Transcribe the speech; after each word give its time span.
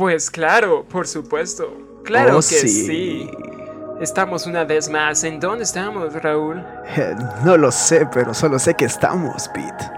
Pues 0.00 0.30
claro, 0.30 0.82
por 0.90 1.06
supuesto. 1.06 1.70
Claro 2.04 2.32
Oh, 2.32 2.36
que 2.36 2.42
sí. 2.42 3.30
Estamos 4.00 4.46
una 4.46 4.64
vez 4.64 4.88
más. 4.88 5.22
¿En 5.24 5.38
dónde 5.38 5.64
estamos, 5.64 6.14
Raúl? 6.14 6.64
Eh, 6.96 7.14
no 7.44 7.58
lo 7.58 7.70
sé, 7.70 8.06
pero 8.10 8.32
solo 8.32 8.58
sé 8.58 8.72
que 8.72 8.86
estamos, 8.86 9.46
Pete. 9.48 9.90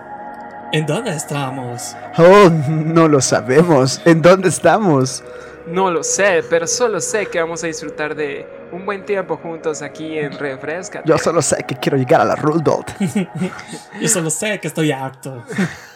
¿En 0.73 0.87
dónde 0.87 1.15
estamos? 1.15 1.95
Oh, 2.19 2.51
no 2.69 3.07
lo 3.07 3.21
sabemos. 3.21 4.03
¿En 4.05 4.21
dónde 4.21 4.49
estamos? 4.49 5.23
No 5.69 5.89
lo 5.89 6.03
sé, 6.03 6.43
pero 6.51 6.67
solo 6.67 7.01
sé 7.01 7.27
que 7.27 7.41
vamos 7.41 7.63
a 7.63 7.69
disfrutar 7.69 8.17
de 8.17 8.45
un 8.73 8.85
buen 8.85 9.05
tiempo 9.07 9.37
juntos 9.37 9.83
aquí 9.83 10.19
en 10.19 10.37
Refresca. 10.37 11.03
Yo 11.05 11.17
solo 11.17 11.41
sé 11.41 11.63
que 11.65 11.77
quiero 11.77 11.97
llegar 11.97 12.23
a 12.23 12.25
la 12.25 12.35
Rudolph. 12.35 12.89
Yo 14.01 14.09
solo 14.09 14.31
sé 14.31 14.59
que 14.59 14.67
estoy 14.67 14.91
harto. 14.91 15.45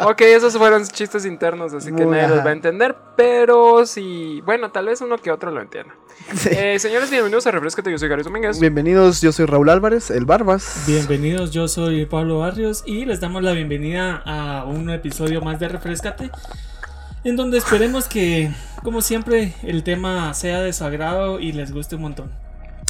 Ok, 0.00 0.22
esos 0.22 0.56
fueron 0.58 0.84
chistes 0.86 1.24
internos, 1.24 1.72
así 1.72 1.86
que 1.86 2.04
Muy 2.04 2.16
nadie 2.16 2.28
los 2.28 2.44
va 2.44 2.50
a 2.50 2.52
entender, 2.52 2.96
pero 3.16 3.86
sí, 3.86 4.40
bueno, 4.44 4.70
tal 4.72 4.86
vez 4.86 5.00
uno 5.00 5.18
que 5.18 5.30
otro 5.30 5.52
lo 5.52 5.60
entienda. 5.60 5.94
Sí. 6.34 6.48
Eh, 6.52 6.78
señores, 6.80 7.10
bienvenidos 7.10 7.46
a 7.46 7.52
Refrescate, 7.52 7.90
yo 7.92 7.98
soy 7.98 8.08
Gary 8.08 8.22
Domínguez. 8.24 8.58
Bienvenidos, 8.58 9.20
yo 9.20 9.30
soy 9.30 9.46
Raúl 9.46 9.68
Álvarez, 9.70 10.10
el 10.10 10.24
Barbas. 10.24 10.82
Bienvenidos, 10.86 11.52
yo 11.52 11.68
soy 11.68 12.06
Pablo 12.06 12.40
Barrios 12.40 12.82
y 12.86 13.04
les 13.04 13.20
damos 13.20 13.42
la 13.44 13.52
bienvenida 13.52 14.20
a 14.26 14.64
un 14.64 14.90
episodio 14.90 15.40
más 15.42 15.60
de 15.60 15.68
Refrescate, 15.68 16.30
en 17.22 17.36
donde 17.36 17.58
esperemos 17.58 18.06
que, 18.08 18.50
como 18.82 19.00
siempre, 19.00 19.54
el 19.62 19.84
tema 19.84 20.34
sea 20.34 20.60
de 20.60 20.72
su 20.72 20.84
agrado 20.84 21.38
y 21.38 21.52
les 21.52 21.72
guste 21.72 21.94
un 21.94 22.02
montón. 22.02 22.32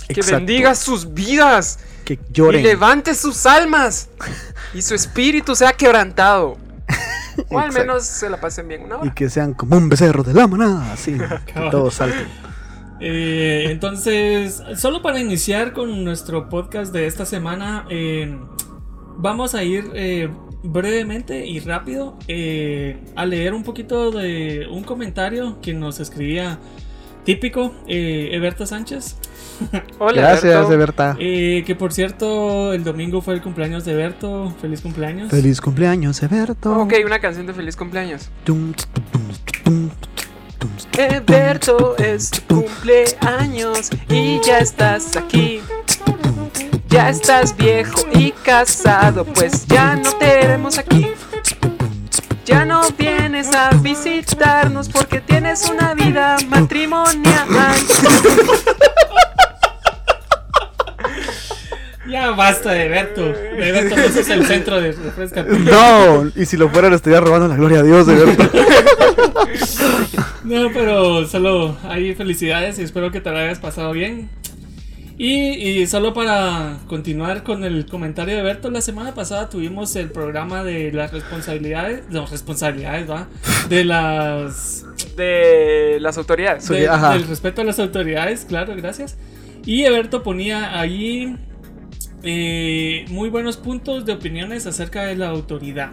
Que 0.08 0.14
Exacto. 0.20 0.36
bendiga 0.36 0.74
sus 0.74 1.12
vidas 1.14 1.78
Que 2.04 2.14
y 2.14 2.18
lloren. 2.32 2.62
levante 2.62 3.14
sus 3.14 3.44
almas 3.46 4.08
y 4.74 4.80
su 4.82 4.94
espíritu 4.94 5.54
sea 5.54 5.72
quebrantado. 5.72 6.56
O 7.50 7.58
al 7.58 7.72
menos 7.72 8.04
se 8.04 8.28
la 8.30 8.40
pasen 8.40 8.68
bien 8.68 8.84
una 8.84 8.98
Y 9.02 9.10
que 9.10 9.28
sean 9.28 9.54
como 9.54 9.76
un 9.76 9.88
becerro 9.88 10.22
de 10.22 10.34
la 10.34 10.46
manada, 10.46 10.92
así. 10.92 11.16
que 11.46 11.70
todos 11.70 11.94
salten. 11.94 12.26
Eh, 13.00 13.66
entonces, 13.70 14.62
solo 14.76 15.02
para 15.02 15.20
iniciar 15.20 15.72
con 15.72 16.04
nuestro 16.04 16.48
podcast 16.48 16.92
de 16.92 17.06
esta 17.06 17.26
semana, 17.26 17.86
eh, 17.90 18.38
vamos 19.16 19.54
a 19.54 19.62
ir 19.62 19.90
eh, 19.94 20.28
brevemente 20.62 21.46
y 21.46 21.60
rápido 21.60 22.16
eh, 22.28 22.98
a 23.16 23.26
leer 23.26 23.52
un 23.54 23.62
poquito 23.62 24.10
de 24.10 24.66
un 24.70 24.82
comentario 24.82 25.60
que 25.60 25.74
nos 25.74 26.00
escribía 26.00 26.58
típico 27.24 27.74
eh, 27.86 28.30
Eberto 28.32 28.66
Sánchez. 28.66 29.16
Hola, 29.98 30.20
Gracias, 30.22 30.42
Berto. 30.54 30.68
de 30.68 30.76
Berta. 30.76 31.16
Eh, 31.18 31.62
que 31.66 31.74
por 31.74 31.92
cierto, 31.92 32.72
el 32.72 32.84
domingo 32.84 33.20
fue 33.20 33.34
el 33.34 33.42
cumpleaños 33.42 33.84
de 33.84 33.92
Eberto. 33.92 34.54
Feliz 34.60 34.80
cumpleaños. 34.80 35.30
Feliz 35.30 35.60
cumpleaños, 35.60 36.22
Eberto. 36.22 36.80
Ok, 36.80 36.94
una 37.04 37.18
canción 37.20 37.46
de 37.46 37.54
feliz 37.54 37.76
cumpleaños. 37.76 38.30
Tum, 38.44 38.72
tum, 38.72 39.04
tum, 39.12 39.32
tum, 39.64 39.90
Eberto 40.96 41.96
es 41.98 42.30
tu 42.30 42.64
cumpleaños 42.64 43.90
y 44.08 44.40
ya 44.44 44.58
estás 44.58 45.16
aquí. 45.16 45.60
Ya 46.88 47.08
estás 47.10 47.56
viejo 47.56 48.00
y 48.14 48.30
casado, 48.30 49.24
pues 49.24 49.66
ya 49.66 49.96
no 49.96 50.12
te 50.12 50.26
veremos 50.26 50.78
aquí. 50.78 51.08
Ya 52.44 52.64
no 52.64 52.82
vienes 52.98 53.52
a 53.54 53.70
visitarnos 53.76 54.88
porque 54.88 55.20
tienes 55.20 55.68
una 55.70 55.94
vida 55.94 56.36
matrimonial. 56.48 57.46
Ya 62.06 62.30
basta 62.30 62.72
de 62.72 62.84
Eberto. 62.84 63.22
De 63.22 63.68
Eberto 63.68 63.96
no 63.96 64.02
es 64.02 64.28
el 64.28 64.46
centro 64.46 64.80
de 64.80 64.92
refresca. 64.92 65.42
No, 65.42 66.30
y 66.36 66.44
si 66.46 66.56
lo 66.56 66.68
fuera 66.68 66.90
le 66.90 66.96
estaría 66.96 67.20
robando 67.20 67.48
la 67.48 67.56
gloria 67.56 67.80
a 67.80 67.82
Dios, 67.82 68.06
de 68.06 68.14
Berta. 68.14 68.50
No, 70.44 70.70
pero 70.74 71.26
solo 71.26 71.76
hay 71.88 72.14
felicidades 72.14 72.78
y 72.78 72.82
espero 72.82 73.10
que 73.10 73.22
te 73.22 73.30
la 73.30 73.40
hayas 73.40 73.58
pasado 73.58 73.92
bien. 73.92 74.28
Y, 75.16 75.32
y 75.80 75.86
solo 75.86 76.12
para 76.12 76.78
continuar 76.88 77.44
con 77.44 77.62
el 77.62 77.86
comentario 77.86 78.34
de 78.36 78.42
Berto, 78.42 78.70
la 78.70 78.80
semana 78.80 79.14
pasada 79.14 79.48
tuvimos 79.48 79.94
el 79.94 80.10
programa 80.10 80.64
de 80.64 80.90
las 80.92 81.12
responsabilidades, 81.12 82.02
no, 82.10 82.26
responsabilidades, 82.26 83.08
¿va? 83.08 83.28
De 83.68 83.84
las... 83.84 84.84
De 85.16 85.98
las 86.00 86.18
autoridades. 86.18 86.68
De- 86.68 86.88
ajá. 86.88 87.12
del 87.12 87.28
respeto 87.28 87.60
a 87.60 87.64
las 87.64 87.78
autoridades, 87.78 88.44
claro, 88.44 88.74
gracias. 88.76 89.16
Y 89.64 89.84
Eberto 89.84 90.24
ponía 90.24 90.78
ahí 90.80 91.36
eh, 92.24 93.04
muy 93.08 93.28
buenos 93.28 93.56
puntos 93.56 94.04
de 94.04 94.12
opiniones 94.14 94.66
acerca 94.66 95.04
de 95.04 95.14
la 95.14 95.28
autoridad. 95.28 95.92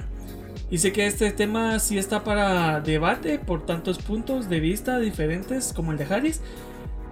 Dice 0.72 0.92
que 0.92 1.06
este 1.06 1.30
tema 1.32 1.78
sí 1.80 1.98
está 1.98 2.24
para 2.24 2.80
debate 2.80 3.38
por 3.38 3.66
tantos 3.66 4.00
puntos 4.00 4.50
de 4.50 4.60
vista 4.62 5.00
diferentes 5.00 5.74
como 5.74 5.92
el 5.92 5.98
de 5.98 6.06
Harris. 6.06 6.42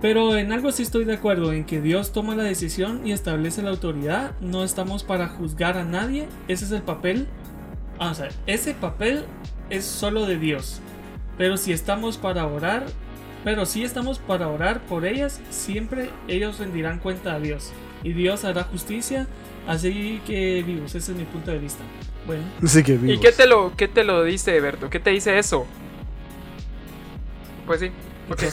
Pero 0.01 0.37
en 0.37 0.51
algo 0.53 0.71
sí 0.71 0.83
estoy 0.83 1.03
de 1.03 1.13
acuerdo, 1.13 1.51
en 1.51 1.65
que 1.65 1.81
Dios 1.81 2.13
toma 2.13 2.35
la 2.35 2.43
decisión 2.43 3.05
y 3.05 3.11
establece 3.11 3.61
la 3.61 3.71
autoridad. 3.71 4.31
No 4.39 4.63
estamos 4.63 5.03
para 5.03 5.27
juzgar 5.27 5.77
a 5.77 5.83
nadie. 5.83 6.27
Ese 6.47 6.65
es 6.65 6.71
el 6.71 6.81
papel. 6.81 7.27
Ah, 7.99 8.11
o 8.11 8.13
sea, 8.13 8.29
ese 8.47 8.73
papel 8.73 9.25
es 9.69 9.83
solo 9.83 10.25
de 10.25 10.37
Dios. 10.37 10.79
Pero 11.37 11.57
si 11.57 11.73
estamos 11.73 12.17
para 12.17 12.45
orar, 12.47 12.85
pero 13.43 13.65
si 13.65 13.83
estamos 13.83 14.19
para 14.19 14.47
orar 14.47 14.81
por 14.85 15.05
ellas, 15.05 15.41
siempre 15.49 16.09
ellos 16.29 16.59
rendirán 16.59 16.99
cuenta 16.99 17.33
a 17.33 17.39
Dios. 17.39 17.71
Y 18.03 18.13
Dios 18.13 18.45
hará 18.45 18.63
justicia. 18.63 19.27
Así 19.67 20.21
que 20.25 20.63
vivos, 20.65 20.95
ese 20.95 21.11
es 21.11 21.17
mi 21.17 21.25
punto 21.25 21.51
de 21.51 21.59
vista. 21.59 21.83
Bueno, 22.25 22.43
Así 22.63 22.83
que 22.83 22.93
¿Y 22.93 22.97
vivos. 22.97 23.19
qué 23.21 23.31
te 23.33 23.47
lo, 23.47 23.75
qué 23.75 23.89
te 23.89 24.05
lo 24.05 24.23
dice, 24.23 24.55
Eberto? 24.55 24.89
¿Qué 24.89 24.99
te 24.99 25.09
dice 25.09 25.37
eso? 25.37 25.65
Pues 27.65 27.81
sí. 27.81 27.91
¿qué 28.37 28.49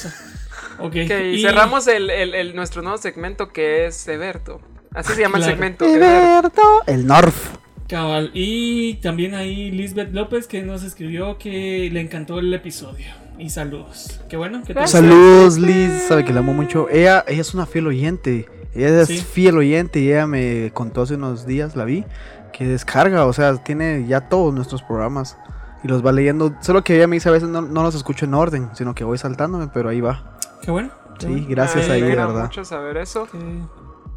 Ok. 0.79 0.93
cosa? 0.93 1.05
Ok, 1.05 1.11
Ok, 1.11 1.11
y 1.25 1.35
y- 1.37 1.43
cerramos 1.43 1.87
el, 1.89 2.11
el- 2.11 2.35
el- 2.35 2.55
nuestro 2.57 2.83
nuevo 2.83 2.99
segmento 2.99 3.53
que 3.53 3.87
es 3.87 4.07
Eberto. 4.09 4.61
Así 4.95 5.13
se 5.15 5.21
llama 5.23 5.39
el 5.39 5.45
segmento. 5.45 5.85
Eberto. 5.85 6.07
Eberto, 6.07 6.63
el 6.87 7.07
Norf. 7.07 7.51
Cabal. 7.89 8.31
Y 8.35 8.95
también 8.95 9.35
ahí 9.35 9.71
Lisbeth 9.71 10.13
López 10.13 10.47
que 10.47 10.63
nos 10.63 10.83
escribió 10.83 11.39
que 11.39 11.89
le 11.93 12.01
encantó 12.01 12.39
el 12.39 12.53
episodio. 12.53 13.07
Y 13.39 13.51
saludos. 13.51 14.21
Qué 14.29 14.37
bueno. 14.37 14.63
que 14.67 14.75
te-. 14.75 14.87
Saludos, 14.87 15.59
Liz. 15.59 15.91
Sabe 16.09 16.25
que 16.25 16.33
la 16.33 16.41
amo 16.41 16.55
mucho. 16.55 16.89
Ella, 16.91 17.25
ella 17.29 17.41
es 17.43 17.53
una 17.55 17.67
fiel 17.67 17.87
oyente. 17.87 18.49
Ella 18.75 19.03
es 19.03 19.09
Sí. 19.09 19.19
fiel 19.19 19.57
oyente 19.59 20.01
y 20.01 20.09
ella 20.11 20.27
me 20.27 20.71
contó 20.75 21.03
hace 21.03 21.15
unos 21.15 21.47
días, 21.47 21.77
la 21.77 21.85
vi, 21.85 22.05
que 22.53 22.67
descarga, 22.67 23.25
o 23.27 23.33
sea, 23.33 23.57
tiene 23.63 24.05
ya 24.09 24.23
todos 24.29 24.53
nuestros 24.55 24.83
programas 24.83 25.37
y 25.85 25.89
los 25.89 26.05
va 26.05 26.13
leyendo. 26.13 26.55
Solo 26.61 26.83
que 26.85 26.97
ella 26.97 27.07
me 27.07 27.17
dice 27.17 27.29
a 27.29 27.33
veces 27.33 27.49
no, 27.49 27.63
no 27.63 27.83
los 27.83 27.95
escucho 27.95 28.25
en 28.27 28.35
orden, 28.35 28.69
sino 28.75 28.95
que 28.95 29.05
voy 29.05 29.17
saltándome, 29.19 29.69
pero 29.73 29.89
ahí 29.91 30.01
va. 30.01 30.36
Qué 30.67 30.73
bueno. 30.73 30.91
qué 31.21 31.27
Sí, 31.27 31.33
bueno. 31.33 31.47
gracias 31.49 31.89
ahí, 31.89 32.03
verdad. 32.03 32.43
mucho 32.43 32.65
saber 32.65 32.97
eso. 32.97 33.29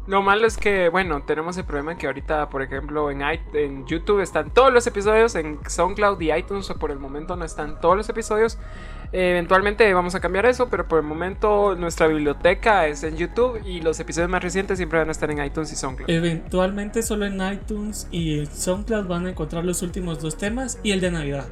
Lo 0.08 0.20
malo 0.20 0.48
es 0.48 0.56
que, 0.56 0.88
bueno, 0.88 1.22
tenemos 1.22 1.56
el 1.58 1.64
problema 1.64 1.96
que 1.96 2.08
ahorita, 2.08 2.50
por 2.50 2.62
ejemplo, 2.62 3.12
en, 3.12 3.22
en 3.22 3.86
YouTube 3.86 4.18
están 4.18 4.50
todos 4.50 4.72
los 4.72 4.84
episodios, 4.88 5.36
en 5.36 5.60
SoundCloud 5.64 6.20
y 6.20 6.32
iTunes 6.32 6.66
por 6.80 6.90
el 6.90 6.98
momento 6.98 7.36
no 7.36 7.44
están 7.44 7.80
todos 7.80 7.96
los 7.96 8.08
episodios. 8.08 8.58
Eh, 9.12 9.30
eventualmente 9.30 9.94
vamos 9.94 10.16
a 10.16 10.20
cambiar 10.20 10.46
eso, 10.46 10.68
pero 10.68 10.88
por 10.88 10.98
el 10.98 11.04
momento 11.04 11.76
nuestra 11.76 12.08
biblioteca 12.08 12.88
es 12.88 13.04
en 13.04 13.16
YouTube 13.16 13.60
y 13.64 13.80
los 13.82 14.00
episodios 14.00 14.28
más 14.28 14.42
recientes 14.42 14.78
siempre 14.78 14.98
van 14.98 15.08
a 15.08 15.12
estar 15.12 15.30
en 15.30 15.44
iTunes 15.44 15.72
y 15.72 15.76
SoundCloud. 15.76 16.10
Eventualmente 16.10 17.04
solo 17.04 17.26
en 17.26 17.40
iTunes 17.40 18.08
y 18.10 18.40
en 18.40 18.46
SoundCloud 18.48 19.06
van 19.06 19.26
a 19.26 19.30
encontrar 19.30 19.64
los 19.64 19.82
últimos 19.82 20.20
dos 20.20 20.36
temas 20.36 20.80
y 20.82 20.90
el 20.90 21.00
de 21.00 21.12
Navidad. 21.12 21.46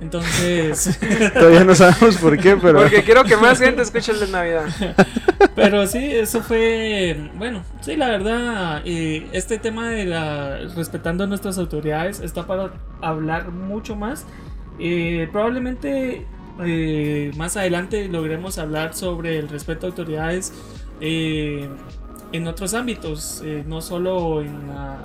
Entonces, 0.00 0.98
Todavía 1.34 1.64
no 1.64 1.74
sabemos 1.74 2.16
por 2.16 2.38
qué, 2.38 2.56
pero 2.56 2.78
Porque 2.80 3.02
quiero 3.02 3.24
que 3.24 3.36
más 3.36 3.58
gente 3.58 3.82
escuche 3.82 4.12
el 4.12 4.20
de 4.20 4.28
Navidad. 4.28 4.66
pero 5.54 5.86
sí, 5.86 5.98
eso 5.98 6.42
fue, 6.42 7.30
bueno, 7.36 7.62
sí, 7.82 7.96
la 7.96 8.08
verdad, 8.08 8.82
eh, 8.84 9.28
este 9.32 9.58
tema 9.58 9.90
de 9.90 10.06
la 10.06 10.58
respetando 10.74 11.24
a 11.24 11.26
nuestras 11.26 11.58
autoridades 11.58 12.20
está 12.20 12.46
para 12.46 12.72
hablar 13.02 13.50
mucho 13.50 13.94
más. 13.94 14.24
Eh, 14.78 15.28
probablemente 15.30 16.26
eh, 16.62 17.30
más 17.36 17.56
adelante 17.56 18.08
logremos 18.08 18.58
hablar 18.58 18.94
sobre 18.94 19.38
el 19.38 19.48
respeto 19.48 19.86
a 19.86 19.90
autoridades 19.90 20.52
eh, 21.00 21.68
en 22.32 22.46
otros 22.46 22.74
ámbitos, 22.74 23.42
eh, 23.44 23.64
no 23.66 23.80
solo 23.80 24.42
en 24.42 24.68
la, 24.68 24.98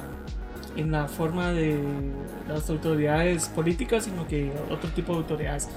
en 0.76 0.92
la 0.92 1.08
forma 1.08 1.52
de 1.52 1.80
las 2.48 2.70
autoridades 2.70 3.50
políticas, 3.50 4.06
sino 4.06 4.28
que 4.28 4.52
otro 4.70 4.90
tipo 4.92 5.14
de 5.14 5.20
autoridades. 5.20 5.70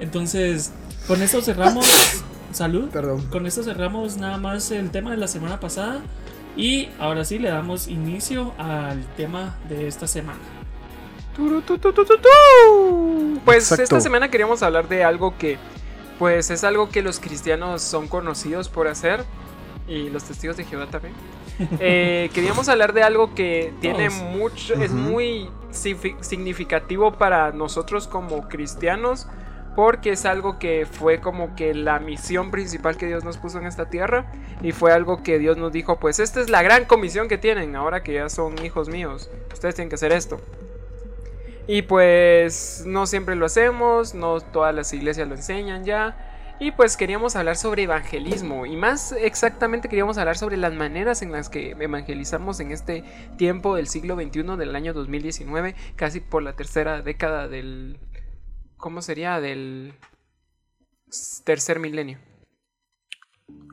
Entonces, 0.00 0.72
con 1.06 1.22
esto 1.22 1.40
cerramos. 1.42 1.86
Salud. 2.52 2.90
Perdón. 2.90 3.26
Con 3.28 3.46
esto 3.46 3.62
cerramos 3.62 4.18
nada 4.18 4.36
más 4.36 4.70
el 4.72 4.90
tema 4.90 5.10
de 5.10 5.16
la 5.16 5.26
semana 5.26 5.58
pasada. 5.58 6.02
Y 6.54 6.90
ahora 6.98 7.24
sí 7.24 7.38
le 7.38 7.48
damos 7.48 7.88
inicio 7.88 8.52
al 8.58 9.02
tema 9.16 9.56
de 9.70 9.88
esta 9.88 10.06
semana. 10.06 10.40
Pues 13.44 13.64
Exacto. 13.64 13.82
esta 13.84 14.00
semana 14.00 14.30
queríamos 14.30 14.62
hablar 14.62 14.86
de 14.88 15.02
algo 15.02 15.36
que, 15.38 15.56
pues 16.18 16.50
es 16.50 16.62
algo 16.62 16.90
que 16.90 17.00
los 17.00 17.20
cristianos 17.20 17.80
son 17.80 18.06
conocidos 18.06 18.68
por 18.68 18.86
hacer 18.86 19.24
y 19.88 20.10
los 20.10 20.24
testigos 20.24 20.58
de 20.58 20.64
Jehová 20.64 20.88
también. 20.90 21.14
Eh, 21.80 22.30
queríamos 22.34 22.68
hablar 22.68 22.92
de 22.92 23.02
algo 23.02 23.34
que 23.34 23.72
tiene 23.80 24.10
mucho, 24.10 24.74
es 24.74 24.92
muy 24.92 25.48
signifi- 25.70 26.16
significativo 26.20 27.12
para 27.12 27.52
nosotros 27.52 28.08
como 28.08 28.48
cristianos, 28.48 29.26
porque 29.76 30.10
es 30.12 30.26
algo 30.26 30.58
que 30.58 30.86
fue 30.90 31.20
como 31.20 31.54
que 31.54 31.72
la 31.74 31.98
misión 31.98 32.50
principal 32.50 32.96
que 32.96 33.06
Dios 33.06 33.24
nos 33.24 33.38
puso 33.38 33.58
en 33.58 33.66
esta 33.66 33.88
tierra 33.88 34.26
y 34.60 34.72
fue 34.72 34.92
algo 34.92 35.22
que 35.22 35.38
Dios 35.38 35.56
nos 35.56 35.72
dijo, 35.72 35.98
pues 35.98 36.18
esta 36.18 36.40
es 36.40 36.50
la 36.50 36.62
gran 36.62 36.84
comisión 36.84 37.28
que 37.28 37.38
tienen 37.38 37.74
ahora 37.76 38.02
que 38.02 38.12
ya 38.14 38.28
son 38.28 38.62
hijos 38.64 38.88
míos, 38.88 39.30
ustedes 39.52 39.74
tienen 39.74 39.88
que 39.88 39.94
hacer 39.94 40.12
esto. 40.12 40.40
Y 41.68 41.82
pues 41.82 42.82
no 42.86 43.06
siempre 43.06 43.36
lo 43.36 43.46
hacemos, 43.46 44.14
no 44.14 44.40
todas 44.40 44.74
las 44.74 44.92
iglesias 44.92 45.28
lo 45.28 45.34
enseñan 45.36 45.84
ya. 45.84 46.31
Y 46.58 46.70
pues 46.72 46.96
queríamos 46.96 47.34
hablar 47.34 47.56
sobre 47.56 47.84
evangelismo 47.84 48.66
y 48.66 48.76
más 48.76 49.12
exactamente 49.12 49.88
queríamos 49.88 50.18
hablar 50.18 50.38
sobre 50.38 50.56
las 50.56 50.72
maneras 50.72 51.22
en 51.22 51.32
las 51.32 51.48
que 51.48 51.72
evangelizamos 51.72 52.60
en 52.60 52.70
este 52.70 53.04
tiempo 53.36 53.74
del 53.74 53.88
siglo 53.88 54.14
XXI 54.14 54.56
del 54.56 54.76
año 54.76 54.92
2019, 54.92 55.74
casi 55.96 56.20
por 56.20 56.42
la 56.42 56.54
tercera 56.54 57.02
década 57.02 57.48
del... 57.48 57.98
¿Cómo 58.76 59.02
sería? 59.02 59.40
Del 59.40 59.94
tercer 61.44 61.78
milenio. 61.78 62.18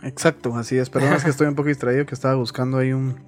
Exacto, 0.03 0.55
así 0.55 0.77
es. 0.77 0.89
Perdón, 0.89 1.13
es 1.13 1.23
que 1.23 1.29
estoy 1.29 1.47
un 1.47 1.55
poco 1.55 1.69
distraído, 1.69 2.05
que 2.05 2.15
estaba 2.15 2.35
buscando 2.35 2.77
ahí 2.77 2.93
un, 2.93 3.19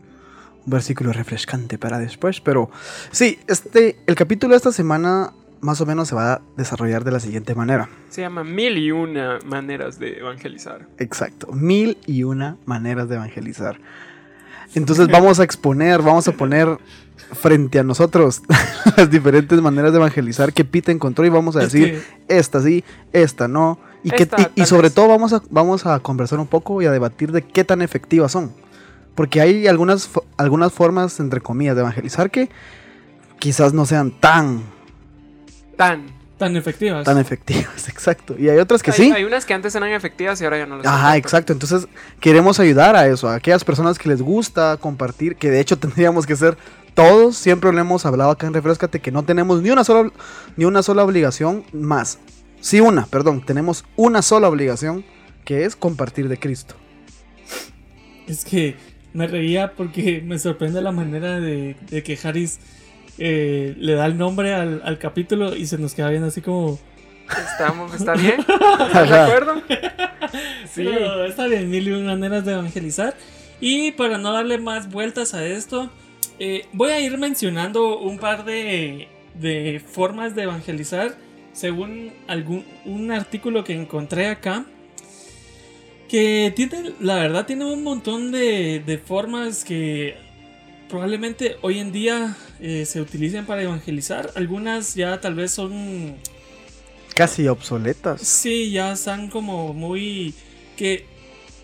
un 0.65 0.71
versículo 0.71 1.11
refrescante 1.11 1.77
para 1.77 1.99
después. 1.99 2.41
Pero 2.41 2.69
sí, 3.11 3.39
este, 3.47 3.97
el 4.07 4.15
capítulo 4.15 4.53
de 4.53 4.57
esta 4.57 4.71
semana 4.71 5.33
más 5.61 5.79
o 5.81 5.85
menos 5.85 6.07
se 6.07 6.15
va 6.15 6.33
a 6.33 6.41
desarrollar 6.57 7.03
de 7.03 7.11
la 7.11 7.19
siguiente 7.19 7.53
manera. 7.55 7.87
Se 8.09 8.21
llama 8.21 8.43
Mil 8.43 8.77
y 8.77 8.91
una 8.91 9.39
maneras 9.45 9.99
de 9.99 10.17
evangelizar. 10.19 10.87
Exacto, 10.97 11.47
mil 11.53 11.97
y 12.07 12.23
una 12.23 12.57
maneras 12.65 13.07
de 13.09 13.15
evangelizar. 13.15 13.77
Entonces 14.75 15.07
vamos 15.11 15.39
a 15.39 15.43
exponer, 15.43 16.01
vamos 16.01 16.27
a 16.27 16.31
poner 16.31 16.77
frente 17.33 17.79
a 17.79 17.83
nosotros 17.83 18.41
las 18.97 19.09
diferentes 19.09 19.61
maneras 19.61 19.91
de 19.91 19.97
evangelizar 19.99 20.51
que 20.53 20.65
Pete 20.65 20.91
encontró 20.91 21.25
y 21.25 21.29
vamos 21.29 21.55
a 21.55 21.59
decir, 21.59 22.03
esta 22.27 22.61
sí, 22.61 22.83
esta 23.13 23.47
no. 23.47 23.79
Y, 24.03 24.09
que- 24.09 24.23
Esta, 24.23 24.41
y- 24.41 24.41
y 24.41 24.61
tal 24.61 24.65
sobre 24.67 24.87
vez. 24.87 24.93
todo 24.95 25.07
vamos 25.07 25.31
a, 25.33 25.41
vamos 25.49 25.85
a 25.85 25.99
conversar 25.99 26.39
un 26.39 26.47
poco 26.47 26.81
y 26.81 26.85
a 26.87 26.91
debatir 26.91 27.31
de 27.31 27.43
qué 27.43 27.63
tan 27.63 27.81
efectivas 27.81 28.31
son. 28.31 28.51
Porque 29.13 29.41
hay 29.41 29.67
algunas, 29.67 30.09
algunas 30.37 30.71
formas, 30.73 31.19
entre 31.19 31.39
comillas, 31.41 31.75
de 31.75 31.81
evangelizar 31.81 32.31
que 32.31 32.49
quizás 33.39 33.73
no 33.73 33.85
sean 33.85 34.11
tan, 34.11 34.61
Tan. 35.81 36.21
Tan 36.37 36.55
efectivas. 36.55 37.05
tan 37.05 37.19
efectivas, 37.19 37.87
exacto. 37.87 38.35
Y 38.37 38.49
hay 38.49 38.57
otras 38.57 38.81
que 38.81 38.91
hay, 38.91 38.97
sí. 38.97 39.11
hay 39.11 39.23
unas 39.23 39.45
que 39.45 39.53
antes 39.53 39.75
eran 39.75 39.91
efectivas 39.91 40.39
y 40.41 40.43
ahora 40.43 40.57
ya 40.57 40.65
no 40.65 40.77
lo 40.77 40.83
son. 40.83 40.91
Ajá, 40.91 41.11
tanto. 41.11 41.17
exacto. 41.17 41.53
Entonces 41.53 41.87
queremos 42.19 42.59
ayudar 42.59 42.95
a 42.95 43.07
eso, 43.07 43.29
a 43.29 43.35
aquellas 43.35 43.63
personas 43.63 43.99
que 43.99 44.09
les 44.09 44.21
gusta 44.21 44.77
compartir, 44.77 45.35
que 45.35 45.49
de 45.51 45.59
hecho 45.59 45.77
tendríamos 45.79 46.25
que 46.25 46.35
ser 46.35 46.57
todos. 46.93 47.35
Siempre 47.35 47.71
lo 47.71 47.79
hemos 47.79 48.05
hablado 48.05 48.31
acá 48.31 48.47
en 48.47 48.53
Refrescate 48.53 48.99
que 48.99 49.11
no 49.11 49.23
tenemos 49.23 49.61
ni 49.61 49.69
una 49.69 49.83
sola, 49.83 50.11
ni 50.55 50.65
una 50.65 50.83
sola 50.83 51.03
obligación 51.03 51.63
más. 51.73 52.19
Sí, 52.59 52.79
una, 52.79 53.05
perdón. 53.07 53.43
Tenemos 53.43 53.85
una 53.95 54.21
sola 54.21 54.49
obligación 54.49 55.03
que 55.45 55.65
es 55.65 55.75
compartir 55.75 56.27
de 56.27 56.37
Cristo. 56.37 56.75
Es 58.27 58.45
que 58.45 58.77
me 59.13 59.27
reía 59.27 59.73
porque 59.73 60.23
me 60.25 60.37
sorprende 60.39 60.81
la 60.81 60.91
manera 60.91 61.39
de, 61.39 61.75
de 61.89 62.03
que 62.03 62.17
Harris 62.23 62.59
eh, 63.23 63.75
le 63.77 63.93
da 63.93 64.07
el 64.07 64.17
nombre 64.17 64.51
al, 64.55 64.81
al 64.83 64.97
capítulo 64.97 65.55
y 65.55 65.67
se 65.67 65.77
nos 65.77 65.93
queda 65.93 66.09
viendo 66.09 66.29
así 66.29 66.41
como... 66.41 66.79
Estamos, 67.29 67.93
¿Está 67.93 68.15
bien? 68.15 68.39
¿Estás 68.87 69.09
de 69.09 69.19
acuerdo? 69.19 69.61
Sí. 70.65 70.83
Pero 70.85 71.25
está 71.25 71.45
bien, 71.45 71.69
mil 71.69 71.87
y 71.87 71.91
una 71.91 72.13
maneras 72.13 72.45
de 72.45 72.53
evangelizar. 72.53 73.15
Y 73.59 73.91
para 73.91 74.17
no 74.17 74.33
darle 74.33 74.57
más 74.57 74.89
vueltas 74.89 75.35
a 75.35 75.45
esto, 75.45 75.91
eh, 76.39 76.65
voy 76.73 76.89
a 76.89 76.99
ir 76.99 77.15
mencionando 77.19 77.99
un 77.99 78.17
par 78.17 78.43
de, 78.43 79.07
de 79.35 79.79
formas 79.85 80.33
de 80.33 80.43
evangelizar 80.43 81.15
según 81.53 82.11
algún 82.27 82.65
un 82.85 83.11
artículo 83.11 83.63
que 83.63 83.73
encontré 83.73 84.29
acá. 84.29 84.65
Que 86.09 86.51
tiene, 86.55 86.93
la 86.99 87.17
verdad, 87.17 87.45
tiene 87.45 87.65
un 87.65 87.83
montón 87.83 88.31
de, 88.31 88.81
de 88.83 88.97
formas 88.97 89.63
que 89.63 90.15
probablemente 90.91 91.57
hoy 91.61 91.79
en 91.79 91.91
día 91.91 92.35
eh, 92.59 92.85
se 92.85 93.01
utilicen 93.01 93.45
para 93.45 93.63
evangelizar. 93.63 94.29
Algunas 94.35 94.93
ya 94.93 95.19
tal 95.21 95.33
vez 95.33 95.51
son 95.51 96.17
Casi 97.15 97.47
obsoletas. 97.47 98.21
Sí, 98.21 98.71
ya 98.71 98.93
están 98.93 99.29
como 99.29 99.73
muy... 99.73 100.33
que 100.77 101.05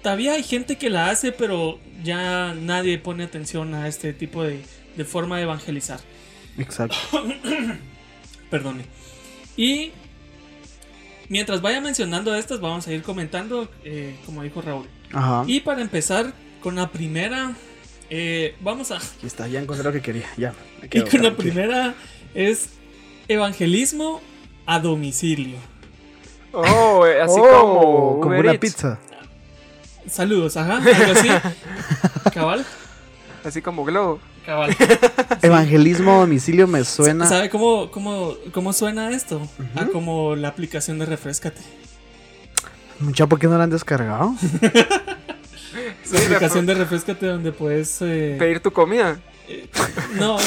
todavía 0.02 0.34
hay 0.34 0.44
gente 0.44 0.78
que 0.78 0.90
la 0.90 1.10
hace, 1.10 1.32
pero 1.32 1.80
ya 2.04 2.54
nadie 2.54 2.98
pone 2.98 3.24
atención 3.24 3.74
a 3.74 3.88
este 3.88 4.14
tipo 4.14 4.44
de, 4.44 4.62
de 4.96 5.06
forma 5.06 5.38
de 5.38 5.44
evangelizar. 5.44 6.00
Exacto. 6.58 6.96
Perdone. 8.50 8.86
Y 9.58 9.92
mientras 11.28 11.62
vaya 11.62 11.82
mencionando 11.82 12.34
estas, 12.34 12.62
vamos 12.62 12.88
a 12.88 12.94
ir 12.94 13.04
comentando, 13.04 13.70
eh, 13.84 14.16
como 14.26 14.44
dijo 14.44 14.62
Raúl. 14.62 14.88
Ajá. 15.12 15.44
Y 15.48 15.62
para 15.62 15.82
empezar 15.82 16.34
con 16.62 16.76
la 16.76 16.92
primera, 16.92 17.56
eh, 18.10 18.56
vamos 18.62 18.92
a... 18.92 18.98
Aquí 18.98 19.26
está, 19.28 19.48
ya 19.48 19.60
encontré 19.62 19.84
lo 19.84 19.92
que 19.92 20.02
quería. 20.02 20.26
Ya. 20.38 20.54
me 20.82 20.90
Y 20.92 21.02
con 21.04 21.24
la 21.24 21.36
primera 21.36 21.94
es 22.34 22.70
evangelismo 23.28 24.22
a 24.66 24.80
domicilio. 24.80 25.58
Oh, 26.54 27.06
eh, 27.06 27.22
así 27.22 27.40
Oh, 27.40 27.50
como 27.50 28.20
como 28.22 28.36
Uber 28.36 28.46
una 28.50 28.60
pizza. 28.60 29.00
Saludos, 30.10 30.56
ajá, 30.58 30.78
algo 30.78 31.12
así. 31.12 31.28
Cabal, 32.34 32.66
Así 33.44 33.62
como 33.62 33.84
Globo. 33.86 34.20
cabal. 34.46 34.76
Evangelismo 35.42 36.12
a 36.18 36.20
domicilio 36.22 36.68
me 36.68 36.84
suena. 36.84 37.26
¿Sabe 37.28 37.50
cómo, 37.50 37.92
cómo, 37.92 38.34
cómo 38.54 38.74
suena 38.74 39.12
esto? 39.12 39.42
A 39.76 39.86
como 39.86 40.36
la 40.36 40.48
aplicación 40.50 41.00
de 41.00 41.06
Refrescate. 41.06 41.62
Mucha, 43.00 43.28
¿por 43.28 43.40
qué 43.40 43.48
no 43.48 43.58
la 43.58 43.66
han 43.66 43.70
descargado? 43.70 44.34
Aplicación 46.16 46.66
de 46.66 46.74
Refrescate 46.76 47.26
donde 47.26 47.52
puedes... 47.52 48.02
eh, 48.02 48.36
pedir 48.40 48.60
tu 48.60 48.72
comida. 48.72 49.20
no, 50.20 50.38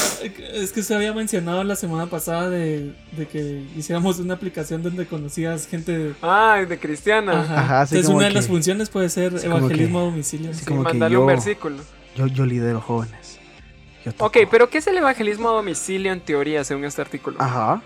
es 0.53 0.71
que 0.71 0.83
se 0.83 0.93
había 0.93 1.11
mencionado 1.13 1.63
la 1.63 1.75
semana 1.75 2.05
pasada 2.05 2.49
de, 2.49 2.93
de 3.17 3.27
que 3.27 3.63
hiciéramos 3.75 4.19
una 4.19 4.35
aplicación 4.35 4.83
donde 4.83 5.05
conocías 5.07 5.67
gente... 5.67 5.97
de- 5.97 6.13
Ah, 6.21 6.63
de 6.67 6.77
cristiana. 6.79 7.41
Ajá. 7.41 7.59
Ajá, 7.59 7.81
así 7.81 7.95
Entonces 7.95 8.15
una 8.15 8.27
de 8.27 8.33
las 8.33 8.47
funciones 8.47 8.89
puede 8.89 9.09
ser 9.09 9.33
evangelismo 9.43 9.99
que- 9.99 10.05
a 10.05 10.09
domicilio. 10.11 10.53
Sí, 10.53 10.65
como 10.65 10.83
que 10.83 10.89
mandarle 10.89 11.17
un 11.17 11.27
versículo. 11.27 11.77
Yo, 12.15 12.27
yo 12.27 12.45
lidero 12.45 12.79
jóvenes. 12.81 13.39
Yo. 14.05 14.11
Ok, 14.19 14.37
pero 14.49 14.69
¿qué 14.69 14.79
es 14.79 14.87
el 14.87 14.97
evangelismo 14.97 15.49
a 15.49 15.53
domicilio 15.53 16.11
en 16.11 16.19
teoría, 16.21 16.63
según 16.63 16.85
este 16.85 17.01
artículo? 17.01 17.37
Ajá. 17.39 17.81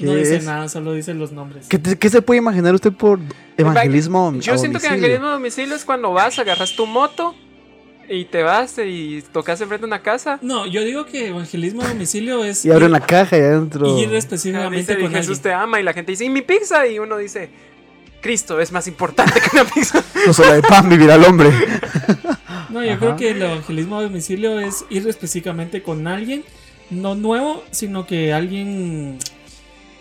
¿Qué 0.00 0.06
No 0.06 0.14
dice 0.14 0.36
es? 0.36 0.44
nada, 0.44 0.68
solo 0.68 0.92
dice 0.94 1.12
los 1.14 1.30
nombres. 1.30 1.66
¿Qué, 1.68 1.78
te- 1.78 1.98
qué 1.98 2.08
se 2.10 2.22
puede 2.22 2.38
imaginar 2.38 2.74
usted 2.74 2.92
por 2.92 3.20
evangelismo 3.56 4.28
a 4.30 4.32
Yo 4.38 4.56
siento 4.58 4.78
que 4.80 4.86
evangelismo 4.86 5.26
a 5.28 5.32
domicilio 5.32 5.76
es 5.76 5.84
cuando 5.84 6.12
vas, 6.12 6.38
agarras 6.38 6.74
tu 6.74 6.86
moto 6.86 7.34
y 8.08 8.24
te 8.24 8.42
vas 8.42 8.76
y 8.84 9.22
tocas 9.32 9.60
enfrente 9.60 9.82
de 9.82 9.88
una 9.88 10.00
casa. 10.02 10.38
No, 10.42 10.66
yo 10.66 10.82
digo 10.82 11.04
que 11.04 11.28
evangelismo 11.28 11.82
a 11.82 11.88
domicilio 11.88 12.42
es 12.44 12.64
Y 12.64 12.70
abre 12.72 12.86
ir- 12.86 12.88
una 12.88 13.00
caja 13.00 13.36
y 13.36 13.40
adentro. 13.40 13.86
ir 13.98 14.08
Ah, 14.12 14.16
específicamente 14.18 14.94
dice, 14.94 14.98
con 14.98 15.10
Jesús 15.12 15.36
alguien. 15.38 15.42
te 15.42 15.52
ama 15.52 15.78
y 15.80 15.82
la 15.82 15.92
gente 15.92 16.12
dice, 16.12 16.24
¿y 16.24 16.30
mi 16.30 16.40
pizza? 16.42 16.86
Y 16.88 16.98
uno 16.98 17.18
dice, 17.18 17.50
Cristo 18.22 18.58
es 18.60 18.72
más 18.72 18.86
importante 18.88 19.38
que 19.40 19.48
una 19.60 19.64
pizza. 19.70 20.02
No 20.26 20.32
solo 20.34 20.52
de 20.54 20.62
pan 20.62 20.88
vivirá 20.88 21.14
el 21.16 21.24
hombre. 21.24 21.50
No, 22.70 22.84
yo 22.84 22.90
Ajá. 22.92 22.98
creo 23.00 23.16
que 23.16 23.30
el 23.30 23.42
evangelismo 23.42 23.98
a 23.98 24.02
domicilio 24.02 24.60
es 24.60 24.84
ir 24.90 25.06
específicamente 25.08 25.82
con 25.82 26.06
alguien, 26.06 26.44
no 26.90 27.16
nuevo, 27.16 27.64
sino 27.72 28.06
que 28.06 28.32
alguien 28.32 29.18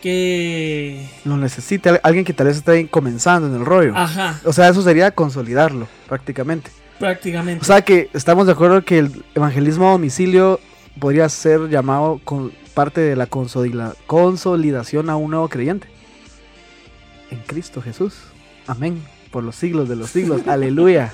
que... 0.02 1.08
Lo 1.26 1.38
necesita 1.38 1.90
al- 1.92 2.00
alguien 2.04 2.26
que 2.26 2.34
tal 2.34 2.48
vez 2.48 2.58
esté 2.58 2.88
comenzando 2.88 3.48
en 3.48 3.56
el 3.56 3.66
rollo. 3.66 3.94
Ajá, 3.96 4.40
O 4.46 4.54
sea, 4.54 4.70
eso 4.70 4.82
sería 4.82 5.12
consolidarlo, 5.12 5.88
prácticamente. 6.08 6.72
prácticamente. 7.00 7.62
O 7.62 7.66
sea 7.66 7.82
que 7.82 8.10
estamos 8.14 8.46
de 8.46 8.54
acuerdo 8.54 8.84
que 8.84 9.00
el 9.00 9.24
evangelismo 9.36 9.88
a 9.90 9.92
domicilio 9.92 10.60
podría 11.00 11.28
ser 11.30 11.70
llamado 11.70 12.20
con 12.24 12.52
parte 12.74 13.02
de 13.02 13.16
la 13.16 13.28
consolida- 13.28 13.96
consolidación 14.08 15.10
a 15.10 15.16
un 15.16 15.32
nuevo 15.32 15.48
creyente. 15.50 15.88
En 17.32 17.40
Cristo 17.40 17.82
Jesús. 17.82 18.16
Amén. 18.68 19.04
Por 19.32 19.44
los 19.44 19.56
siglos 19.56 19.88
de 19.90 19.96
los 19.96 20.10
siglos. 20.10 20.42
Aleluya. 20.48 21.14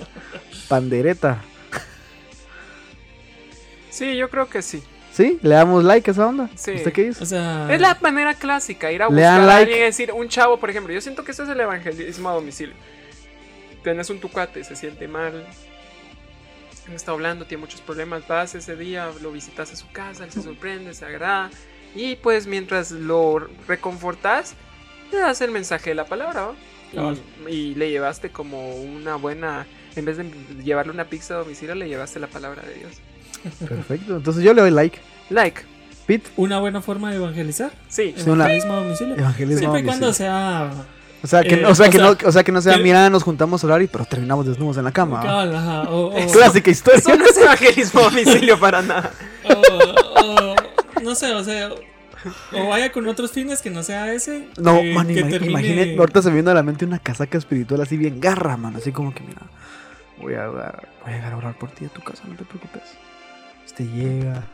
Pandereta. 0.70 1.42
Sí, 3.90 4.16
yo 4.18 4.30
creo 4.30 4.50
que 4.50 4.62
sí. 4.62 4.84
¿Sí? 5.16 5.40
¿Le 5.42 5.56
damos 5.56 5.82
like 5.86 6.10
a 6.10 6.12
esa 6.12 6.28
onda? 6.28 6.50
Sí. 6.56 6.72
¿Usted 6.74 6.92
qué 6.92 7.04
dice? 7.06 7.24
o 7.24 7.26
sea, 7.26 7.74
Es 7.74 7.80
la 7.80 7.98
manera 8.02 8.34
clásica, 8.34 8.92
ir 8.92 9.02
a 9.02 9.06
Le 9.06 9.14
buscar 9.14 9.32
dan 9.32 9.42
a 9.44 9.46
like. 9.46 9.62
alguien 9.62 9.78
y 9.80 9.82
decir, 9.84 10.12
un 10.12 10.28
chavo, 10.28 10.60
por 10.60 10.70
ejemplo, 10.70 10.94
yo 10.94 11.00
siento 11.00 11.24
que 11.24 11.32
ese 11.32 11.44
es 11.44 11.50
el 11.50 11.60
evangelismo 11.60 12.30
a 12.30 12.34
domicilio. 12.34 12.76
Tienes 13.82 14.10
un 14.10 14.20
tucate, 14.20 14.62
se 14.66 14.76
siente 14.76 15.08
mal, 15.08 15.46
no 16.90 16.96
está 16.96 17.12
hablando, 17.14 17.46
tiene 17.46 17.62
muchos 17.62 17.80
problemas, 17.80 18.28
vas 18.28 18.56
ese 18.56 18.76
día, 18.76 19.10
lo 19.22 19.32
visitas 19.32 19.72
a 19.72 19.76
su 19.78 19.90
casa, 19.92 20.26
él 20.26 20.32
se 20.32 20.42
sorprende, 20.42 20.94
se 20.94 21.06
agrada, 21.06 21.50
y 21.96 22.18
pues 22.18 22.46
mientras 22.46 22.92
lo 22.92 23.48
reconfortas, 23.68 24.54
le 25.14 25.20
das 25.20 25.40
el 25.40 25.52
mensaje 25.52 25.92
de 25.92 25.96
la 25.96 26.06
palabra, 26.06 26.48
¿va? 26.48 26.56
Cabal. 26.94 27.18
Y, 27.48 27.52
y 27.52 27.76
le 27.76 27.90
llevaste 27.90 28.32
como 28.32 28.76
una 28.76 29.16
buena, 29.16 29.66
en 29.96 30.04
vez 30.04 30.18
de 30.18 30.26
llevarle 30.64 30.92
una 30.92 31.06
pizza 31.06 31.36
a 31.36 31.38
domicilio, 31.38 31.74
le 31.76 31.88
llevaste 31.88 32.20
la 32.20 32.28
palabra 32.28 32.64
de 32.64 32.74
Dios. 32.74 32.94
Perfecto. 33.68 34.18
Entonces 34.18 34.44
yo 34.44 34.54
le 34.54 34.62
doy 34.62 34.72
like. 34.72 35.00
Like, 35.30 35.62
Pete. 36.06 36.30
una 36.38 36.60
buena 36.60 36.82
forma 36.82 37.10
de 37.12 37.18
evangelizar. 37.18 37.72
sí. 37.90 38.14
Evangelismo 38.18 38.74
a 38.74 38.76
domicilio. 38.78 39.16
Evangelismo 39.16 39.58
a 39.58 39.60
Siempre 39.60 39.82
y 39.82 39.84
cuando 39.86 40.14
sea 40.14 40.72
O 41.24 41.28
sea, 41.28 41.42
que, 41.42 41.56
Eh, 41.56 41.66
o 41.66 41.74
sea, 41.74 41.88
o 41.88 41.90
que 41.90 41.98
sea, 41.98 42.06
no, 42.08 42.18
o 42.28 42.32
sea, 42.32 42.44
que 42.44 42.52
no 42.52 42.62
sea, 42.62 42.78
mira, 42.78 43.10
nos 43.10 43.24
juntamos 43.24 43.64
a 43.64 43.66
hablar 43.68 43.82
y 43.82 43.88
pero 43.88 44.06
terminamos 44.06 44.46
desnudos 44.46 44.78
en 44.78 44.84
la 44.84 44.92
cama. 44.92 45.22
Cabal, 45.22 45.56
ajá, 45.56 45.82
o- 45.90 46.08
o- 46.16 46.32
Clásica 46.32 46.70
historia. 46.70 47.00
Eso 47.00 47.16
no 47.18 47.26
es 47.26 47.36
evangelismo 47.38 48.02
a 48.02 48.04
domicilio 48.04 48.60
para 48.60 48.82
nada. 48.84 49.12
o- 49.46 50.54
o- 50.54 51.02
no 51.02 51.16
sé, 51.16 51.34
o 51.34 51.44
sea, 51.44 51.70
o 52.54 52.68
vaya 52.68 52.92
con 52.92 53.08
otros 53.08 53.32
fines 53.32 53.62
que 53.64 53.72
no 53.72 53.82
sea 53.82 54.14
ese. 54.14 54.48
No, 54.58 54.80
que- 54.80 54.94
man, 54.94 55.08
que 55.08 55.22
ima- 55.22 55.30
termine- 55.30 55.50
imagínate, 55.50 55.98
ahorita 55.98 56.22
se 56.22 56.28
me 56.30 56.36
viene 56.36 56.52
a 56.52 56.54
la 56.54 56.62
mente 56.64 56.86
una 56.86 57.00
casaca 57.00 57.38
espiritual 57.40 57.82
así 57.82 57.98
bien 57.98 58.20
garra, 58.20 58.58
man, 58.58 58.76
así 58.76 58.92
como 58.92 59.12
que 59.14 59.22
mira, 59.24 59.42
voy 60.22 60.36
a 60.36 60.50
orar, 60.52 60.88
voy 61.04 61.14
a 61.14 61.16
llegar 61.16 61.34
a 61.34 61.38
orar 61.38 61.58
por 61.58 61.72
ti 61.72 61.86
a 61.86 61.90
tu 61.90 62.02
casa, 62.04 62.22
no 62.28 62.36
te 62.36 62.44
preocupes. 62.46 62.84
Este 63.78 63.92
llega, 63.92 64.48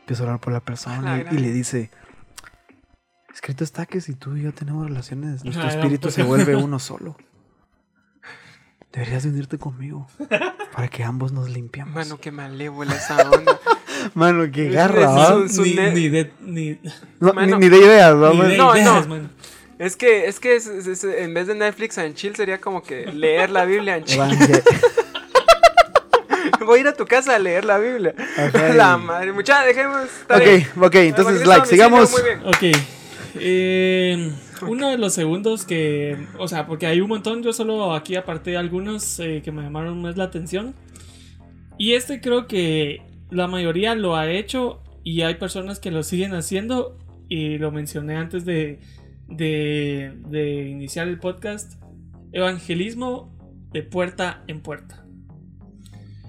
empieza 0.00 0.22
a 0.22 0.26
orar 0.28 0.40
por 0.40 0.50
la 0.50 0.60
persona 0.60 1.22
y, 1.30 1.36
le 1.36 1.50
dice, 1.52 1.90
escrito 3.34 3.64
está 3.64 3.84
que 3.84 4.00
si 4.00 4.14
tú 4.14 4.34
y 4.34 4.42
yo 4.44 4.54
tenemos 4.54 4.86
relaciones, 4.88 5.44
nuestro 5.44 5.68
espíritu 5.68 6.02
pues. 6.04 6.14
se 6.14 6.22
vuelve 6.22 6.56
uno 6.56 6.78
solo. 6.78 7.18
Deberías 8.90 9.24
de 9.24 9.28
unirte 9.28 9.58
conmigo 9.58 10.06
para 10.72 10.88
que 10.88 11.04
ambos 11.04 11.32
nos 11.32 11.50
limpiamos. 11.50 11.94
Mano, 11.94 12.18
qué 12.18 12.32
malévola 12.32 12.94
esa 12.94 13.30
onda. 13.30 13.58
Mano, 14.14 14.50
qué 14.50 14.70
garra, 14.70 15.36
ni, 15.92 16.08
de, 16.08 16.32
ni, 16.40 16.78
No, 17.20 17.32
mano, 17.34 17.58
ni, 17.58 17.64
ni 17.66 17.68
de 17.68 17.76
ideas, 17.78 18.16
No, 18.16 18.74
ideas, 18.74 19.06
no. 19.06 19.06
man. 19.06 19.30
Es 19.78 19.96
que, 19.96 20.26
es 20.28 20.40
que 20.40 20.56
es- 20.56 20.66
es- 20.66 20.86
es- 20.86 21.04
en 21.04 21.34
vez 21.34 21.46
de 21.46 21.54
Netflix 21.54 21.98
and 21.98 22.14
chill 22.14 22.34
sería 22.34 22.58
como 22.58 22.82
que 22.82 23.06
leer 23.12 23.50
la 23.50 23.64
Biblia 23.66 23.98
en 23.98 24.04
chill. 24.04 24.22
Voy 26.66 26.78
a 26.78 26.80
ir 26.82 26.88
a 26.88 26.94
tu 26.94 27.04
casa 27.06 27.34
a 27.36 27.38
leer 27.38 27.64
la 27.64 27.78
Biblia. 27.78 28.14
Ajá, 28.36 28.68
la 28.74 28.98
y- 29.00 29.04
madre, 29.04 29.32
mucha, 29.32 29.62
dejemos. 29.64 30.04
está 30.04 30.36
Ok, 30.36 30.44
bien. 30.44 30.66
ok, 30.80 30.94
entonces, 30.96 31.46
like, 31.46 31.66
sigamos. 31.66 32.10
Muy 32.12 32.22
bien. 32.22 32.40
Ok. 32.46 32.78
eh, 33.36 34.32
uno 34.68 34.90
de 34.90 34.98
los 34.98 35.12
segundos 35.14 35.64
que. 35.64 36.16
O 36.38 36.46
sea, 36.48 36.66
porque 36.66 36.86
hay 36.86 37.00
un 37.00 37.08
montón. 37.08 37.42
Yo 37.42 37.52
solo 37.52 37.94
aquí 37.94 38.14
aparté 38.16 38.56
algunos 38.56 39.18
eh, 39.20 39.42
que 39.44 39.50
me 39.52 39.62
llamaron 39.62 40.00
más 40.02 40.16
la 40.16 40.24
atención. 40.24 40.74
Y 41.78 41.94
este 41.94 42.20
creo 42.20 42.46
que 42.46 43.02
la 43.30 43.48
mayoría 43.48 43.94
lo 43.94 44.16
ha 44.16 44.30
hecho. 44.30 44.82
Y 45.04 45.22
hay 45.22 45.34
personas 45.34 45.80
que 45.80 45.90
lo 45.90 46.02
siguen 46.04 46.34
haciendo. 46.34 46.96
Y 47.28 47.58
lo 47.58 47.72
mencioné 47.72 48.16
antes 48.16 48.44
de, 48.44 48.78
de, 49.26 50.12
de 50.28 50.68
iniciar 50.68 51.08
el 51.08 51.18
podcast. 51.18 51.72
Evangelismo 52.32 53.36
de 53.72 53.82
puerta 53.82 54.44
en 54.46 54.60
puerta. 54.60 55.01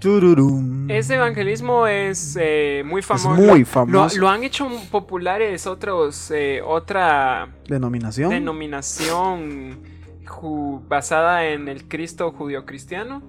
Tururum. 0.03 0.89
Ese 0.91 1.15
evangelismo 1.15 1.87
es 1.87 2.37
eh, 2.39 2.83
muy 2.85 3.01
famoso. 3.01 3.29
muy 3.31 3.59
Lo- 3.61 3.65
famoso. 3.65 4.15
Lo, 4.17 4.21
lo 4.21 4.29
han 4.29 4.43
hecho 4.43 4.67
populares 4.91 5.65
otros, 5.65 6.29
eh, 6.31 6.61
otra 6.63 7.47
Denominación. 7.67 8.29
denominación 8.29 9.79
ju- 10.25 10.81
basada 10.87 11.45
en 11.47 11.67
el 11.67 11.87
Cristo 11.87 12.31
judío-cristiano, 12.31 13.21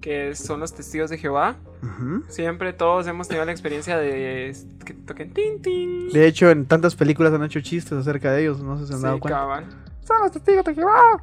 que 0.00 0.34
son 0.34 0.60
los 0.60 0.74
testigos 0.74 1.10
de 1.10 1.18
Jehová. 1.18 1.56
Siempre 2.28 2.72
todos 2.72 3.06
hemos 3.06 3.28
tenido 3.28 3.44
la 3.44 3.52
experiencia 3.52 3.96
de 3.96 4.52
que 4.84 4.94
toquen 4.94 5.32
tin, 5.32 5.62
tin. 5.62 6.08
De 6.10 6.26
hecho, 6.26 6.50
en 6.50 6.66
tantas 6.66 6.96
películas 6.96 7.32
han 7.32 7.44
hecho 7.44 7.60
chistes 7.60 7.92
acerca 7.92 8.32
de 8.32 8.42
ellos, 8.42 8.60
no 8.60 8.76
sé 8.78 8.82
si 8.84 8.88
se 8.88 8.94
han 8.94 8.98
Sí, 9.00 9.04
dado 9.04 9.20
cuenta. 9.20 9.38
cabal. 9.38 9.64
Son 10.04 10.16
los 10.22 10.32
testigos 10.32 10.64
de 10.64 10.74
Jehová. 10.74 11.22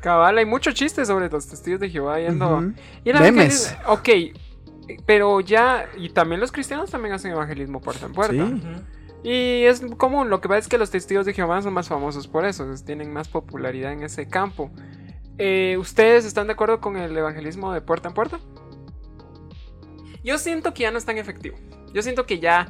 Cabal, 0.00 0.38
hay 0.38 0.46
muchos 0.46 0.74
chistes 0.74 1.08
sobre 1.08 1.28
los 1.28 1.46
testigos 1.46 1.80
de 1.80 1.90
Jehová 1.90 2.18
yendo. 2.20 2.72
Y 3.04 3.10
el 3.10 3.20
Memes. 3.20 3.76
Ok, 3.86 4.08
pero 5.06 5.40
ya. 5.40 5.86
Y 5.96 6.10
también 6.10 6.40
los 6.40 6.50
cristianos 6.52 6.90
también 6.90 7.14
hacen 7.14 7.32
evangelismo 7.32 7.80
puerta 7.80 8.06
en 8.06 8.12
puerta. 8.12 8.46
Sí. 8.46 8.62
Y 9.22 9.64
es 9.64 9.82
común, 9.98 10.30
lo 10.30 10.40
que 10.40 10.48
pasa 10.48 10.60
es 10.60 10.68
que 10.68 10.78
los 10.78 10.90
testigos 10.90 11.26
de 11.26 11.34
Jehová 11.34 11.60
son 11.60 11.74
más 11.74 11.88
famosos 11.88 12.26
por 12.26 12.46
eso, 12.46 12.72
es- 12.72 12.84
tienen 12.84 13.12
más 13.12 13.28
popularidad 13.28 13.92
en 13.92 14.02
ese 14.02 14.26
campo. 14.26 14.70
Eh, 15.36 15.76
¿Ustedes 15.78 16.24
están 16.24 16.46
de 16.46 16.54
acuerdo 16.54 16.80
con 16.80 16.96
el 16.96 17.14
evangelismo 17.16 17.72
de 17.74 17.82
puerta 17.82 18.08
en 18.08 18.14
puerta? 18.14 18.40
Yo 20.24 20.38
siento 20.38 20.74
que 20.74 20.82
ya 20.82 20.90
no 20.90 20.98
es 20.98 21.04
tan 21.04 21.18
efectivo. 21.18 21.56
Yo 21.92 22.02
siento 22.02 22.26
que 22.26 22.38
ya. 22.40 22.68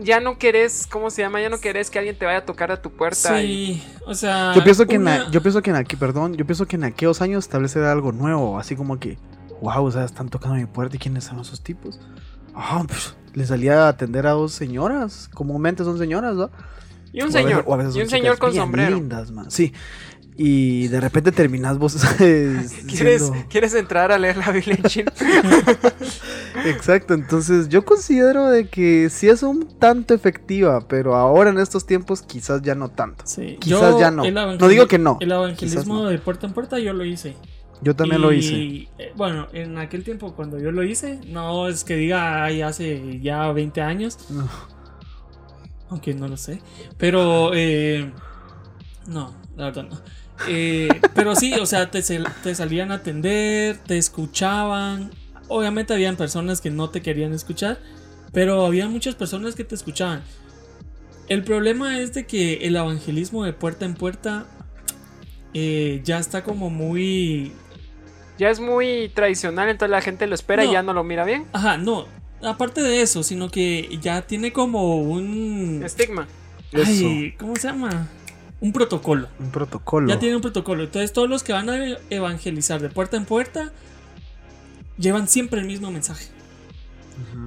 Ya 0.00 0.20
no 0.20 0.38
querés, 0.38 0.86
¿cómo 0.90 1.08
se 1.10 1.22
llama? 1.22 1.40
Ya 1.40 1.48
no 1.48 1.58
querés 1.60 1.88
que 1.90 1.98
alguien 1.98 2.18
te 2.18 2.24
vaya 2.26 2.38
a 2.38 2.44
tocar 2.44 2.72
a 2.72 2.82
tu 2.82 2.90
puerta. 2.90 3.40
y- 3.42 3.74
Sí, 3.76 3.84
o 4.06 4.14
sea. 4.14 4.52
Yo 4.54 4.62
pienso 4.64 4.86
que 4.86 4.96
en, 4.96 5.02
una- 5.02 5.14
a- 5.26 5.30
yo 5.30 5.40
pienso 5.42 5.62
que 5.62 5.70
en 5.70 5.76
aquí, 5.76 5.96
perdón, 5.96 6.34
yo 6.34 6.44
pienso 6.46 6.66
que 6.66 6.76
en 6.76 6.84
aquellos 6.84 7.20
años 7.22 7.44
establecer 7.44 7.82
algo 7.84 8.10
nuevo, 8.12 8.58
así 8.58 8.74
como 8.76 8.98
que, 8.98 9.18
wow, 9.60 9.84
o 9.84 9.90
sea, 9.90 10.04
están 10.04 10.28
tocando 10.28 10.56
mi 10.56 10.66
puerta 10.66 10.96
y 10.96 10.98
quiénes 10.98 11.24
son 11.24 11.38
esos 11.40 11.62
tipos. 11.62 12.00
Ah, 12.54 12.82
pues, 12.86 13.14
le 13.34 13.46
salía 13.46 13.86
a 13.86 13.88
atender 13.88 14.26
a 14.26 14.30
dos 14.32 14.52
señoras, 14.52 15.28
comúnmente 15.32 15.84
son 15.84 15.98
señoras, 15.98 16.34
¿no? 16.34 16.50
Y 17.12 17.22
un 17.22 17.26
O 17.26 17.26
a 17.26 17.26
veces- 17.28 17.42
señor. 17.42 17.64
o 17.66 17.74
a 17.74 17.76
veces 17.76 17.96
Y 17.96 18.00
un 18.02 18.08
señor 18.10 18.38
con 18.38 18.50
bien 18.50 18.62
sombrero. 18.64 18.96
lindas, 18.96 19.30
man. 19.30 19.50
Sí. 19.50 19.72
Y 20.36 20.88
de 20.88 21.00
repente 21.00 21.30
terminas 21.30 21.78
vos 21.78 21.94
¿Quieres, 22.18 22.72
siendo- 22.88 23.46
¿Quieres 23.48 23.72
entrar 23.74 24.10
a 24.10 24.18
leer 24.18 24.36
la 24.36 24.50
Biblia 24.50 24.74
en 24.74 24.82
chino? 24.84 25.12
Exacto, 26.64 27.14
entonces 27.14 27.68
yo 27.68 27.84
considero 27.84 28.48
de 28.48 28.68
que 28.68 29.08
sí 29.10 29.28
es 29.28 29.42
un 29.42 29.66
tanto 29.78 30.14
efectiva, 30.14 30.86
pero 30.88 31.14
ahora 31.16 31.50
en 31.50 31.58
estos 31.58 31.86
tiempos 31.86 32.22
quizás 32.22 32.62
ya 32.62 32.74
no 32.74 32.88
tanto. 32.88 33.24
Sí, 33.26 33.56
Quizás 33.60 33.92
yo 33.92 34.00
ya 34.00 34.10
no. 34.10 34.24
No 34.30 34.68
digo 34.68 34.86
que 34.86 34.98
no, 34.98 35.18
El 35.20 35.32
evangelismo 35.32 35.94
no. 35.94 36.04
de 36.08 36.18
puerta 36.18 36.46
en 36.46 36.52
puerta 36.52 36.78
yo 36.78 36.92
lo 36.92 37.04
hice. 37.04 37.36
Yo 37.82 37.94
también 37.94 38.22
lo 38.22 38.32
hice. 38.32 38.52
Y, 38.54 38.88
eh, 38.98 39.12
bueno, 39.16 39.48
en 39.52 39.76
aquel 39.78 40.04
tiempo 40.04 40.34
cuando 40.34 40.58
yo 40.58 40.70
lo 40.72 40.82
hice, 40.84 41.20
no 41.26 41.68
es 41.68 41.84
que 41.84 41.96
diga 41.96 42.42
ay, 42.44 42.62
hace 42.62 43.20
ya 43.20 43.50
20 43.52 43.82
años, 43.82 44.18
No. 44.30 44.48
aunque 45.90 46.14
no 46.14 46.28
lo 46.28 46.36
sé. 46.36 46.62
Pero, 46.96 47.50
eh, 47.54 48.10
no, 49.06 49.34
la 49.56 49.66
verdad 49.66 49.86
no. 49.90 50.00
Eh, 50.48 50.88
pero 51.14 51.36
sí, 51.36 51.52
o 51.54 51.66
sea, 51.66 51.90
te, 51.90 52.02
sal- 52.02 52.26
te 52.42 52.54
salían 52.54 52.90
a 52.90 52.94
atender, 52.96 53.76
te 53.78 53.98
escuchaban. 53.98 55.10
Obviamente 55.48 55.92
habían 55.94 56.16
personas 56.16 56.60
que 56.60 56.70
no 56.70 56.90
te 56.90 57.02
querían 57.02 57.32
escuchar, 57.32 57.78
pero 58.32 58.64
había 58.64 58.88
muchas 58.88 59.14
personas 59.14 59.54
que 59.54 59.64
te 59.64 59.74
escuchaban. 59.74 60.22
El 61.28 61.42
problema 61.42 61.98
es 62.00 62.12
de 62.14 62.26
que 62.26 62.66
el 62.66 62.76
evangelismo 62.76 63.44
de 63.44 63.52
puerta 63.52 63.84
en 63.84 63.94
puerta 63.94 64.46
eh, 65.54 66.00
ya 66.04 66.18
está 66.18 66.44
como 66.44 66.68
muy 66.70 67.52
Ya 68.38 68.50
es 68.50 68.60
muy 68.60 69.10
tradicional, 69.14 69.68
entonces 69.68 69.90
la 69.90 70.00
gente 70.02 70.26
lo 70.26 70.34
espera 70.34 70.64
No. 70.64 70.70
y 70.70 70.72
ya 70.72 70.82
no 70.82 70.92
lo 70.92 71.04
mira 71.04 71.24
bien. 71.24 71.46
Ajá, 71.52 71.78
no. 71.78 72.06
Aparte 72.42 72.82
de 72.82 73.00
eso, 73.00 73.22
sino 73.22 73.48
que 73.50 73.98
ya 74.02 74.22
tiene 74.22 74.52
como 74.52 74.98
un. 74.98 75.82
Estigma. 75.84 76.26
Ay, 76.74 77.34
¿cómo 77.38 77.56
se 77.56 77.68
llama? 77.68 78.08
Un 78.60 78.72
protocolo. 78.72 79.28
Un 79.38 79.50
protocolo. 79.50 80.08
Ya 80.08 80.18
tiene 80.18 80.36
un 80.36 80.42
protocolo. 80.42 80.82
Entonces, 80.84 81.12
todos 81.12 81.28
los 81.28 81.42
que 81.42 81.52
van 81.52 81.70
a 81.70 81.96
evangelizar 82.10 82.82
de 82.82 82.88
puerta 82.90 83.16
en 83.16 83.24
puerta 83.24 83.72
llevan 84.98 85.28
siempre 85.28 85.60
el 85.60 85.66
mismo 85.66 85.90
mensaje. 85.90 86.26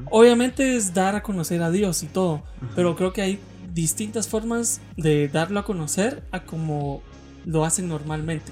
Obviamente 0.10 0.78
es 0.78 0.94
dar 0.94 1.16
a 1.16 1.24
conocer 1.24 1.62
a 1.62 1.72
Dios 1.72 2.04
y 2.04 2.08
todo, 2.08 2.44
pero 2.76 2.96
creo 2.96 3.12
que 3.12 3.22
hay 3.22 3.40
distintas 3.74 4.28
formas 4.28 4.82
de 4.96 5.28
darlo 5.28 5.60
a 5.60 5.66
conocer 5.66 6.24
a 6.32 6.44
como 6.44 7.02
lo 7.46 7.66
hacen 7.66 7.88
normalmente. 7.88 8.52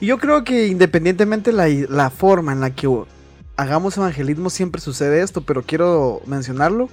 Y 0.00 0.06
yo 0.06 0.18
creo 0.18 0.44
que 0.44 0.66
independientemente 0.66 1.52
la, 1.52 1.68
la 1.68 2.10
forma 2.10 2.52
en 2.52 2.60
la 2.60 2.70
que 2.70 2.88
hagamos 3.56 3.96
evangelismo 3.96 4.50
siempre 4.50 4.80
sucede 4.80 5.22
esto, 5.22 5.42
pero 5.42 5.62
quiero 5.62 6.22
mencionarlo 6.26 6.88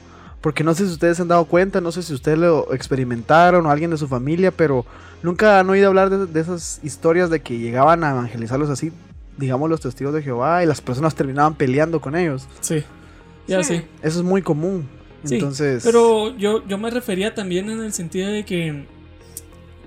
porque 0.46 0.64
no 0.64 0.75
sé 0.75 0.86
si 0.86 0.94
ustedes 0.94 1.18
se 1.18 1.24
han 1.24 1.28
dado 1.28 1.46
cuenta, 1.46 1.82
no 1.82 1.92
sé 1.92 2.04
si 2.04 2.14
ustedes 2.14 2.38
lo 2.38 2.72
experimentaron 2.72 3.66
o 3.66 3.72
alguien 3.72 3.90
de 3.90 3.98
su 3.98 4.08
familia, 4.08 4.52
pero 4.52 4.86
nunca 5.24 5.60
han 5.60 5.68
oído 5.72 5.88
hablar 5.88 6.12
de, 6.12 6.28
de 6.28 6.40
esas 6.40 6.80
historias 6.84 7.32
de 7.32 7.42
que 7.42 7.58
llegaban 7.58 8.04
a 8.04 8.12
evangelizarlos 8.12 8.70
así, 8.70 8.92
digamos 9.38 9.70
los 9.70 9.82
testigos 9.82 10.13
de 10.13 10.22
Jehová, 10.22 10.63
y 10.63 10.68
las 10.68 10.82
personas 10.82 11.15
terminaban 11.15 11.56
peleando 11.56 12.00
con 12.01 12.15
ellos. 12.15 12.48
Sí, 12.62 12.84
ya 13.48 13.63
Sí. 13.63 13.82
Eso 14.01 14.20
es 14.20 14.25
muy 14.25 14.42
común. 14.42 14.88
Sí, 15.24 15.36
Entonces, 15.36 15.84
Pero 15.84 16.36
yo, 16.38 16.65
yo 16.68 16.77
me 16.77 16.92
refería 16.92 17.34
también 17.34 17.70
en 17.70 17.80
el 17.80 17.94
sentido 17.94 18.30
de 18.30 18.46
que 18.46 18.86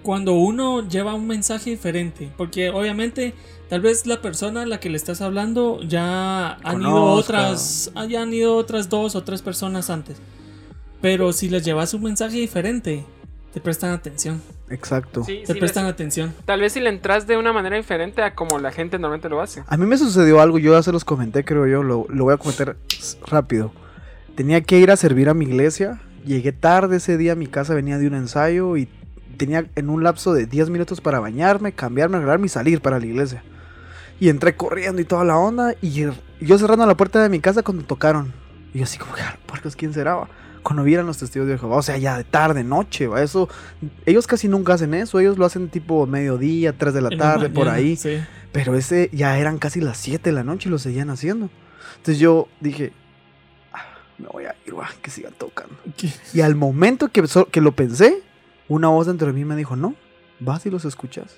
cuando 0.03 0.33
uno 0.33 0.89
lleva 0.89 1.15
un 1.15 1.27
mensaje 1.27 1.71
diferente, 1.71 2.33
porque 2.37 2.71
obviamente 2.71 3.35
tal 3.69 3.81
vez 3.81 4.07
la 4.07 4.21
persona 4.21 4.63
a 4.63 4.67
la 4.67 4.81
que 4.81 4.91
le 4.91 4.97
estás 4.97 5.21
hablando 5.21 5.81
ya 5.83 6.55
han 6.65 6.81
ido 6.81 7.05
otras, 7.05 7.91
ah, 7.95 8.07
ya 8.07 8.23
han 8.23 8.33
ido 8.33 8.57
otras 8.57 8.89
dos 8.89 9.15
o 9.15 9.23
tres 9.23 9.43
personas 9.43 9.91
antes. 9.91 10.17
Pero 11.01 11.33
si 11.33 11.49
les 11.49 11.65
llevas 11.65 11.95
un 11.95 12.03
mensaje 12.03 12.39
diferente, 12.39 13.05
te 13.53 13.61
prestan 13.61 13.91
atención. 13.91 14.43
Exacto. 14.71 15.25
Sí, 15.25 15.43
Te 15.47 15.55
sí, 15.55 15.59
prestan 15.59 15.85
les- 15.85 15.93
atención. 15.95 16.35
tal 16.45 16.61
vez 16.61 16.73
si 16.73 16.81
le 16.81 16.89
entras 16.91 17.27
de 17.27 17.37
una 17.37 17.53
manera 17.53 17.77
diferente 17.77 18.23
a 18.23 18.35
como 18.35 18.59
la 18.59 18.71
gente 18.73 18.99
normalmente 18.99 19.29
lo 19.29 19.41
hace. 19.41 19.63
A 19.67 19.77
mí 19.77 19.87
me 19.87 19.97
sucedió 19.99 20.41
algo, 20.41 20.59
yo 20.59 20.73
ya 20.73 20.83
se 20.83 20.93
los 20.93 21.05
comenté, 21.05 21.45
creo 21.45 21.67
yo, 21.67 21.83
lo, 21.83 22.07
lo 22.09 22.25
voy 22.25 22.35
a 22.35 22.37
comentar 22.37 22.77
rápido. 23.27 23.73
Tenía 24.35 24.61
que 24.61 24.79
ir 24.79 24.91
a 24.91 24.97
servir 24.97 25.29
a 25.29 25.35
mi 25.35 25.45
iglesia, 25.47 26.01
llegué 26.25 26.53
tarde 26.53 26.97
ese 26.99 27.17
día 27.17 27.33
a 27.33 27.37
mi 27.37 27.47
casa, 27.47 27.75
venía 27.75 27.99
de 27.99 28.07
un 28.07 28.15
ensayo 28.15 28.77
y 28.77 28.89
tenía 29.37 29.67
en 29.75 29.89
un 29.91 30.03
lapso 30.03 30.33
de 30.35 30.47
10 30.47 30.71
minutos 30.71 31.01
para 31.01 31.21
bañarme, 31.21 31.73
cambiarme, 31.73 32.17
arreglarme 32.17 32.47
y 32.47 32.49
salir 32.51 32.81
para 32.81 32.99
la 32.99 33.07
iglesia. 33.07 33.43
Y 34.21 34.29
entré 34.31 34.57
corriendo 34.57 35.01
y 35.01 35.05
toda 35.05 35.25
la 35.25 35.37
onda 35.39 35.75
y 35.81 35.91
yo 35.93 36.59
cerrando 36.59 36.87
la 36.87 36.97
puerta 36.97 37.23
de 37.23 37.29
mi 37.29 37.41
casa 37.41 37.63
cuando 37.63 37.85
tocaron. 37.85 38.33
Y 38.75 38.79
yo 38.79 38.85
así 38.85 38.99
como 38.99 39.15
que, 39.15 39.23
"Ah, 39.23 39.39
puercos, 39.47 39.77
¿quién 39.77 39.93
será? 39.95 40.19
Va?". 40.69 40.75
Cuando 40.75 40.83
vieran 40.85 41.07
los 41.07 41.19
testigos 41.19 41.49
de 41.49 41.57
Jehová, 41.59 41.77
o 41.77 41.83
sea, 41.83 41.97
ya 41.99 42.17
de 42.19 42.25
tarde, 42.25 42.63
noche, 42.65 43.07
va, 43.07 43.23
eso, 43.23 43.49
ellos 44.07 44.27
casi 44.27 44.49
nunca 44.49 44.75
hacen 44.75 44.93
eso, 44.95 45.19
ellos 45.21 45.39
lo 45.39 45.45
hacen 45.47 45.69
tipo 45.69 46.07
mediodía, 46.07 46.73
3 46.77 46.93
de 46.95 47.01
la 47.01 47.09
En 47.09 47.19
la 47.19 47.25
tarde, 47.25 47.49
por 47.49 47.67
mañana, 47.67 47.77
ahí. 47.79 47.97
Sí. 47.97 48.19
Pero 48.53 48.75
ese 48.77 49.11
ya 49.13 49.39
eran 49.39 49.59
casi 49.59 49.81
las 49.81 49.97
7 49.99 50.31
de 50.31 50.35
la 50.35 50.45
noche 50.45 50.69
y 50.69 50.73
lo 50.73 50.79
seguían 50.79 51.11
haciendo. 51.11 51.49
Entonces 51.97 52.19
yo 52.19 52.49
dije, 52.61 52.93
"Ah, 53.73 53.85
me 54.19 54.27
voy 54.29 54.45
a 54.45 54.55
ir, 54.67 54.79
va, 54.79 54.89
que 55.03 55.11
sigan 55.11 55.33
tocando. 55.39 55.75
¿Qué? 55.97 56.11
Y 56.35 56.41
al 56.41 56.55
momento 56.55 57.09
que, 57.09 57.27
so- 57.27 57.47
que 57.47 57.61
lo 57.61 57.73
pensé, 57.73 58.23
una 58.69 58.89
voz 58.89 59.07
dentro 59.07 59.27
de 59.27 59.33
mí 59.33 59.45
me 59.45 59.57
dijo, 59.57 59.77
no, 59.77 59.95
vas 60.41 60.65
y 60.67 60.71
los 60.71 60.85
escuchas. 60.85 61.37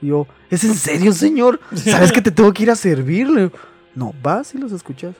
Y 0.00 0.08
yo, 0.08 0.26
¿es 0.50 0.64
en 0.64 0.74
serio, 0.74 1.12
señor? 1.14 1.60
¿Sabes 1.74 2.10
que 2.12 2.20
te 2.22 2.30
tengo 2.30 2.52
que 2.52 2.62
ir 2.64 2.70
a 2.70 2.76
servirle? 2.76 3.50
No, 3.94 4.14
vas 4.22 4.54
y 4.54 4.58
los 4.58 4.72
escuchas. 4.72 5.14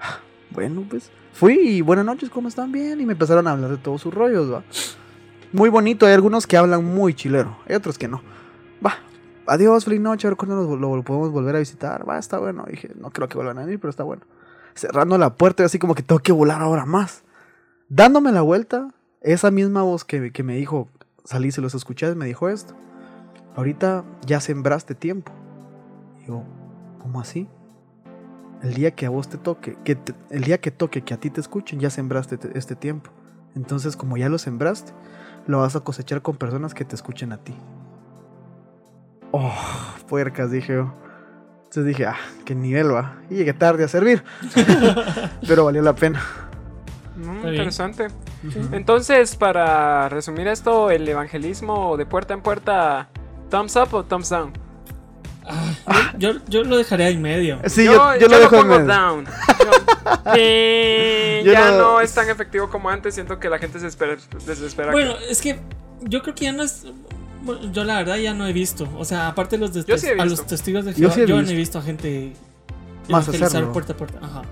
"Ah, 0.00 0.18
Bueno, 0.50 0.84
pues 0.88 1.10
fui 1.36 1.58
y 1.58 1.80
buenas 1.82 2.06
noches, 2.06 2.30
¿cómo 2.30 2.48
están? 2.48 2.72
Bien. 2.72 2.98
Y 2.98 3.04
me 3.04 3.12
empezaron 3.12 3.46
a 3.46 3.52
hablar 3.52 3.70
de 3.70 3.76
todos 3.76 4.00
sus 4.00 4.12
rollos, 4.12 4.50
va. 4.52 4.64
Muy 5.52 5.68
bonito, 5.68 6.06
hay 6.06 6.14
algunos 6.14 6.46
que 6.46 6.56
hablan 6.56 6.84
muy 6.84 7.14
chilero, 7.14 7.58
hay 7.68 7.76
otros 7.76 7.98
que 7.98 8.08
no. 8.08 8.22
Va, 8.84 8.94
adiós, 9.46 9.84
feliz 9.84 10.00
noche, 10.00 10.26
a 10.26 10.30
ver 10.30 10.36
cuándo 10.36 10.76
lo, 10.76 10.96
lo 10.96 11.02
podemos 11.02 11.30
volver 11.30 11.56
a 11.56 11.58
visitar. 11.58 12.08
Va, 12.08 12.18
está 12.18 12.38
bueno. 12.38 12.64
Dije, 12.68 12.90
no 12.96 13.10
creo 13.10 13.28
que 13.28 13.36
vuelvan 13.36 13.58
a 13.58 13.64
venir, 13.64 13.78
pero 13.78 13.90
está 13.90 14.02
bueno. 14.02 14.22
Cerrando 14.74 15.18
la 15.18 15.34
puerta, 15.34 15.62
y 15.62 15.66
así 15.66 15.78
como 15.78 15.94
que 15.94 16.02
tengo 16.02 16.20
que 16.20 16.32
volar 16.32 16.62
ahora 16.62 16.86
más. 16.86 17.22
Dándome 17.88 18.32
la 18.32 18.40
vuelta, 18.40 18.94
esa 19.20 19.50
misma 19.50 19.82
voz 19.82 20.04
que, 20.04 20.32
que 20.32 20.42
me 20.42 20.56
dijo, 20.56 20.88
salí, 21.24 21.52
se 21.52 21.60
los 21.60 21.74
escuché, 21.74 22.14
me 22.14 22.26
dijo 22.26 22.48
esto. 22.48 22.74
Ahorita 23.56 24.04
ya 24.26 24.40
sembraste 24.40 24.94
tiempo. 24.94 25.32
Yo, 26.26 26.42
¿cómo 26.98 27.20
así? 27.20 27.48
El 28.62 28.74
día 28.74 28.90
que 28.92 29.06
a 29.06 29.10
vos 29.10 29.28
te 29.28 29.36
toque, 29.38 29.76
que 29.84 29.94
te- 29.96 30.14
el 30.30 30.42
día 30.44 30.58
que 30.58 30.70
toque 30.70 31.02
que 31.02 31.14
a 31.14 31.18
ti 31.18 31.30
te 31.30 31.40
escuchen, 31.40 31.78
ya 31.78 31.90
sembraste 31.90 32.38
te- 32.38 32.56
este 32.58 32.74
tiempo. 32.74 33.10
Entonces, 33.54 33.96
como 33.96 34.16
ya 34.16 34.28
lo 34.28 34.38
sembraste, 34.38 34.92
lo 35.46 35.60
vas 35.60 35.76
a 35.76 35.80
cosechar 35.80 36.22
con 36.22 36.36
personas 36.36 36.74
que 36.74 36.84
te 36.84 36.94
escuchen 36.94 37.32
a 37.32 37.38
ti. 37.38 37.54
Oh, 39.32 39.52
puercas, 40.08 40.50
dije 40.50 40.74
yo. 40.74 40.92
Entonces 41.64 41.86
dije, 41.86 42.06
ah, 42.06 42.16
qué 42.44 42.54
nivel 42.54 42.94
va. 42.94 43.16
Y 43.28 43.34
llegué 43.36 43.52
tarde 43.52 43.84
a 43.84 43.88
servir. 43.88 44.22
Pero 45.46 45.64
valió 45.64 45.82
la 45.82 45.94
pena. 45.94 46.22
Mm, 47.16 47.46
interesante. 47.48 48.08
Entonces, 48.72 49.36
para 49.36 50.08
resumir 50.08 50.46
esto, 50.48 50.90
el 50.90 51.08
evangelismo 51.08 51.96
de 51.96 52.06
puerta 52.06 52.34
en 52.34 52.40
puerta, 52.42 53.08
thumbs 53.50 53.76
up 53.76 53.88
o 53.94 54.04
thumbs 54.04 54.28
down. 54.30 54.52
Ah, 55.86 56.12
yo, 56.18 56.32
yo, 56.48 56.64
lo 56.64 56.76
dejaría 56.76 57.08
en 57.08 57.22
medio. 57.22 57.60
Sí, 57.66 57.84
yo, 57.84 57.92
yo 58.14 58.20
yo 58.20 58.28
lo 58.28 58.38
dejo 58.40 58.56
en 58.56 58.62
pongo 58.62 58.78
medio. 58.80 58.86
down. 58.94 59.24
Yo- 59.26 59.70
Eh, 60.36 61.42
Yo 61.44 61.52
ya 61.52 61.70
no- 61.72 61.78
no 61.78 62.00
es 62.00 62.12
tan 62.12 62.28
efectivo 62.28 62.68
como 62.68 62.88
antes. 62.90 63.14
Siento 63.14 63.38
que 63.38 63.48
la 63.48 63.58
gente 63.58 63.78
se 63.80 63.86
espera, 63.86 64.16
desespera. 64.46 64.92
Bueno, 64.92 65.14
es 65.28 65.40
que 65.40 65.58
yo 66.02 66.22
creo 66.22 66.34
que 66.34 66.44
ya 66.44 66.52
no 66.52 66.62
es. 66.62 66.84
bueno, 67.42 67.72
Yo 67.72 67.84
la 67.84 67.96
verdad 67.98 68.16
ya 68.16 68.34
no 68.34 68.46
he 68.46 68.52
visto. 68.52 68.88
O 68.96 69.04
sea, 69.04 69.28
aparte 69.28 69.56
de 69.56 69.60
los 69.60 69.72
de 69.74 69.84
Yo 69.84 69.98
sí 69.98 70.08
a 70.18 70.24
los 70.24 70.46
testigos 70.46 70.84
de 70.84 70.92
Yo 70.92 71.10
Jehová, 71.10 71.14
sí 71.14 71.20
yo, 71.20 71.26
he 71.26 71.28
no 71.28 71.36
visto. 71.38 71.52
he 71.52 71.56
visto 71.56 71.78
a 71.78 71.82
gente 71.82 72.32
Más 73.08 73.28
hacerlo. 73.28 73.72
puerta 73.72 73.92
a 73.92 73.96
puerta. 73.96 74.18
Ajá. 74.22 74.42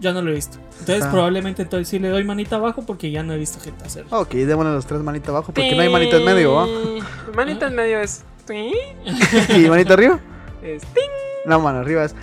Yo 0.00 0.12
no 0.12 0.20
lo 0.22 0.30
he 0.30 0.34
visto. 0.34 0.58
Entonces 0.80 1.04
Ah. 1.04 1.10
probablemente 1.10 1.62
entonces 1.62 1.88
sí 1.88 1.98
le 1.98 2.08
doy 2.08 2.24
manita 2.24 2.56
abajo 2.56 2.82
porque 2.84 3.10
ya 3.10 3.22
no 3.22 3.32
he 3.32 3.38
visto 3.38 3.58
gente 3.60 3.84
hacerlo. 3.84 4.08
Ok, 4.18 4.32
démosle 4.34 4.72
los 4.72 4.84
tres 4.86 5.00
manita 5.00 5.30
abajo 5.30 5.52
porque 5.52 5.74
no 5.74 5.82
hay 5.82 5.88
manita 5.88 6.16
en 6.16 6.24
medio, 6.24 6.54
¿va? 6.54 6.66
Manita 7.34 7.68
en 7.68 7.74
medio 7.76 8.00
es. 8.00 8.22
¿Sí? 8.48 8.72
¿Y 9.56 9.68
manita 9.68 9.94
arriba? 9.94 10.18
Es 10.62 10.82
ting. 10.82 11.02
No, 11.46 11.60
mano, 11.60 11.78
arriba 11.80 12.04
es. 12.04 12.14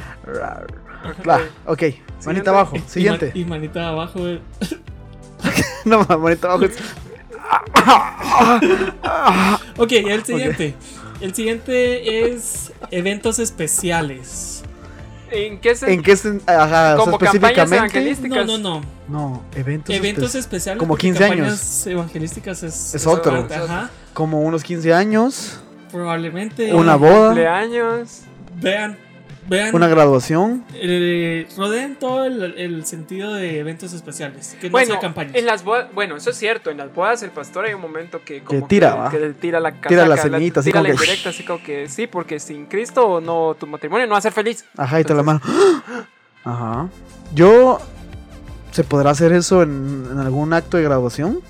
Ok. 1.03 1.27
Va, 1.27 1.39
ok. 1.65 1.83
Manita 2.25 2.51
abajo. 2.51 2.75
Y- 2.75 2.77
y 2.77 2.81
man- 2.81 2.89
Siguiente. 2.89 3.31
Y, 3.33 3.45
manita 3.45 3.89
abajo. 3.89 4.19
No, 5.85 6.05
manita 6.19 6.47
abajo 6.47 6.65
es. 6.65 6.77
Ok, 9.77 9.91
el 9.91 10.23
siguiente. 10.25 10.75
El 11.21 11.33
siguiente 11.35 12.31
es 12.33 12.71
eventos 12.91 13.39
especiales. 13.39 14.63
¿En 15.31 15.59
qué 15.61 15.75
se.? 15.75 15.91
¿En 15.93 16.01
qué 16.03 16.13
sen- 16.13 16.41
ajá, 16.45 16.63
o 16.65 16.69
sea, 16.69 16.95
Como 16.97 17.17
campañas 17.17 17.35
específicamente? 17.35 17.77
evangelísticas. 17.77 18.45
No, 18.45 18.57
no, 18.57 18.79
no. 18.81 18.85
No, 19.07 19.43
eventos, 19.55 19.95
Eventos 19.95 20.35
espe- 20.35 20.39
especiales. 20.39 20.79
como 20.79 20.89
porque 20.93 21.07
15 21.07 21.23
años. 21.25 21.87
evangelísticas 21.87 22.63
es, 22.63 22.95
Es 22.95 23.07
otro. 23.07 23.47
Ajá. 23.49 23.89
Como 24.13 24.41
unos 24.41 24.63
15 24.63 24.93
años, 24.93 25.59
Probablemente. 25.91 26.73
una 26.73 26.95
boda, 26.95 27.27
Cumpleaños. 27.27 28.21
Vean. 28.55 28.97
Vean. 29.47 29.75
una 29.75 29.87
graduación. 29.87 30.63
eh, 30.75 31.47
rodeen 31.57 31.95
todo 31.95 32.25
el, 32.25 32.41
el 32.57 32.85
sentido 32.85 33.33
de 33.33 33.59
eventos 33.59 33.91
especiales. 33.91 34.55
Que 34.61 34.67
no 34.67 34.71
Bueno, 34.71 34.91
sea 34.91 34.99
campañas. 34.99 35.35
en 35.35 35.45
las 35.45 35.63
bodas, 35.63 35.87
bueno, 35.93 36.15
eso 36.15 36.29
es 36.29 36.37
cierto, 36.37 36.69
en 36.69 36.77
las 36.77 36.93
bodas 36.93 37.23
el 37.23 37.31
pastor 37.31 37.65
hay 37.65 37.73
un 37.73 37.81
momento 37.81 38.21
que 38.23 38.43
como 38.43 38.67
tira, 38.67 38.91
que, 38.93 38.97
¿va? 38.99 39.09
que 39.09 39.19
le 39.19 39.33
tira 39.33 39.59
la 39.59 39.71
casaca, 39.71 39.89
Tira 39.89 40.07
la 40.07 40.17
semillita, 40.17 40.59
así 40.61 40.69
tira 40.69 40.79
como 40.79 40.83
la 40.93 40.95
que- 40.95 41.03
indirecta, 41.03 41.29
así 41.29 41.43
como 41.43 41.63
que 41.63 41.89
sí, 41.89 42.07
porque 42.07 42.39
sin 42.39 42.67
Cristo 42.67 43.19
no 43.19 43.55
tu 43.59 43.65
matrimonio 43.67 44.05
no 44.05 44.11
va 44.13 44.19
a 44.19 44.21
ser 44.21 44.31
feliz. 44.31 44.63
Ajá, 44.77 44.99
y 45.01 45.03
te 45.03 45.13
la 45.13 45.23
mano. 45.23 45.41
Ajá. 46.43 46.87
Yo. 47.33 47.79
¿Se 48.71 48.85
podrá 48.85 49.09
hacer 49.09 49.33
eso 49.33 49.63
en, 49.63 50.07
en 50.11 50.17
algún 50.19 50.53
acto 50.53 50.77
de 50.77 50.83
graduación? 50.83 51.41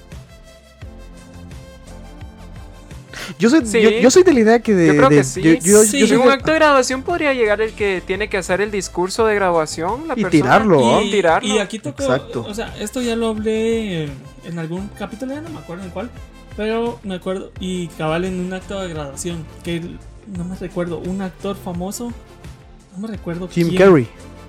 Yo 3.40 3.50
soy, 3.50 3.66
Sí. 3.66 3.82
yo, 3.82 3.90
yo 3.90 4.12
soy 4.12 4.24
de 4.24 4.34
la 4.34 4.40
idea 4.40 4.60
que 4.60 4.74
de. 4.76 4.88
Yo 4.88 4.96
creo 4.96 5.10
de- 5.10 5.16
que 5.18 5.24
sí. 5.24 5.42
yo- 5.42 5.54
yo- 5.54 5.84
Sí. 5.84 6.00
yo 6.00 6.08
soy 6.08 6.16
en 6.16 6.22
un 6.22 6.28
de- 6.28 6.34
acto 6.34 6.52
de 6.52 6.58
graduación 6.58 7.04
podría 7.04 7.34
llegar 7.34 7.62
el 7.62 7.74
que 7.74 8.02
tiene 8.06 8.30
que 8.30 8.38
hacer 8.38 8.62
el 8.62 8.72
discurso 8.72 9.26
de 9.26 9.36
graduación, 9.36 10.08
la 10.08 10.14
Y 10.18 10.22
persona, 10.24 10.30
tirarlo, 10.32 11.02
y 11.02 11.12
tirarlo. 11.12 11.54
Y 11.56 11.60
aquí 11.60 11.80
tocó, 11.80 12.04
Exacto. 12.04 12.46
o 12.48 12.54
sea, 12.54 12.76
esto 12.80 13.02
ya 13.02 13.16
lo 13.16 13.28
hablé 13.30 14.06
en, 14.46 14.60
algún 14.60 14.90
capítulo, 14.98 15.34
ya 15.34 15.42
no 15.42 15.50
me 15.50 15.60
acuerdo 15.60 15.84
en 15.84 15.90
cuál, 15.92 16.10
pero 16.58 17.00
me 17.04 17.16
acuerdo, 17.16 17.52
y 17.60 17.88
cabal 17.90 18.26
en 18.26 18.40
un 18.40 18.54
acto 18.54 18.80
de 18.82 18.90
graduación, 18.90 19.46
que 19.64 19.78
el- 19.78 20.00
no 20.36 20.44
me 20.46 20.56
recuerdo, 20.56 21.00
un 21.00 21.22
actor 21.22 21.56
famoso, 21.56 22.12
no 22.96 23.02
me 23.02 23.08
recuerdo 23.08 23.48
Jim 23.50 23.70
quién. 23.70 23.82
Carrey. 23.82 24.08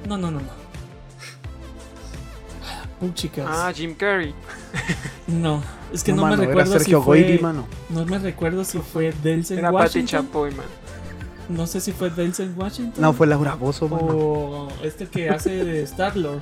No, 0.09 0.17
no, 0.19 0.31
no, 0.31 0.41
no. 0.41 0.62
Chicas. 3.15 3.47
Ah, 3.49 3.73
Jim 3.75 3.95
Carrey. 3.95 4.35
No, 5.27 5.63
es 5.93 6.03
que 6.05 6.13
no, 6.13 6.23
mano, 6.23 6.37
me 6.37 6.43
era 6.45 6.55
recuerdo 6.55 6.79
si 6.81 6.91
fue, 6.93 7.01
Goyri, 7.23 7.39
mano. 7.39 7.67
no 7.89 8.05
me 8.07 8.19
recuerdo 8.19 8.65
si 8.65 8.79
fue 8.79 9.13
Delsen 9.23 9.59
Era 9.59 9.71
Patty 9.73 9.83
Washington. 10.01 10.27
Chapoy, 10.27 10.51
man. 10.53 10.67
No 11.49 11.67
sé 11.67 11.81
si 11.81 11.93
fue 11.93 12.11
Delsen 12.11 12.55
Washington. 12.57 13.01
No, 13.03 13.13
fue 13.13 13.27
Laura 13.27 13.55
Bozo, 13.55 13.89
mano. 13.89 14.07
O 14.07 14.69
este 14.83 15.07
que 15.07 15.29
hace 15.29 15.51
de 15.65 15.83
Star 15.83 16.17
Lord. 16.17 16.41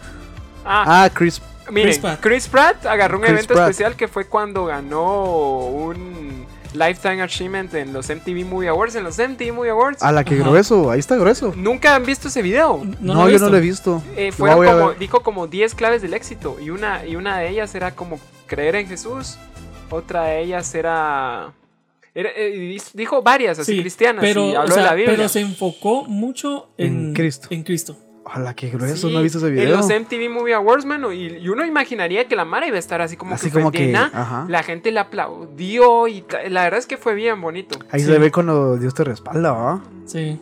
Ah, 0.65 1.05
Ah, 1.05 1.11
Chris. 1.13 1.41
miren, 1.71 1.95
Chris 2.01 2.19
Chris 2.21 2.49
Pratt. 2.49 2.81
Pratt. 2.81 2.93
agarró 2.93 3.17
un 3.17 3.23
Chris 3.23 3.33
evento 3.35 3.55
Pratt. 3.55 3.71
especial 3.71 3.97
que 3.97 4.09
fue 4.09 4.27
cuando 4.27 4.67
ganó 4.67 5.57
un 5.67 6.45
Lifetime 6.75 7.23
Achievement 7.23 7.73
en 7.75 7.93
los 7.93 8.09
MTV 8.09 8.45
Movie 8.45 8.69
Awards. 8.69 8.95
En 8.95 9.05
los 9.05 9.19
MTV 9.19 9.53
Movie 9.53 9.71
Awards. 9.71 10.03
A 10.03 10.13
la 10.13 10.25
que 10.25 10.35
Ajá. 10.35 10.45
grueso, 10.49 10.91
ahí 10.91 10.99
está 11.01 11.17
grueso. 11.17 11.53
Nunca 11.57 11.95
han 11.95 12.05
visto 12.05 12.29
ese 12.29 12.43
video. 12.43 12.83
No, 13.01 13.29
yo 13.29 13.39
no 13.39 13.49
lo 13.51 13.57
he 13.57 13.61
visto. 13.61 14.03
Eh, 14.17 14.31
a 14.39 14.55
como, 14.55 14.93
dijo 14.93 15.23
como 15.23 15.47
10 15.47 15.75
claves 15.75 16.03
del 16.03 16.15
éxito 16.15 16.57
y 16.61 16.71
una, 16.71 17.05
y 17.07 17.17
una 17.17 17.39
de 17.39 17.49
ellas 17.49 17.75
era 17.75 17.95
como 17.95 18.19
creer 18.47 18.75
en 18.77 18.87
Jesús, 18.89 19.37
otra 19.91 20.25
de 20.25 20.43
ellas 20.43 20.75
era... 20.75 21.53
era- 22.15 22.31
eh, 22.37 22.77
dijo 22.95 23.23
varias 23.23 23.59
así 23.59 23.75
Sí, 23.77 23.81
cristianas 23.81 24.23
pero, 24.23 24.47
y 24.49 24.55
o 24.57 24.61
habló 24.61 24.75
sea, 24.75 24.83
de 24.85 24.89
la 24.91 24.95
Biblia. 24.95 25.17
pero 25.17 25.29
se 25.29 25.41
enfocó 25.41 26.05
mucho 26.05 26.69
en, 26.79 27.09
En 27.09 27.15
Cristo. 27.15 27.49
En 27.51 27.63
Cristo. 27.63 27.97
A 28.33 28.39
la 28.39 28.55
que 28.55 28.69
grueso, 28.71 29.09
Sí, 29.09 29.13
no 29.15 29.21
he 29.21 29.23
visto 29.25 29.39
ese 29.39 29.49
En 29.49 29.55
video. 29.55 29.77
los 29.77 29.87
MTV 29.89 30.29
Movie 30.31 30.55
Awards, 30.55 30.85
mano, 30.85 31.13
y, 31.13 31.27
y 31.39 31.49
uno 31.49 31.67
imaginaría 31.67 32.29
que 32.29 32.37
la 32.37 32.45
Mara 32.45 32.67
iba 32.67 32.77
a 32.77 32.79
estar 32.79 33.01
así 33.03 33.17
como 33.17 33.35
Así 33.35 33.47
que 33.51 33.53
como 33.59 33.73
que. 33.73 33.95
Ajá. 33.97 34.47
La 34.49 34.63
gente 34.63 34.93
le 34.93 35.01
aplaudió 35.01 36.07
y 36.09 36.25
la 36.49 36.63
verdad 36.65 36.79
es 36.79 36.87
que 36.87 36.97
fue 36.97 37.15
bien 37.15 37.41
bonito. 37.41 37.79
Ahí 37.91 38.01
Sí. 38.01 38.07
se 38.07 38.19
ve 38.19 38.31
cuando 38.31 38.77
Dios 38.77 38.95
te 38.95 39.05
respalda, 39.05 39.53
¿va? 39.53 39.83
Sí. 40.07 40.39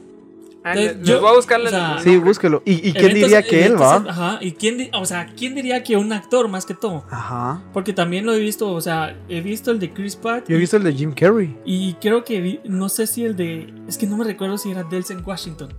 Ah, 0.65 0.75
Entonces, 0.75 1.09
yo- 1.09 1.21
voy 1.23 1.31
a 1.31 1.35
buscar 1.37 1.61
o 1.63 1.69
sea, 1.69 1.99
Sí, 2.01 2.17
búsquelo. 2.19 2.63
¿Y, 2.67 2.73
y 2.89 2.93
quién 2.93 3.13
Eventos- 3.13 3.15
diría 3.15 3.43
que 3.43 3.65
él, 3.65 3.81
va? 3.81 3.95
Ajá. 4.07 4.39
¿Y 4.43 4.53
quién, 4.53 4.91
o 4.93 5.07
sea, 5.07 5.33
quién 5.35 5.55
diría 5.55 5.83
que 5.83 5.97
un 5.97 6.13
actor 6.13 6.49
más 6.49 6.67
que 6.67 6.75
todo? 6.75 7.05
Ajá. 7.11 7.63
Porque 7.73 7.93
también 7.95 8.27
lo 8.27 8.35
he 8.35 8.39
visto, 8.39 8.71
o 8.71 8.81
sea, 8.81 9.17
he 9.29 9.41
visto 9.41 9.71
el 9.71 9.79
de 9.79 9.93
Chris 9.95 10.17
Pratt. 10.17 10.47
Yo 10.49 10.57
he 10.57 10.59
visto 10.59 10.77
el 10.77 10.83
de 10.83 10.93
Jim 10.93 11.15
Carrey. 11.15 11.57
Y 11.65 11.95
creo 11.95 12.23
que 12.25 12.41
vi- 12.41 12.61
no 12.65 12.89
sé 12.91 13.07
si 13.07 13.25
el 13.25 13.35
de. 13.37 13.73
Es 13.89 13.97
que 13.97 14.07
no 14.07 14.17
me 14.19 14.25
recuerdo 14.25 14.59
si 14.59 14.71
era 14.71 14.83
Delsen 14.83 15.23
Washington. 15.25 15.73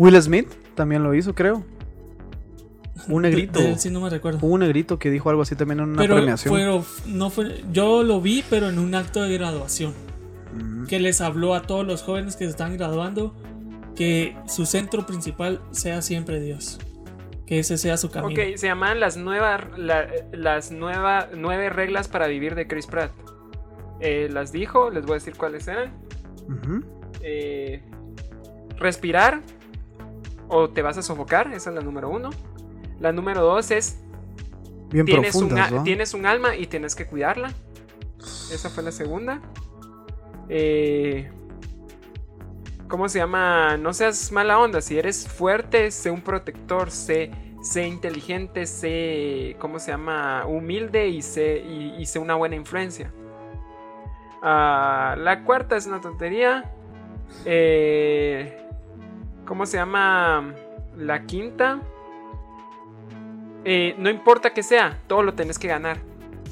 Will 0.00 0.20
Smith 0.22 0.48
también 0.74 1.02
lo 1.02 1.14
hizo, 1.14 1.34
creo. 1.34 1.62
Un 3.08 3.22
negrito. 3.22 3.58
De- 3.58 3.66
de 3.66 3.72
él 3.72 3.78
sí 3.78 3.90
no 3.90 4.00
me 4.00 4.08
recuerdo. 4.10 4.38
Hubo 4.42 4.54
un 4.54 4.60
negrito 4.60 4.98
que 4.98 5.10
dijo 5.10 5.28
algo 5.30 5.42
así 5.42 5.54
también 5.56 5.80
en 5.80 5.90
una 5.90 6.00
pero 6.02 6.16
premiación. 6.16 6.52
fueron- 6.54 6.84
no 7.06 7.28
fue, 7.30 7.62
yo 7.72 8.02
lo 8.02 8.20
vi, 8.20 8.42
pero 8.48 8.68
en 8.70 8.78
un 8.78 8.94
acto 8.94 9.22
de 9.22 9.32
graduación. 9.36 9.92
Mm. 10.54 10.86
Que 10.86 11.00
les 11.00 11.20
habló 11.20 11.54
a 11.54 11.62
todos 11.62 11.86
los 11.86 12.02
jóvenes 12.02 12.36
que 12.36 12.44
se 12.44 12.50
están 12.50 12.76
graduando 12.76 13.34
que 13.94 14.36
su 14.48 14.64
centro 14.66 15.04
principal 15.06 15.60
sea 15.70 16.00
siempre 16.02 16.40
Dios. 16.40 16.78
Que 17.46 17.58
ese 17.58 17.76
sea 17.78 17.96
su 17.96 18.10
camino. 18.10 18.40
Ok, 18.40 18.56
se 18.56 18.66
llaman 18.68 19.00
las 19.00 19.16
nuevas 19.16 19.62
la- 19.76 20.06
las 20.32 20.70
nueva, 20.72 21.28
nueve 21.36 21.68
reglas 21.68 22.08
para 22.08 22.26
vivir 22.26 22.54
de 22.54 22.66
Chris 22.66 22.86
Pratt. 22.86 23.10
Eh, 24.00 24.28
las 24.32 24.50
dijo, 24.52 24.88
les 24.90 25.04
voy 25.04 25.12
a 25.12 25.14
decir 25.18 25.34
cuáles 25.36 25.68
eran. 25.68 25.92
Eh, 27.22 27.82
respirar 28.78 29.42
o 30.50 30.68
te 30.70 30.82
vas 30.82 30.98
a 30.98 31.02
sofocar, 31.02 31.46
esa 31.52 31.70
es 31.70 31.76
la 31.76 31.82
número 31.82 32.08
uno. 32.10 32.30
La 32.98 33.12
número 33.12 33.40
dos 33.42 33.70
es 33.70 33.98
Bien 34.90 35.06
tienes, 35.06 35.34
un, 35.34 35.48
profundas, 35.48 35.72
a- 35.72 35.74
¿no? 35.76 35.82
tienes 35.84 36.12
un 36.14 36.26
alma 36.26 36.56
y 36.56 36.66
tienes 36.66 36.94
que 36.94 37.06
cuidarla. 37.06 37.52
Esa 38.52 38.68
fue 38.68 38.82
la 38.82 38.92
segunda. 38.92 39.40
Eh, 40.48 41.30
¿Cómo 42.88 43.08
se 43.08 43.18
llama? 43.20 43.76
No 43.76 43.94
seas 43.94 44.32
mala 44.32 44.58
onda. 44.58 44.80
Si 44.80 44.98
eres 44.98 45.28
fuerte, 45.28 45.90
sé 45.92 46.10
un 46.10 46.20
protector, 46.22 46.90
sé, 46.90 47.30
sé 47.62 47.86
inteligente, 47.86 48.66
sé, 48.66 49.56
¿cómo 49.60 49.78
se 49.78 49.92
llama? 49.92 50.44
Humilde 50.46 51.06
y 51.08 51.22
sé, 51.22 51.58
y, 51.64 51.94
y 51.98 52.06
sé 52.06 52.18
una 52.18 52.34
buena 52.34 52.56
influencia. 52.56 53.12
Ah, 54.42 55.14
la 55.16 55.44
cuarta 55.44 55.76
es 55.76 55.86
una 55.86 56.00
tontería. 56.00 56.74
Eh, 57.44 58.59
¿Cómo 59.50 59.66
se 59.66 59.78
llama? 59.78 60.54
La 60.96 61.26
quinta. 61.26 61.80
Eh, 63.64 63.96
no 63.98 64.08
importa 64.08 64.54
que 64.54 64.62
sea, 64.62 65.02
todo 65.08 65.24
lo 65.24 65.34
tenés 65.34 65.58
que 65.58 65.66
ganar. 65.66 65.98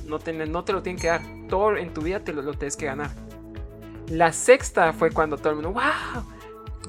No 0.07 0.19
te, 0.19 0.33
no 0.33 0.65
te 0.65 0.73
lo 0.73 0.83
tienen 0.83 1.01
que 1.01 1.07
dar. 1.07 1.21
Todo 1.49 1.77
en 1.77 1.95
tu 1.95 2.01
vida 2.01 2.19
te 2.19 2.33
lo, 2.33 2.43
lo 2.43 2.55
tienes 2.55 2.77
que 2.77 2.87
ganar. 2.87 3.11
La 4.09 4.33
sexta 4.33 4.93
fue 4.93 5.13
cuando 5.13 5.37
todo 5.37 5.51
el 5.51 5.55
mundo, 5.61 5.75
wow, 5.75 6.25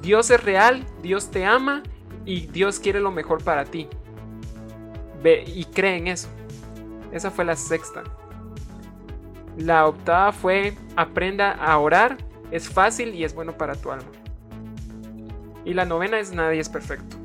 Dios 0.02 0.32
es 0.32 0.44
real, 0.44 0.84
Dios 1.04 1.30
te 1.30 1.46
ama 1.46 1.84
y 2.26 2.48
Dios 2.48 2.80
quiere 2.80 3.00
lo 3.00 3.12
mejor 3.12 3.44
para 3.44 3.66
ti. 3.66 3.88
Ve 5.22 5.44
y 5.46 5.64
cree 5.66 5.98
en 5.98 6.08
eso. 6.08 6.28
Esa 7.12 7.30
fue 7.30 7.46
la 7.46 7.56
sexta. 7.56 8.02
La 9.58 9.86
octava 9.86 10.32
fue 10.32 10.76
aprenda 10.96 11.52
a 11.52 11.78
orar, 11.78 12.18
es 12.50 12.68
fácil 12.68 13.14
y 13.14 13.24
es 13.24 13.36
bueno 13.36 13.56
para 13.56 13.76
tu 13.76 13.92
alma. 13.92 14.10
Y 15.70 15.74
la 15.74 15.86
novena 15.86 16.20
es 16.20 16.34
nadie 16.34 16.60
es 16.60 16.70
perfecto. 16.70 17.16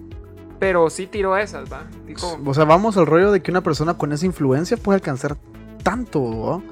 Pero 0.59 0.89
sí 0.91 1.07
tiró 1.07 1.37
esas, 1.37 1.73
va. 1.73 1.85
Dijo, 2.07 2.39
O 2.45 2.55
sea, 2.55 2.65
vamos 2.65 2.97
al 2.97 3.07
rollo 3.07 3.33
de 3.33 3.43
que 3.43 3.51
una 3.51 3.63
persona 3.63 3.95
con 3.95 4.13
esa 4.13 4.27
influencia 4.27 4.77
puede 4.77 4.97
alcanzar 4.97 5.37
tanto, 5.83 6.21
¿no? 6.21 6.63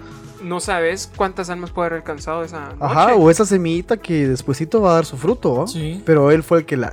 no 0.42 0.60
sabes 0.60 1.10
cuántas 1.16 1.50
almas 1.50 1.70
puede 1.70 1.86
haber 1.86 1.98
alcanzado 2.00 2.42
esa 2.42 2.70
noche. 2.70 2.76
Ajá, 2.80 3.14
o 3.14 3.30
esa 3.30 3.46
semillita 3.46 3.96
que 3.96 4.26
despuesito 4.28 4.80
va 4.80 4.90
a 4.90 4.94
dar 4.94 5.06
su 5.06 5.16
fruto, 5.16 5.54
¿no? 5.54 5.66
Sí. 5.68 6.02
Pero 6.04 6.30
él 6.30 6.42
fue 6.42 6.58
el 6.58 6.66
que 6.66 6.76
la... 6.76 6.92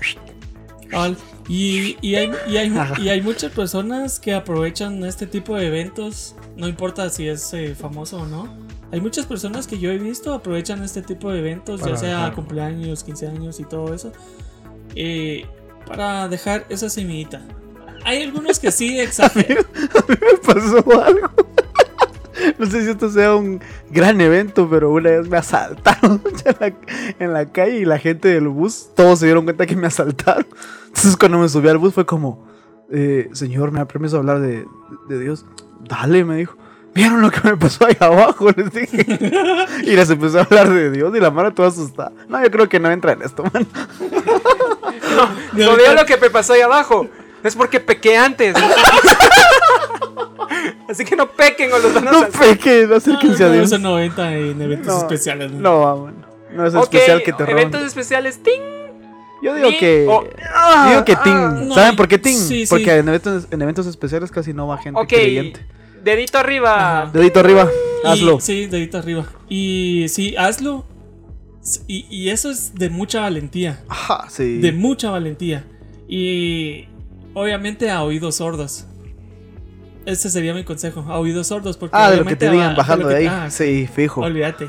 Y, 1.47 1.97
y 2.01 2.15
hay, 2.15 2.31
y, 2.47 2.57
hay, 2.57 2.71
y 3.01 3.09
hay 3.09 3.21
muchas 3.21 3.51
personas 3.51 4.19
que 4.19 4.35
aprovechan 4.35 5.03
este 5.03 5.25
tipo 5.25 5.55
de 5.55 5.67
eventos, 5.67 6.35
no 6.57 6.67
importa 6.67 7.09
si 7.09 7.27
es 7.27 7.53
eh, 7.53 7.73
famoso 7.75 8.17
o 8.21 8.25
no. 8.27 8.47
Hay 8.91 9.01
muchas 9.01 9.25
personas 9.25 9.65
que 9.65 9.79
yo 9.79 9.91
he 9.91 9.97
visto 9.97 10.33
aprovechan 10.33 10.83
este 10.83 11.01
tipo 11.01 11.31
de 11.31 11.39
eventos, 11.39 11.81
Para 11.81 11.93
ya 11.93 11.97
sea 11.97 12.09
dejar. 12.17 12.35
cumpleaños, 12.35 13.03
15 13.03 13.27
años 13.27 13.59
y 13.59 13.63
todo 13.63 13.93
eso, 13.93 14.11
eh, 14.95 15.45
para 15.85 16.27
dejar 16.27 16.65
esa 16.69 16.89
semillita. 16.89 17.41
Hay 18.05 18.23
algunos 18.23 18.59
que 18.59 18.71
sí 18.71 18.99
exageran. 18.99 19.65
me 20.07 20.53
pasó 20.53 21.03
algo. 21.03 21.29
No 22.57 22.65
sé 22.65 22.83
si 22.83 22.89
esto 22.89 23.09
sea 23.09 23.35
un 23.35 23.59
gran 23.91 24.19
evento, 24.21 24.69
pero 24.69 24.91
una 24.91 25.09
vez 25.09 25.27
me 25.27 25.37
asaltaron 25.37 26.21
en 26.45 26.55
la, 26.59 26.73
en 27.19 27.33
la 27.33 27.45
calle 27.51 27.79
y 27.79 27.85
la 27.85 27.99
gente 27.99 28.29
del 28.29 28.47
bus, 28.47 28.89
todos 28.95 29.19
se 29.19 29.25
dieron 29.25 29.43
cuenta 29.43 29.65
que 29.65 29.75
me 29.75 29.87
asaltaron. 29.87 30.47
Entonces 30.87 31.17
cuando 31.17 31.37
me 31.37 31.49
subí 31.49 31.67
al 31.67 31.77
bus 31.77 31.93
fue 31.93 32.05
como, 32.05 32.47
eh, 32.91 33.29
señor, 33.33 33.71
¿me 33.71 33.79
da 33.79 33.87
permiso 33.87 34.17
hablar 34.17 34.39
de, 34.39 34.65
de 35.09 35.19
Dios? 35.19 35.45
Dale, 35.81 36.23
me 36.23 36.37
dijo. 36.37 36.57
¿Vieron 36.99 37.21
lo 37.21 37.31
que 37.31 37.39
me 37.47 37.55
pasó 37.57 37.85
ahí 37.85 37.95
abajo? 37.99 38.49
Les 38.55 38.71
dije. 38.71 39.05
Y 39.83 39.91
les 39.95 40.09
empezó 40.09 40.39
a 40.39 40.41
hablar 40.43 40.69
de 40.69 40.91
Dios 40.91 41.15
y 41.15 41.19
la 41.19 41.31
mano 41.31 41.53
toda 41.53 41.69
asustada. 41.69 42.11
No, 42.27 42.43
yo 42.43 42.51
creo 42.51 42.67
que 42.67 42.79
no 42.79 42.91
entra 42.91 43.13
en 43.13 43.21
esto, 43.21 43.43
man. 43.53 43.65
No 45.53 45.65
ahorita- 45.71 45.75
veo 45.77 45.93
lo 45.95 46.05
que 46.05 46.17
me 46.17 46.29
pasó 46.29 46.53
ahí 46.53 46.61
abajo. 46.61 47.07
Es 47.43 47.55
porque 47.55 47.79
pequé 47.79 48.17
antes. 48.17 48.53
Así 50.89 51.05
que 51.05 51.15
no 51.15 51.27
pequen 51.31 51.71
o 51.71 51.77
los 51.79 51.93
van 51.93 52.07
a 52.07 52.11
No 52.11 52.19
saltar. 52.21 52.41
peque, 52.41 52.85
no 52.87 52.95
acérquense 52.95 53.43
a 53.43 53.47
No, 53.47 53.53
Dios. 53.53 53.65
eso 53.67 53.77
90 53.79 54.33
en 54.35 54.61
eventos 54.61 54.87
No, 54.87 54.97
especiales. 54.99 55.51
¿no? 55.51 55.59
No, 55.59 55.79
vamos. 55.81 56.11
No 56.53 56.65
es 56.65 56.73
especial 56.73 57.21
que 57.23 57.31
te 57.31 57.43
roban. 57.45 57.57
eventos 57.59 57.83
especiales. 57.83 58.41
¡ting! 58.41 58.61
Yo 59.43 59.53
digo 59.55 59.69
que. 59.79 60.05
o- 60.09 60.23
yo 60.23 60.89
digo 60.89 61.05
que 61.05 61.13
ah, 61.13 61.23
Ting. 61.23 61.67
no, 61.67 61.75
¿Saben 61.75 61.95
por 61.95 62.07
qué 62.07 62.17
Ting? 62.17 62.35
sí, 62.37 62.65
sí. 62.65 62.69
Porque 62.69 62.97
En, 62.97 63.07
eventos, 63.07 63.47
en 63.51 63.61
eventos 63.61 63.85
especiales 63.87 64.31
casi 64.31 64.53
no 64.53 64.67
va 64.67 64.77
gente 64.79 64.99
Ok, 64.99 65.07
creyente. 65.07 65.65
Dedito 66.03 66.37
arriba. 66.37 67.01
Ajá. 67.03 67.11
Dedito 67.11 67.39
arriba, 67.39 67.67
Y- 68.03 68.07
hazlo. 68.07 68.39
Sí, 68.39 68.67
dedito 68.67 68.97
arriba. 68.97 69.25
Y 69.49 70.05
sí, 70.09 70.35
hazlo. 70.37 70.85
Y, 71.87 72.05
y 72.09 72.29
eso 72.29 72.49
es 72.49 72.73
de 72.75 72.89
mucha 72.89 73.21
valentía. 73.21 73.83
Ajá, 73.87 74.27
sí. 74.29 74.57
De 74.59 74.71
mucha 74.71 75.11
valentía. 75.11 75.65
Y 76.07 76.87
obviamente 77.33 77.89
a 77.91 78.01
oídos 78.03 78.35
sordos. 78.35 78.85
Ese 80.05 80.29
sería 80.29 80.53
mi 80.53 80.63
consejo, 80.63 81.01
a 81.07 81.19
oídos 81.19 81.47
sordos. 81.47 81.77
Porque 81.77 81.95
ah, 81.95 82.09
de 82.09 82.17
lo 82.17 82.25
que 82.25 82.35
te 82.35 82.49
digan 82.49 82.75
bajando 82.75 83.07
de 83.07 83.15
que- 83.15 83.19
ahí. 83.21 83.27
ah, 83.29 83.49
sí, 83.51 83.87
fijo. 83.93 84.21
Olvídate. 84.21 84.67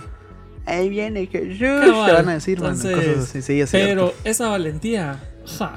Ahí 0.66 0.88
viene 0.90 1.26
Jesús. 1.26 1.58
Te 1.58 2.12
van 2.12 2.28
a 2.28 2.34
decir, 2.34 2.60
man, 2.60 2.74
Entonces, 2.74 2.94
cosas 2.94 3.28
así. 3.30 3.42
Sí, 3.42 3.60
es 3.60 3.70
Pero 3.70 4.08
cierto. 4.10 4.14
esa 4.24 4.48
valentía, 4.48 5.20
ja, 5.58 5.76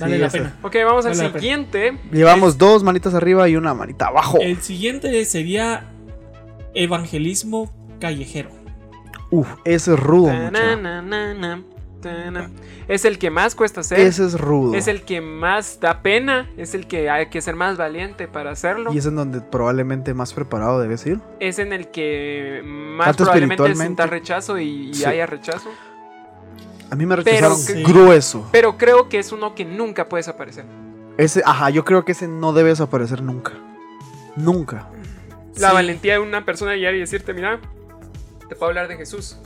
vale 0.00 0.16
Sí, 0.16 0.20
la 0.22 0.28
pena. 0.30 0.56
Ok, 0.62 0.74
vamos 0.84 1.06
al 1.06 1.16
Vale 1.16 1.32
siguiente. 1.32 1.98
Llevamos 2.10 2.58
dos 2.58 2.82
manitas 2.82 3.14
arriba 3.14 3.48
y 3.48 3.56
una 3.56 3.74
manita 3.74 4.06
abajo. 4.08 4.38
El 4.40 4.60
siguiente 4.62 5.24
sería 5.24 5.84
evangelismo 6.74 7.72
callejero. 8.00 8.50
Uf, 9.30 9.48
ese 9.64 9.94
es 9.94 10.00
rudo. 10.00 10.32
Es 12.88 13.04
el 13.04 13.18
que 13.18 13.30
más 13.30 13.54
cuesta 13.54 13.80
hacer. 13.80 14.00
Ese 14.00 14.24
es 14.24 14.40
rudo. 14.40 14.74
Es 14.74 14.88
el 14.88 15.02
que 15.02 15.20
más 15.20 15.78
da 15.80 16.02
pena. 16.02 16.50
Es 16.56 16.74
el 16.74 16.86
que 16.86 17.10
hay 17.10 17.26
que 17.28 17.40
ser 17.40 17.54
más 17.56 17.76
valiente 17.76 18.26
para 18.26 18.50
hacerlo. 18.50 18.92
Y 18.92 18.98
es 18.98 19.06
en 19.06 19.16
donde 19.16 19.40
probablemente 19.40 20.14
más 20.14 20.32
preparado 20.32 20.80
debes 20.80 21.06
ir. 21.06 21.20
Es 21.38 21.58
en 21.58 21.72
el 21.72 21.88
que 21.88 22.62
más 22.64 23.06
Tanto 23.08 23.24
probablemente 23.24 23.62
espiritualmente. 23.62 24.02
sienta 24.02 24.06
rechazo 24.06 24.58
y, 24.58 24.90
y 24.90 24.94
Sí. 24.94 25.04
haya 25.04 25.26
rechazo. 25.26 25.68
A 26.90 26.96
mí 26.96 27.06
me 27.06 27.16
Pero 27.18 27.54
rechazaron 27.54 27.84
grueso. 27.84 28.48
Pero 28.52 28.76
creo 28.76 29.08
que 29.08 29.18
es 29.18 29.32
uno 29.32 29.54
que 29.54 29.64
nunca 29.64 30.08
puede 30.08 30.20
desaparecer. 30.20 30.64
Ese, 31.18 31.42
ajá, 31.44 31.70
yo 31.70 31.84
creo 31.84 32.04
que 32.04 32.12
ese 32.12 32.26
no 32.28 32.52
debe 32.52 32.70
desaparecer 32.70 33.22
nunca. 33.22 33.52
Nunca. 34.36 34.88
La 35.56 35.68
Sí. 35.70 35.74
valentía 35.74 36.14
de 36.14 36.18
una 36.20 36.44
persona 36.44 36.74
llegar 36.76 36.94
y 36.94 37.00
decirte, 37.00 37.32
mira, 37.34 37.60
te 38.48 38.56
puedo 38.56 38.68
hablar 38.70 38.88
de 38.88 38.96
Jesús. 38.96 39.36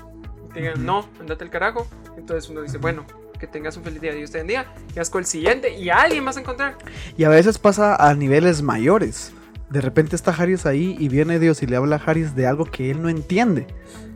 Y 0.48 0.52
te 0.52 0.60
digan, 0.60 0.84
no, 0.86 1.06
andate 1.20 1.44
al 1.44 1.50
carajo. 1.50 1.86
Entonces 2.16 2.48
uno 2.48 2.62
dice, 2.62 2.78
bueno, 2.78 3.04
que 3.38 3.46
tengas 3.46 3.76
un 3.76 3.82
feliz 3.84 4.00
día, 4.00 4.12
Dios 4.14 4.30
te 4.30 4.38
bendiga. 4.38 4.72
Y 4.94 4.98
vas 4.98 5.10
con 5.10 5.20
el 5.20 5.26
siguiente 5.26 5.76
y 5.76 5.90
a 5.90 6.02
alguien 6.02 6.24
vas 6.24 6.36
a 6.36 6.40
encontrar. 6.40 6.76
Y 7.16 7.24
a 7.24 7.28
veces 7.28 7.58
pasa 7.58 7.96
a 7.96 8.14
niveles 8.14 8.62
mayores. 8.62 9.32
De 9.70 9.80
repente 9.80 10.14
está 10.14 10.30
Haris 10.30 10.66
ahí 10.66 10.96
y 11.00 11.08
viene 11.08 11.38
Dios 11.40 11.62
y 11.62 11.66
le 11.66 11.76
habla 11.76 11.96
a 11.96 11.98
Haris 12.10 12.36
de 12.36 12.46
algo 12.46 12.64
que 12.66 12.90
él 12.90 13.02
no 13.02 13.08
entiende. 13.08 13.66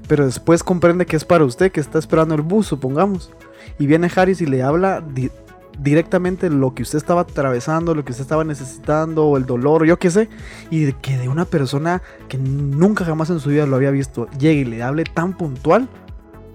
Pero 0.08 0.24
después 0.26 0.62
comprende 0.64 1.06
que 1.06 1.16
es 1.16 1.24
para 1.24 1.44
usted 1.44 1.70
que 1.70 1.80
está 1.80 1.98
esperando 1.98 2.34
el 2.34 2.42
bus, 2.42 2.66
supongamos. 2.66 3.30
Y 3.78 3.86
viene 3.86 4.10
Haris 4.14 4.40
y 4.40 4.46
le 4.46 4.62
habla 4.62 5.00
di- 5.02 5.30
directamente 5.78 6.50
lo 6.50 6.74
que 6.74 6.82
usted 6.82 6.96
estaba 6.98 7.20
atravesando, 7.20 7.94
lo 7.94 8.04
que 8.04 8.12
usted 8.12 8.22
estaba 8.22 8.42
necesitando, 8.42 9.26
o 9.26 9.36
el 9.36 9.46
dolor, 9.46 9.84
yo 9.84 9.98
qué 9.98 10.10
sé. 10.10 10.28
Y 10.70 10.80
de 10.84 10.92
que 10.94 11.18
de 11.18 11.28
una 11.28 11.44
persona 11.44 12.02
que 12.28 12.38
nunca 12.38 13.04
jamás 13.04 13.30
en 13.30 13.38
su 13.40 13.50
vida 13.50 13.66
lo 13.66 13.76
había 13.76 13.90
visto 13.90 14.28
llegue 14.38 14.62
y 14.62 14.64
le 14.64 14.82
hable 14.82 15.04
tan 15.04 15.36
puntual. 15.36 15.88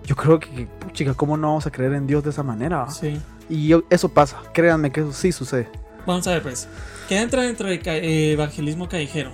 Yo 0.06 0.16
creo 0.18 0.40
que, 0.40 0.68
chica, 0.92 1.14
¿cómo 1.14 1.38
no 1.38 1.48
vamos 1.48 1.66
a 1.68 1.72
creer 1.72 1.94
en 1.94 2.08
Dios 2.08 2.24
de 2.24 2.32
esa 2.32 2.44
manera? 2.44 2.90
Sí. 2.90 3.22
Y 3.50 3.68
yo- 3.68 3.84
eso 3.90 4.10
pasa, 4.10 4.38
créanme 4.54 4.92
que 4.92 5.02
eso 5.02 5.14
sí 5.14 5.32
sucede. 5.32 5.70
Vamos 6.06 6.28
a 6.28 6.32
ver, 6.32 6.42
pues. 6.42 6.68
¿Qué 7.08 7.22
entra 7.22 7.44
dentro 7.44 7.68
de 7.70 7.80
ca- 7.80 7.96
eh, 7.96 8.34
evangelismo 8.34 8.90
callejero? 8.90 9.30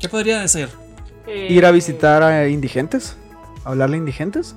¿Qué 0.00 0.08
podría 0.08 0.46
ser? 0.48 0.68
Ir 1.28 1.64
a 1.64 1.68
Eh, 1.68 1.72
visitar 1.72 2.22
a 2.24 2.48
indigentes, 2.48 3.16
hablarle 3.64 3.96
a 3.96 3.98
indigentes, 3.98 4.54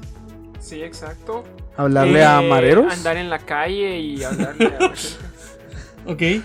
Sí, 0.59 0.81
exacto. 0.81 1.43
hablarle 1.77 2.23
a 2.23 2.41
Eh, 2.41 2.47
mareros. 2.49 2.91
Andar 2.93 3.17
en 3.17 3.29
la 3.29 3.39
calle 3.39 3.99
y 3.99 4.23
hablarle 4.23 4.67
a 4.67 4.69
la 4.79 4.95
gente. 4.95 5.33
Ok. 6.05 6.21
eh, 6.21 6.41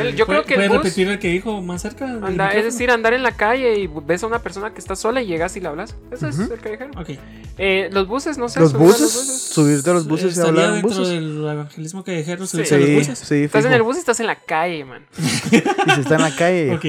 El- 0.00 0.16
yo 0.16 0.24
creo 0.26 0.42
¿puede- 0.42 0.44
que 0.44 0.54
el 0.54 0.58
¿Puede 0.60 0.68
bus- 0.70 0.78
repetir 0.78 1.08
el 1.08 1.18
que 1.18 1.28
dijo 1.28 1.60
más 1.60 1.82
cerca? 1.82 2.06
Anda- 2.22 2.52
es 2.52 2.64
decir, 2.64 2.90
andar 2.90 3.12
en 3.12 3.22
la 3.22 3.32
calle 3.36 3.78
y 3.78 3.88
ves 3.88 4.22
a 4.22 4.26
una 4.26 4.38
persona 4.38 4.72
que 4.72 4.78
está 4.78 4.96
sola 4.96 5.20
y 5.20 5.26
llegas 5.26 5.54
y 5.56 5.60
le 5.60 5.68
hablas. 5.68 5.94
Eso 6.10 6.28
es 6.28 6.38
Ujú. 6.38 6.54
el 6.54 6.60
callejero. 6.60 6.90
Ok. 6.98 7.10
Eh, 7.58 7.90
los 7.92 8.08
buses, 8.08 8.38
no 8.38 8.48
sé. 8.48 8.58
Los 8.60 8.70
subir 8.72 8.84
a 8.86 8.88
buses, 8.88 9.12
subirte 9.52 9.90
a 9.90 9.92
los 9.92 10.08
buses 10.08 10.24
y 10.24 10.28
¿Estaría 10.40 10.48
hablar 10.50 10.66
en 10.68 10.74
dentro 10.82 10.98
buses. 11.00 11.08
del 11.14 11.46
evangelismo 11.46 12.04
callejero 12.04 12.46
Sí. 12.46 12.52
subirse 12.52 12.74
a 12.74 12.78
los 12.78 12.86
Sí, 12.88 12.94
buses? 12.94 13.18
sí, 13.18 13.34
Estás 13.44 13.64
en 13.66 13.72
el 13.74 13.82
bus 13.82 13.96
y 13.96 13.98
estás 13.98 14.20
en 14.20 14.26
la 14.28 14.36
calle, 14.36 14.84
man. 14.86 15.06
Y 15.18 15.90
si 15.90 16.00
está 16.00 16.14
en 16.16 16.22
la 16.22 16.34
calle, 16.34 16.74
Ok. 16.74 16.84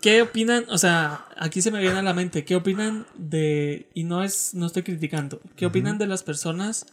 ¿Qué 0.00 0.22
opinan? 0.22 0.64
O 0.68 0.78
sea, 0.78 1.26
aquí 1.36 1.62
se 1.62 1.70
me 1.70 1.80
viene 1.80 1.98
a 1.98 2.02
la 2.02 2.14
mente. 2.14 2.44
¿Qué 2.44 2.54
opinan 2.54 3.06
de. 3.16 3.88
Y 3.94 4.04
no 4.04 4.22
es. 4.22 4.54
No 4.54 4.66
estoy 4.66 4.82
criticando. 4.82 5.40
¿Qué 5.56 5.66
opinan 5.66 5.98
de 5.98 6.06
las 6.06 6.22
personas 6.22 6.86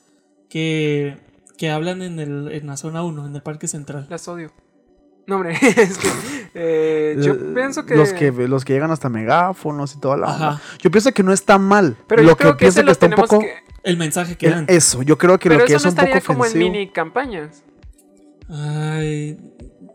que. 0.49 1.17
que 1.57 1.69
hablan 1.69 2.01
en, 2.01 2.19
el, 2.19 2.51
en 2.51 2.67
la 2.67 2.77
zona 2.77 3.03
1, 3.03 3.27
en 3.27 3.35
el 3.35 3.41
Parque 3.41 3.67
Central? 3.67 4.07
Las 4.09 4.27
odio. 4.27 4.51
No, 5.27 5.35
hombre, 5.35 5.57
es 5.61 5.97
que 5.97 6.07
eh, 6.53 7.17
yo 7.19 7.33
eh, 7.33 7.51
pienso 7.53 7.85
que... 7.85 7.97
los 7.97 8.13
que 8.13 8.31
los 8.31 8.63
que 8.63 8.71
llegan 8.71 8.91
hasta 8.91 9.09
megáfonos 9.09 9.93
y 9.95 9.99
toda 9.99 10.15
la 10.15 10.33
onda. 10.33 10.49
Ajá. 10.51 10.61
Yo 10.81 10.89
pienso 10.89 11.11
que 11.11 11.21
no 11.21 11.33
está 11.33 11.57
mal. 11.57 11.97
Pero 12.07 12.23
lo 12.23 12.29
yo 12.29 12.37
creo 12.37 12.51
que 12.53 12.59
que 12.59 12.67
ese 12.67 12.81
pienso 12.81 13.01
que 13.01 13.07
lo 13.09 13.11
está 13.11 13.21
un 13.21 13.27
poco 13.27 13.39
que... 13.41 13.53
El 13.83 13.97
mensaje 13.97 14.37
que 14.37 14.49
dan. 14.49 14.65
eso, 14.69 15.03
yo 15.03 15.17
creo 15.17 15.37
que 15.37 15.49
Pero 15.49 15.61
lo 15.61 15.65
que 15.65 15.73
eso 15.73 15.89
es 15.89 15.95
no 15.95 16.01
un 16.01 16.07
poco 16.07 16.17
estaría 16.17 16.25
como 16.25 16.45
en 16.45 16.57
mini 16.57 16.89
campañas. 16.89 17.63
Ay, 18.49 19.37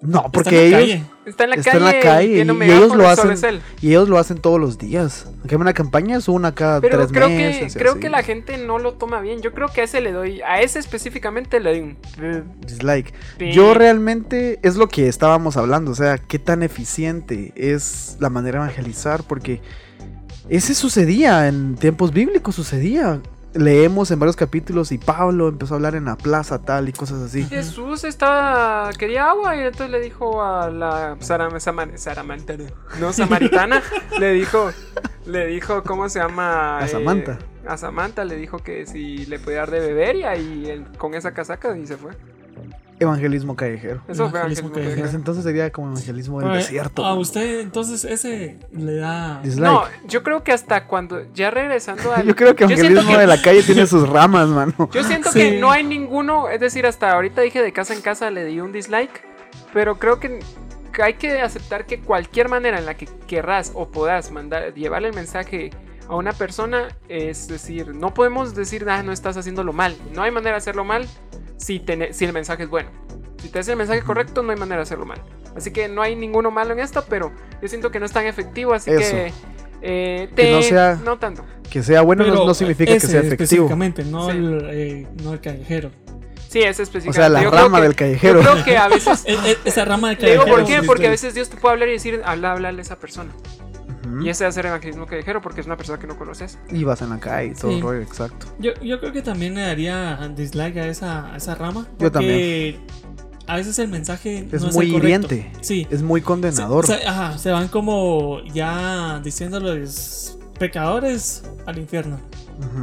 No, 0.03 0.19
está 0.19 0.31
porque 0.33 0.67
en 0.67 0.73
la 0.73 0.81
ellos, 0.81 0.91
calle. 0.97 1.05
Está 1.25 1.45
en 1.45 1.51
la 1.51 1.57
Está 1.57 1.71
calle, 1.73 1.79
en 1.79 1.85
la 1.97 2.01
calle 2.01 2.29
y- 2.67 2.71
ellos 2.73 2.97
lo 2.97 3.09
hacen- 3.09 3.61
y 3.81 3.89
ellos 3.91 4.09
lo 4.09 4.19
hacen 4.19 4.39
todos 4.39 4.59
los 4.61 4.77
días. 4.77 5.27
Aunque 5.39 5.55
una 5.55 5.73
campaña 5.73 6.17
es 6.17 6.27
una 6.29 6.53
cada 6.53 6.81
Pero 6.81 6.99
tres 6.99 7.13
creo 7.13 7.29
meses. 7.29 7.73
que 7.73 7.79
creo 7.79 7.93
así. 7.93 8.01
que 8.01 8.11
la 8.11 8.25
gente 8.25 8.59
no 8.59 8.81
lo 8.81 8.95
toma 8.95 9.21
bien. 9.21 9.41
Yo 9.43 9.53
creo 9.53 9.69
que 9.69 9.83
a 9.83 9.85
ese 9.85 10.01
le 10.01 10.11
doy, 10.11 10.41
a 10.43 10.61
ese 10.61 10.81
específicamente 10.81 11.61
le 11.61 11.71
doy 11.71 11.81
un 11.83 11.97
eh, 12.21 12.43
Dislike. 12.67 13.15
Sí. 13.39 13.53
Yo 13.53 13.75
realmente 13.75 14.59
es 14.65 14.75
lo 14.75 14.89
que 14.89 15.07
estábamos 15.07 15.57
hablando, 15.57 15.93
o 15.93 15.95
sea, 15.95 16.19
qué 16.19 16.41
tan 16.41 16.65
eficiente 16.65 17.53
es 17.55 18.17
la 18.19 18.29
manera 18.29 18.59
de 18.59 18.65
evangelizar, 18.67 19.23
porque 19.23 19.61
ese 20.49 20.75
sucedía 20.75 21.47
en 21.47 21.77
tiempos 21.77 22.13
bíblicos, 22.13 22.57
sucedía. 22.57 23.21
Leemos 23.55 24.11
en 24.11 24.19
varios 24.19 24.37
capítulos 24.37 24.93
y 24.93 24.99
Pablo 24.99 25.49
empezó 25.49 25.75
a 25.75 25.77
hablar 25.77 25.95
en 25.95 26.07
la 26.07 26.17
plaza 26.17 26.61
tal 26.63 26.89
y 26.89 26.93
cosas 26.93 27.21
así. 27.21 27.45
Jesús 27.45 28.03
estaba 28.05 28.91
quería 28.99 29.29
agua 29.31 29.55
y 29.57 29.61
entonces 29.61 29.91
le 29.91 30.01
dijo 30.01 30.43
a 30.43 30.71
la 30.71 31.17
Saram, 31.21 31.61
Saramanta, 31.61 32.55
no 32.99 33.13
samaritana, 33.13 33.83
le 34.19 34.33
dijo 34.33 34.71
le 35.27 35.47
dijo 35.49 35.83
cómo 35.83 36.09
se 36.09 36.19
llama 36.19 36.79
A 36.79 36.85
Eh, 36.87 36.89
Samantha. 36.89 37.39
a 37.67 37.77
Samantha 37.77 38.25
le 38.25 38.37
dijo 38.37 38.59
que 38.59 38.87
si 38.87 39.27
le 39.27 39.39
podía 39.39 39.59
dar 39.59 39.71
de 39.71 39.81
beber 39.81 40.17
y 40.17 40.25
ahí 40.25 40.65
él 40.69 40.87
con 40.99 41.15
esa 41.15 41.33
casaca 41.33 41.77
y 41.77 41.87
se 41.87 41.97
fue. 41.97 42.13
Evangelismo 43.03 43.57
callejero. 43.57 44.01
Eso 44.09 44.29
fue 44.31 44.39
Evangelismo 44.41 44.69
evangelismo 44.69 44.73
callejero. 44.73 44.95
callejero. 45.03 45.19
Entonces 45.19 45.45
sería 45.45 45.71
como 45.73 45.89
evangelismo 45.93 46.41
del 46.41 46.53
desierto. 46.55 47.05
A 47.05 47.15
usted, 47.15 47.61
entonces, 47.61 48.05
ese 48.05 48.59
le 48.73 48.97
da. 48.97 49.41
Dislike. 49.43 49.71
No, 49.73 49.85
yo 50.07 50.23
creo 50.23 50.43
que 50.45 50.53
hasta 50.53 50.87
cuando 50.87 51.33
ya 51.35 51.51
regresando 51.51 52.13
al 52.15 52.27
Yo 52.27 52.35
creo 52.37 52.55
que 52.57 52.65
evangelismo 52.65 53.11
que- 53.11 53.19
de 53.19 53.27
la 53.27 53.41
calle 53.41 53.63
tiene 53.63 53.87
sus 53.87 54.09
ramas, 54.09 54.49
mano. 54.49 54.73
Yo 54.93 55.03
siento 55.05 55.31
Sí. 55.31 55.39
que 55.39 55.59
no 55.61 55.71
hay 55.71 55.85
ninguno, 55.85 56.49
es 56.49 56.61
decir, 56.61 56.87
hasta 56.87 57.13
ahorita 57.13 57.41
dije 57.43 57.61
de 57.63 57.73
casa 57.73 57.95
en 57.95 58.01
casa 58.01 58.31
le 58.31 58.45
di 58.45 58.61
un 58.61 58.73
dislike, 58.73 59.23
pero 59.73 59.99
creo 59.99 60.19
que 60.21 60.41
hay 61.03 61.15
que 61.15 61.41
aceptar 61.41 61.87
que 61.87 62.01
cualquier 62.01 62.49
manera 62.49 62.79
en 62.79 62.85
la 62.87 62.95
que 62.95 63.07
querrás 63.27 63.73
o 63.75 63.89
puedas 63.89 64.31
mandar, 64.31 64.75
llevarle 64.75 65.09
el 65.09 65.15
mensaje 65.15 65.71
a 66.09 66.17
una 66.17 66.33
persona, 66.33 66.89
es 67.09 67.49
decir, 67.49 67.95
no 67.95 68.13
podemos 68.13 68.55
decir, 68.55 68.85
ah, 68.89 69.03
no 69.03 69.13
estás 69.13 69.37
haciéndolo 69.39 69.73
mal. 69.73 69.97
No 70.15 70.23
hay 70.23 70.31
manera 70.31 70.53
de 70.53 70.59
hacerlo 70.59 70.85
mal 70.85 71.07
si, 71.63 71.81
tene- 71.81 72.13
si 72.13 72.25
el 72.25 72.33
mensaje 72.33 72.65
es 72.65 72.69
bueno. 72.69 72.91
Si 73.41 73.49
te 73.49 73.59
hace 73.59 73.73
el 73.73 73.77
mensaje 73.79 74.03
correcto, 74.03 74.43
no 74.43 74.53
hay 74.53 74.59
manera 74.59 74.77
de 74.77 74.83
hacerlo 74.83 75.05
mal. 75.07 75.21
Así 75.57 75.73
que 75.73 75.89
no 75.89 76.01
hay 76.03 76.15
ninguno 76.17 76.51
malo 76.51 76.73
en 76.73 76.79
esto, 76.81 77.05
pero 77.09 77.33
yo 77.61 77.69
siento 77.69 77.91
que 77.91 77.99
no 78.01 78.07
es 78.07 78.13
tan 78.13 78.27
efectivo, 78.27 78.73
así 78.73 78.91
Eso. 78.91 79.01
que... 79.11 79.33
eh, 79.83 80.29
Que 80.37 80.53
no 80.53 80.59
te- 80.59 80.63
sea- 80.65 81.01
no 81.05 81.19
tanto. 81.19 81.45
Que 81.69 81.83
sea 81.83 82.03
bueno 82.03 82.25
no, 82.25 82.33
Pero 82.33 82.45
no 82.47 82.55
significa 82.55 82.93
ese 82.93 83.07
que 83.07 83.11
sea 83.13 83.21
efectivo. 83.21 83.43
Específicamente, 83.65 84.05
no, 84.05 84.27
Sí. 84.31 84.37
el, 84.37 84.61
eh, 84.71 85.07
no 85.23 85.33
el 85.33 85.41
callejero. 85.41 85.91
Sí, 86.49 86.61
es 86.61 86.79
O 86.79 86.83
específico. 86.83 87.15
sea, 87.15 87.29
la 87.31 87.43
rama 87.49 87.81
del 87.81 87.95
callejero. 87.95 88.43
Yo 88.43 88.51
creo 88.53 88.65
que 88.65 88.77
a 88.77 88.87
veces 88.89 89.25
esa 89.65 89.85
rama 89.87 90.11
de 90.11 90.17
Le 90.17 90.31
digo 90.33 90.43
callejero. 90.45 90.57
por 90.65 90.67
qué, 90.81 90.87
porque 90.87 91.07
a 91.07 91.11
veces 91.11 91.33
Dios 91.35 91.49
te 91.49 91.57
puede 91.57 91.73
hablar 91.73 91.89
y 91.89 91.93
decir, 91.93 92.21
habla, 92.27 92.53
hablarle 92.53 92.81
a 92.81 92.83
esa 92.83 92.99
persona. 92.99 93.33
Y 94.21 94.29
ese 94.29 94.45
va 94.45 94.49
a 94.49 94.53
ser 94.53 94.67
evangelismo 94.67 95.07
callejero 95.07 95.41
porque 95.41 95.61
es 95.61 95.67
una 95.67 95.77
persona 95.77 95.99
que 95.99 96.07
no 96.07 96.17
conoces. 96.19 96.59
Y 96.71 96.85
vas 96.85 97.01
en 97.03 97.11
la 97.11 97.21
calle 97.21 97.53
y 97.53 97.55
todo 97.55 97.71
Sí. 97.71 97.77
el 97.77 97.83
rollo, 97.83 98.01
exacto. 98.01 98.47
Yo, 98.59 98.73
yo 98.83 98.99
creo 99.01 99.13
que 99.13 99.23
también 99.23 99.55
le 99.55 99.63
daría 99.63 100.29
dislike 100.37 100.77
a 100.79 100.87
esa, 100.89 101.33
a 101.33 101.37
esa 101.37 101.55
rama. 101.55 101.87
Yo 101.99 102.11
porque 102.13 102.79
A 103.47 103.57
veces 103.57 103.79
el 103.81 103.89
mensaje 103.89 104.49
Es 104.53 104.63
no 104.63 104.69
es 104.69 104.75
muy 104.75 104.87
el 104.87 104.93
correcto. 104.93 105.27
hiriente. 105.35 105.53
Sí. 105.63 105.87
Es 105.91 106.03
muy 106.03 106.21
condenador. 106.21 106.87
Se, 106.87 106.99
se- 106.99 107.07
ajá, 107.07 107.39
se 107.39 107.51
van 107.51 107.69
como 107.69 108.41
ya 108.55 109.21
diciéndoles 109.23 110.39
pecadores 110.59 111.43
al 111.67 111.79
infierno. 111.79 112.19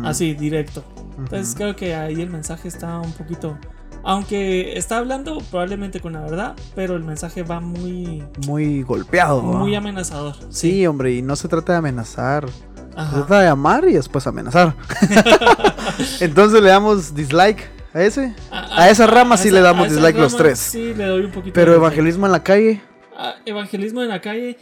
Así, 0.04 0.34
directo. 0.34 0.84
Entonces 1.18 1.56
creo 1.56 1.76
que 1.76 1.96
ahí 1.96 2.22
el 2.22 2.30
mensaje 2.30 2.68
está 2.68 3.00
un 3.00 3.12
poquito... 3.14 3.58
Aunque 4.04 4.78
está 4.78 4.98
hablando 4.98 5.40
probablemente 5.52 6.00
con 6.00 6.14
la 6.14 6.22
verdad, 6.22 6.56
pero 6.76 6.96
el 6.96 7.04
mensaje 7.04 7.44
va 7.44 7.60
muy, 7.60 8.24
Muy 8.48 8.82
golpeado. 8.84 9.42
muy 9.42 9.76
amenazador. 9.76 10.36
Sí, 10.50 10.86
hombre, 10.88 11.14
y 11.14 11.22
no 11.22 11.36
se 11.36 11.48
trata 11.48 11.74
de 11.74 11.80
amenazar. 11.80 12.50
Se 12.50 13.16
trata 13.16 13.42
de 13.42 13.48
amar 13.48 13.88
y 13.88 13.94
después 13.94 14.26
amenazar. 14.28 14.76
Entonces 16.20 16.62
le 16.62 16.70
damos 16.70 17.14
dislike 17.16 17.68
a 17.94 18.02
ese. 18.02 18.34
a 18.52 18.90
esa 18.90 19.08
rama 19.08 19.36
sí 19.38 19.50
le 19.52 19.62
damos 19.62 19.90
dislike 19.90 20.18
los 20.18 20.36
tres. 20.36 20.60
Sí, 20.60 20.94
le 20.94 21.06
doy 21.06 21.24
un 21.26 21.32
poquito 21.32 21.54
Pero 21.54 21.74
evangelismo 21.76 22.26
en 22.26 22.32
la 22.32 22.44
calle, 22.44 22.82
Ah, 23.22 23.36
evangelismo 23.46 24.02
en 24.02 24.08
la 24.10 24.22
calle. 24.22 24.58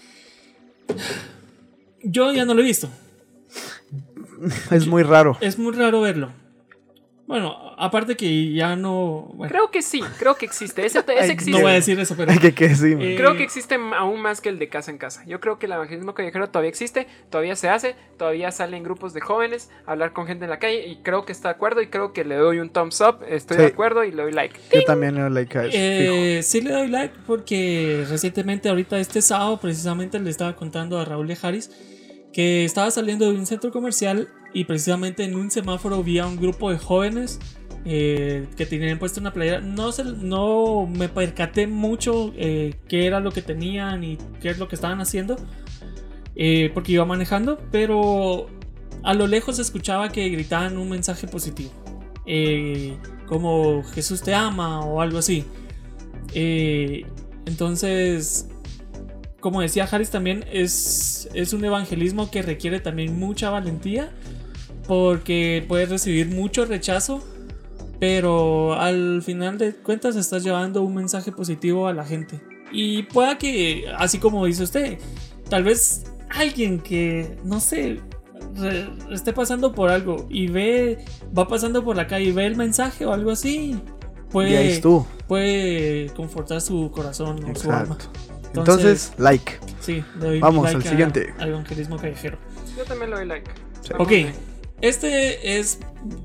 Yo 2.03 2.31
ya 2.33 2.43
no 2.45 2.53
lo 2.55 2.61
he 2.61 2.65
visto. 2.65 2.89
es 4.71 4.87
muy 4.87 5.03
raro. 5.03 5.37
Es 5.41 5.59
muy 5.59 5.73
raro 5.73 6.01
verlo. 6.01 6.31
Bueno, 7.27 7.73
aparte 7.77 8.15
que 8.15 8.53
ya 8.53 8.77
no. 8.77 9.29
Bueno, 9.33 9.51
Creo 9.51 9.69
que 9.69 9.81
sí, 9.81 10.01
creo 10.17 10.35
que 10.35 10.45
existe. 10.45 10.85
Ese, 10.85 10.99
ese 11.07 11.11
Ay, 11.19 11.29
existe. 11.31 11.51
no 11.51 11.59
voy 11.59 11.71
a 11.71 11.73
decir 11.75 11.99
eso, 11.99 12.15
pero. 12.15 12.31
Hay 12.31 12.37
que 12.39 12.53
que 12.53 12.73
sí, 12.73 12.95
man. 12.95 13.01
Eh, 13.01 13.15
Creo 13.17 13.35
que 13.35 13.43
existe 13.43 13.75
aún 13.97 14.21
más 14.21 14.39
que 14.39 14.47
el 14.47 14.57
de 14.59 14.69
casa 14.69 14.91
en 14.91 14.97
casa. 14.97 15.25
Yo 15.25 15.41
creo 15.41 15.59
que 15.59 15.65
el 15.65 15.73
evangelismo 15.73 16.13
callejero 16.13 16.47
todavía 16.47 16.69
existe, 16.69 17.05
todavía 17.29 17.57
se 17.57 17.67
hace, 17.67 17.95
todavía 18.17 18.49
salen 18.51 18.81
grupos 18.81 19.13
de 19.13 19.19
jóvenes 19.19 19.69
a 19.85 19.91
hablar 19.91 20.13
con 20.13 20.25
gente 20.25 20.45
en 20.45 20.49
la 20.51 20.59
calle 20.59 20.87
y 20.87 20.95
creo 21.03 21.25
que 21.25 21.33
está 21.33 21.49
de 21.49 21.55
acuerdo 21.55 21.81
y 21.81 21.87
creo 21.87 22.13
que 22.13 22.23
le 22.23 22.35
doy 22.35 22.59
un 22.59 22.69
thumbs 22.69 23.01
up, 23.01 23.17
estoy 23.27 23.57
Sí. 23.57 23.63
de 23.63 23.67
acuerdo 23.69 24.05
y 24.05 24.11
le 24.11 24.23
doy 24.23 24.31
like. 24.31 24.57
Yo 24.73 24.83
también 24.85 25.15
le 25.15 25.21
doy 25.21 25.31
like 25.31 25.57
a 25.57 25.65
eso. 25.65 25.77
Eh, 25.77 26.39
sí 26.43 26.61
le 26.61 26.71
doy 26.71 26.87
like 26.87 27.13
porque 27.27 28.05
recientemente, 28.09 28.69
ahorita 28.69 28.97
este 28.99 29.21
sábado, 29.21 29.57
precisamente 29.59 30.17
le 30.17 30.29
estaba 30.29 30.55
contando 30.55 30.97
a 30.97 31.03
Raúl 31.03 31.27
de 31.27 31.37
Harris 31.41 31.69
que 32.37 32.65
estaba 32.65 32.91
saliendo 32.91 33.31
de 33.31 33.35
un 33.35 33.47
centro 33.47 33.71
comercial 33.71 34.27
y 34.53 34.65
precisamente 34.65 35.23
en 35.23 35.35
un 35.35 35.49
semáforo 35.49 36.03
vi 36.03 36.19
a 36.19 36.27
un 36.27 36.37
grupo 36.37 36.69
de 36.69 36.77
jóvenes 36.77 37.39
eh, 37.83 38.45
que 38.55 38.67
tenían 38.67 38.99
puesto 38.99 39.19
una 39.19 39.33
playera. 39.33 39.59
No, 39.59 39.91
se, 39.91 40.03
no 40.03 40.85
me 40.85 41.09
percaté 41.09 41.65
mucho 41.65 42.31
eh, 42.37 42.75
qué 42.87 43.07
era 43.07 43.19
lo 43.21 43.31
que 43.31 43.41
tenían 43.41 44.03
y 44.03 44.19
qué 44.39 44.49
es 44.51 44.59
lo 44.59 44.67
que 44.67 44.75
estaban 44.75 45.01
haciendo 45.01 45.35
eh, 46.35 46.69
porque 46.75 46.91
iba 46.91 47.05
manejando, 47.05 47.59
pero 47.71 48.45
a 49.01 49.15
lo 49.15 49.25
lejos 49.25 49.57
escuchaba 49.57 50.09
que 50.09 50.29
gritaban 50.29 50.77
un 50.77 50.89
mensaje 50.89 51.25
positivo. 51.25 51.71
eh, 52.27 52.97
como 53.25 53.81
Jesús 53.83 54.21
te 54.21 54.35
ama 54.35 54.81
o 54.81 55.01
algo 55.01 55.17
así. 55.17 55.43
Entonces, 57.47 58.47
como 59.47 59.61
decía 59.61 59.87
Harris 59.89 60.09
también, 60.09 60.43
es, 60.51 61.29
es 61.33 61.53
un 61.53 61.63
evangelismo 61.63 62.29
que 62.29 62.41
requiere 62.41 62.81
también 62.81 63.17
mucha 63.17 63.49
valentía 63.49 64.11
porque 64.87 65.63
puedes 65.69 65.89
recibir 65.89 66.27
mucho 66.27 66.65
rechazo, 66.65 67.23
pero 67.97 68.73
al 68.73 69.21
final 69.23 69.57
de 69.57 69.73
cuentas 69.73 70.17
estás 70.17 70.43
llevando 70.43 70.81
un 70.83 70.95
mensaje 70.95 71.31
positivo 71.31 71.87
a 71.87 71.93
la 71.93 72.03
gente. 72.03 72.41
Y 72.73 73.03
pueda 73.03 73.37
que, 73.37 73.85
así 73.97 74.17
como 74.19 74.45
dice 74.45 74.63
usted, 74.63 74.97
tal 75.49 75.63
vez 75.63 76.03
alguien 76.29 76.79
que, 76.81 77.37
no 77.45 77.61
sé, 77.61 78.01
re- 78.55 78.89
esté 79.11 79.31
pasando 79.31 79.73
por 79.73 79.89
algo 79.89 80.27
y 80.29 80.47
ve, 80.47 81.05
va 81.37 81.47
pasando 81.47 81.83
por 81.85 81.95
la 81.95 82.07
calle 82.07 82.25
y 82.25 82.31
ve 82.33 82.45
el 82.45 82.57
mensaje 82.57 83.05
o 83.05 83.13
algo 83.13 83.31
así, 83.31 83.79
puede, 84.29 84.75
puede 85.27 86.09
confortar 86.13 86.59
su 86.59 86.91
corazón 86.91 87.37
o 87.43 87.55
su 87.55 87.71
alma. 87.71 87.97
Entonces, 88.55 89.13
like. 89.17 89.59
Sí, 89.79 90.03
le 90.19 90.25
doy 90.25 90.39
Vamos 90.39 90.63
like 90.65 90.77
al 90.77 90.81
a- 90.85 90.89
siguiente. 90.89 91.33
al 91.39 91.49
evangelismo 91.49 91.97
callejero. 91.97 92.37
Yo 92.77 92.83
también 92.85 93.09
le 93.11 93.15
doy 93.17 93.25
like. 93.27 93.49
Sí. 93.81 93.93
Ok, 93.97 94.11
este 94.81 95.57
es 95.59 95.79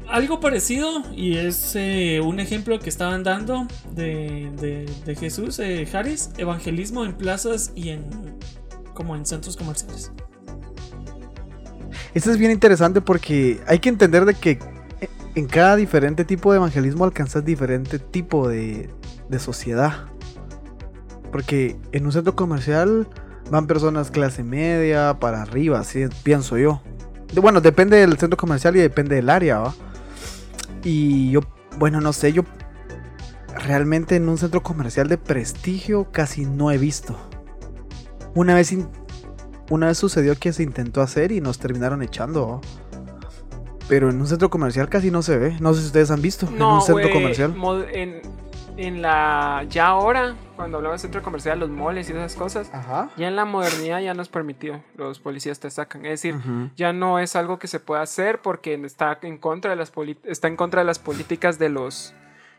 algo 0.09 0.41
parecido 0.41 1.03
y 1.15 1.37
es 1.39 1.73
eh, 1.77 2.21
un 2.23 2.41
ejemplo 2.41 2.79
que 2.79 2.89
estaban 2.91 3.23
dando 3.23 3.67
de, 3.93 4.51
de- 4.61 4.91
de 5.05 5.17
Jesús, 5.17 5.59
eh, 5.59 5.89
Harris, 5.93 6.31
evangelismo 6.39 7.05
en 7.05 7.15
plazas 7.15 7.73
y 7.75 7.91
en 7.91 8.05
como 8.95 9.17
en 9.17 9.25
centros 9.25 9.57
comerciales. 9.57 10.11
Esto 12.15 12.31
es 12.31 12.39
bien 12.39 12.51
interesante 12.51 13.01
porque 13.01 13.61
hay 13.67 13.79
que 13.79 13.89
entender 13.89 14.25
de 14.27 14.35
que 14.35 14.59
en 15.35 15.47
cada 15.47 15.77
diferente 15.77 16.25
tipo 16.27 16.53
de 16.53 16.59
evangelismo 16.59 17.05
alcanzas 17.05 17.43
diferente 17.45 17.99
tipo 17.99 18.49
de, 18.49 18.91
de 19.31 19.39
sociedad. 19.39 20.07
Porque 21.33 21.77
en 21.93 22.07
un 22.07 22.13
centro 22.13 22.37
comercial 22.37 23.09
van 23.51 23.67
personas 23.67 24.11
clase 24.13 24.45
media 24.45 25.17
para 25.19 25.43
arriba, 25.43 25.81
así 25.81 26.05
pienso 26.23 26.57
yo. 26.59 26.81
Bueno, 27.41 27.61
depende 27.61 27.97
del 27.97 28.19
centro 28.19 28.37
comercial 28.37 28.77
y 28.77 28.81
depende 28.81 29.17
del 29.17 29.31
área, 29.31 29.59
¿va? 29.59 29.75
Y 30.85 31.31
yo, 31.31 31.41
bueno, 31.79 32.01
no 32.01 32.13
sé, 32.13 32.33
yo 32.33 32.43
realmente 33.67 34.17
en 34.17 34.29
un 34.29 34.37
centro 34.39 34.63
comercial 34.63 35.09
de 35.09 35.17
prestigio 35.19 36.09
casi 36.13 36.45
no 36.45 36.71
he 36.71 36.79
visto. 36.79 37.17
Una 38.35 38.55
vez, 38.55 38.73
in- 38.73 38.89
una 39.71 39.87
vez 39.87 39.99
sucedió 39.99 40.37
que 40.39 40.53
se 40.53 40.63
intentó 40.63 41.01
hacer 41.01 41.33
y 41.33 41.41
nos 41.41 41.59
terminaron 41.59 42.03
echando. 42.03 42.49
¿va? 42.49 42.61
Pero 43.89 44.11
en 44.11 44.21
un 44.21 44.27
centro 44.27 44.51
comercial 44.51 44.89
casi 44.89 45.11
no 45.11 45.23
se 45.23 45.37
ve. 45.39 45.57
No 45.61 45.73
sé 45.75 45.81
si 45.81 45.87
ustedes 45.87 46.11
han 46.11 46.21
visto 46.23 46.47
en 46.47 46.59
No, 46.59 46.77
un 46.77 46.81
centro 46.83 47.03
güey, 47.09 47.13
comercial. 47.13 47.55
en, 47.93 48.21
en 48.77 49.03
la. 49.03 49.65
Ya 49.69 49.87
ahora, 49.89 50.35
cuando 50.57 50.79
hablamos 50.79 51.01
de 51.01 51.07
centro 51.07 51.23
comercial, 51.23 51.61
los 51.61 51.71
moles 51.71 52.09
y 52.09 52.13
esas 52.13 52.35
cosas, 52.35 52.71
Ajá. 52.73 53.11
ya 53.17 53.29
en 53.29 53.37
la 53.37 53.45
modernidad 53.45 54.01
ya 54.01 54.15
no 54.15 54.23
es 54.23 54.29
permitido. 54.29 54.81
Los 54.97 55.19
policías 55.19 55.61
te 55.61 55.71
sacan. 55.71 56.05
Es 56.07 56.23
decir, 56.23 56.37
ya 56.77 56.93
no 56.93 57.19
es 57.19 57.37
algo 57.37 57.59
que 57.59 57.69
se 57.69 57.81
pueda 57.81 58.03
hacer 58.03 58.41
porque 58.41 58.75
está 58.85 59.19
en 59.23 59.39
contra 59.39 59.71
de 59.71 59.77
las 59.77 59.93
está 60.25 60.49
en 60.49 60.57
contra 60.57 60.81
de 60.81 60.87
las 60.87 60.99
políticas 60.99 61.59
de 61.59 61.69
los 61.69 62.15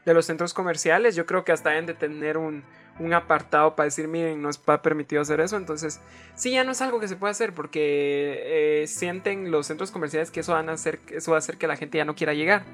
de 0.05 0.13
los 0.13 0.25
centros 0.25 0.53
comerciales. 0.53 1.15
Yo 1.15 1.25
creo 1.25 1.43
que 1.43 1.51
hasta 1.51 1.69
deben 1.69 1.85
de 1.85 1.93
tener 1.93 2.37
un, 2.37 2.63
un 2.99 3.13
apartado 3.13 3.75
para 3.75 3.85
decir, 3.85 4.07
miren, 4.07 4.41
no 4.41 4.49
está 4.49 4.81
permitido 4.81 5.21
hacer 5.21 5.39
eso. 5.39 5.55
Entonces, 5.57 6.01
sí, 6.35 6.51
ya 6.51 6.63
no 6.63 6.73
es 6.73 6.81
algo 6.81 6.99
que 6.99 7.07
se 7.07 7.15
puede 7.15 7.31
hacer 7.31 7.53
porque 7.53 8.81
eh, 8.83 8.87
sienten 8.87 9.49
los 9.49 9.67
centros 9.67 9.91
comerciales 9.91 10.29
que 10.29 10.41
eso, 10.41 10.53
van 10.53 10.69
a 10.69 10.73
hacer, 10.73 10.99
eso 11.09 11.31
va 11.31 11.37
a 11.37 11.39
hacer 11.39 11.57
que 11.57 11.67
la 11.67 11.77
gente 11.77 11.97
ya 11.97 12.05
no 12.05 12.15
quiera 12.15 12.33
llegar. 12.33 12.65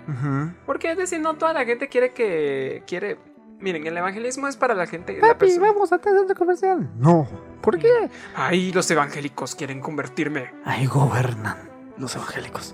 Porque 0.65 0.91
es 0.91 0.97
decir, 0.97 1.19
no 1.19 1.36
toda 1.36 1.54
la 1.54 1.65
gente 1.65 1.88
quiere 1.88 2.12
que... 2.13 2.84
quiere 2.88 3.17
Miren, 3.60 3.86
el 3.86 3.98
evangelismo 3.98 4.48
es 4.48 4.56
para 4.56 4.74
la 4.74 4.88
gente... 4.88 5.13
la 5.19 5.28
Papi, 5.30 5.48
persona- 5.48 5.67
vamos 5.74 5.91
a 5.91 5.98
tener 6.00 6.19
centro 6.19 6.36
comercial. 6.38 6.89
No. 6.98 7.28
¿Por 7.62 7.78
qué? 7.78 8.10
Ay, 8.36 8.72
los 8.72 8.89
evangélicos 8.89 9.56
quieren 9.56 9.82
convertirme. 9.82 10.52
Ahí 10.63 10.86
gobernan 10.86 11.58
los 11.98 12.15
evangélicos. 12.15 12.74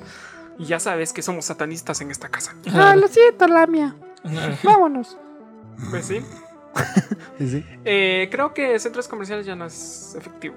Y 0.59 0.65
ya 0.65 0.79
sabes 0.79 1.11
que 1.11 1.21
somos 1.23 1.45
satanistas 1.45 2.01
en 2.01 2.11
esta 2.11 2.29
casa. 2.29 2.55
Ah, 2.73 2.95
lo 2.95 3.07
siento, 3.07 3.47
Lamia. 3.47 3.95
Vámonos. 4.63 5.17
Pues 5.89 6.05
sí. 6.05 6.21
Sí, 7.37 7.49
sí. 7.49 7.65
Eh, 7.85 8.27
creo 8.31 8.53
que 8.53 8.77
centros 8.79 9.07
comerciales 9.09 9.45
ya 9.45 9.55
no 9.55 9.65
es 9.65 10.15
efectivo. 10.17 10.55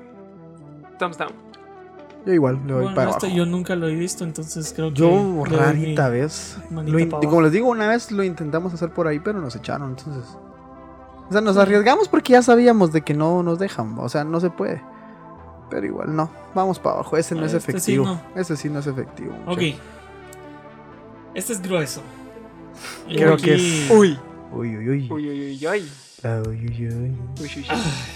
Thumbs 0.99 1.17
down. 1.19 1.33
Yo 2.29 2.35
igual 2.35 2.61
le 2.67 2.73
doy 2.75 2.83
Bueno, 2.83 2.95
para 2.95 3.11
este 3.13 3.27
abajo. 3.29 3.39
yo 3.39 3.47
nunca 3.47 3.75
lo 3.75 3.89
he 3.89 3.95
visto, 3.95 4.23
entonces 4.23 4.75
creo 4.77 4.91
que. 4.93 4.97
Yo 5.01 5.45
rarita 5.47 6.11
vez. 6.11 6.59
Lo 6.71 6.99
in- 6.99 7.09
como 7.11 7.41
les 7.41 7.53
digo, 7.53 7.71
una 7.71 7.89
vez 7.89 8.13
lo 8.13 8.23
intentamos 8.23 8.75
hacer 8.75 8.91
por 8.91 9.07
ahí, 9.07 9.19
pero 9.19 9.41
nos 9.41 9.57
echaron, 9.57 9.97
entonces. 9.97 10.25
O 11.31 11.33
sea, 11.33 11.41
nos 11.41 11.57
arriesgamos 11.57 12.07
porque 12.09 12.35
ya 12.35 12.43
sabíamos 12.43 12.93
de 12.93 13.01
que 13.01 13.15
no 13.15 13.43
nos 13.43 13.59
dejan. 13.59 13.99
O 13.99 14.11
sea, 14.11 14.25
no 14.25 14.41
se 14.41 14.51
puede. 14.51 14.83
Pero 15.71 15.87
igual 15.87 16.15
no. 16.15 16.31
Vamos 16.55 16.79
para 16.79 16.97
abajo. 16.97 17.17
Ese 17.17 17.35
no 17.35 17.47
es 17.47 17.55
Este 17.55 17.73
sí 17.73 17.93
efectivo. 17.95 18.05
no. 18.05 18.21
Ese 18.39 18.57
sí 18.59 18.69
no 18.69 18.79
es 18.81 18.87
efectivo. 18.87 19.33
Ok. 19.47 19.59
muchacho. 19.61 19.79
Este 21.35 21.53
es 21.55 21.63
grueso. 21.63 22.03
Creo 23.07 23.35
aquí- 23.35 23.45
que 23.45 23.55
es- 23.55 23.91
Uy. 23.91 24.19
Uy, 24.53 24.77
uy, 24.77 24.89
uy. 24.91 25.09
Uy, 25.11 25.29
uy, 25.31 25.31
uy, 25.31 25.67
uy. 25.67 25.89
Uy, 26.25 26.49
uy, 26.49 26.89
uy. 26.89 27.17
Uy, 27.41 27.51
uy. 27.57 27.67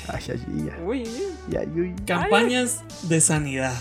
Ay, 0.08 0.24
ay, 0.28 1.56
ay, 1.56 1.68
uy. 1.80 1.94
Campañas 2.06 2.82
de 3.02 3.20
sanidad. 3.20 3.74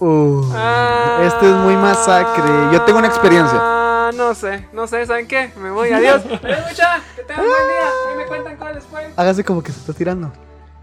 Uh, 0.00 0.42
Ah. 0.54 1.20
este 1.24 1.48
es 1.50 1.56
muy 1.56 1.76
masacre. 1.76 2.42
Yo 2.72 2.82
tengo 2.82 2.98
una 2.98 3.08
experiencia. 3.08 3.58
Ah, 3.60 4.10
no 4.14 4.34
sé, 4.34 4.66
no 4.72 4.86
sé, 4.86 5.04
¿saben 5.06 5.26
qué? 5.28 5.52
Me 5.56 5.70
voy, 5.70 5.92
adiós. 5.92 6.22
Adiós, 6.42 6.60
mucha. 6.68 7.00
Que 7.14 7.22
tengan 7.22 7.44
buen 7.46 7.68
día. 7.68 7.88
Ahí 8.08 8.16
me 8.16 8.26
cuentan 8.26 8.56
cómo 8.56 8.70
les 8.70 8.84
fue. 8.84 9.12
Hágase 9.16 9.44
como 9.44 9.62
que 9.62 9.72
se 9.72 9.80
está 9.80 9.92
tirando. 9.92 10.32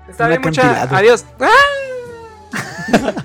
Está 0.08 0.28
bien, 0.28 0.40
mucha. 0.42 0.84
Adiós. 0.84 1.26
Ah. 1.42 1.48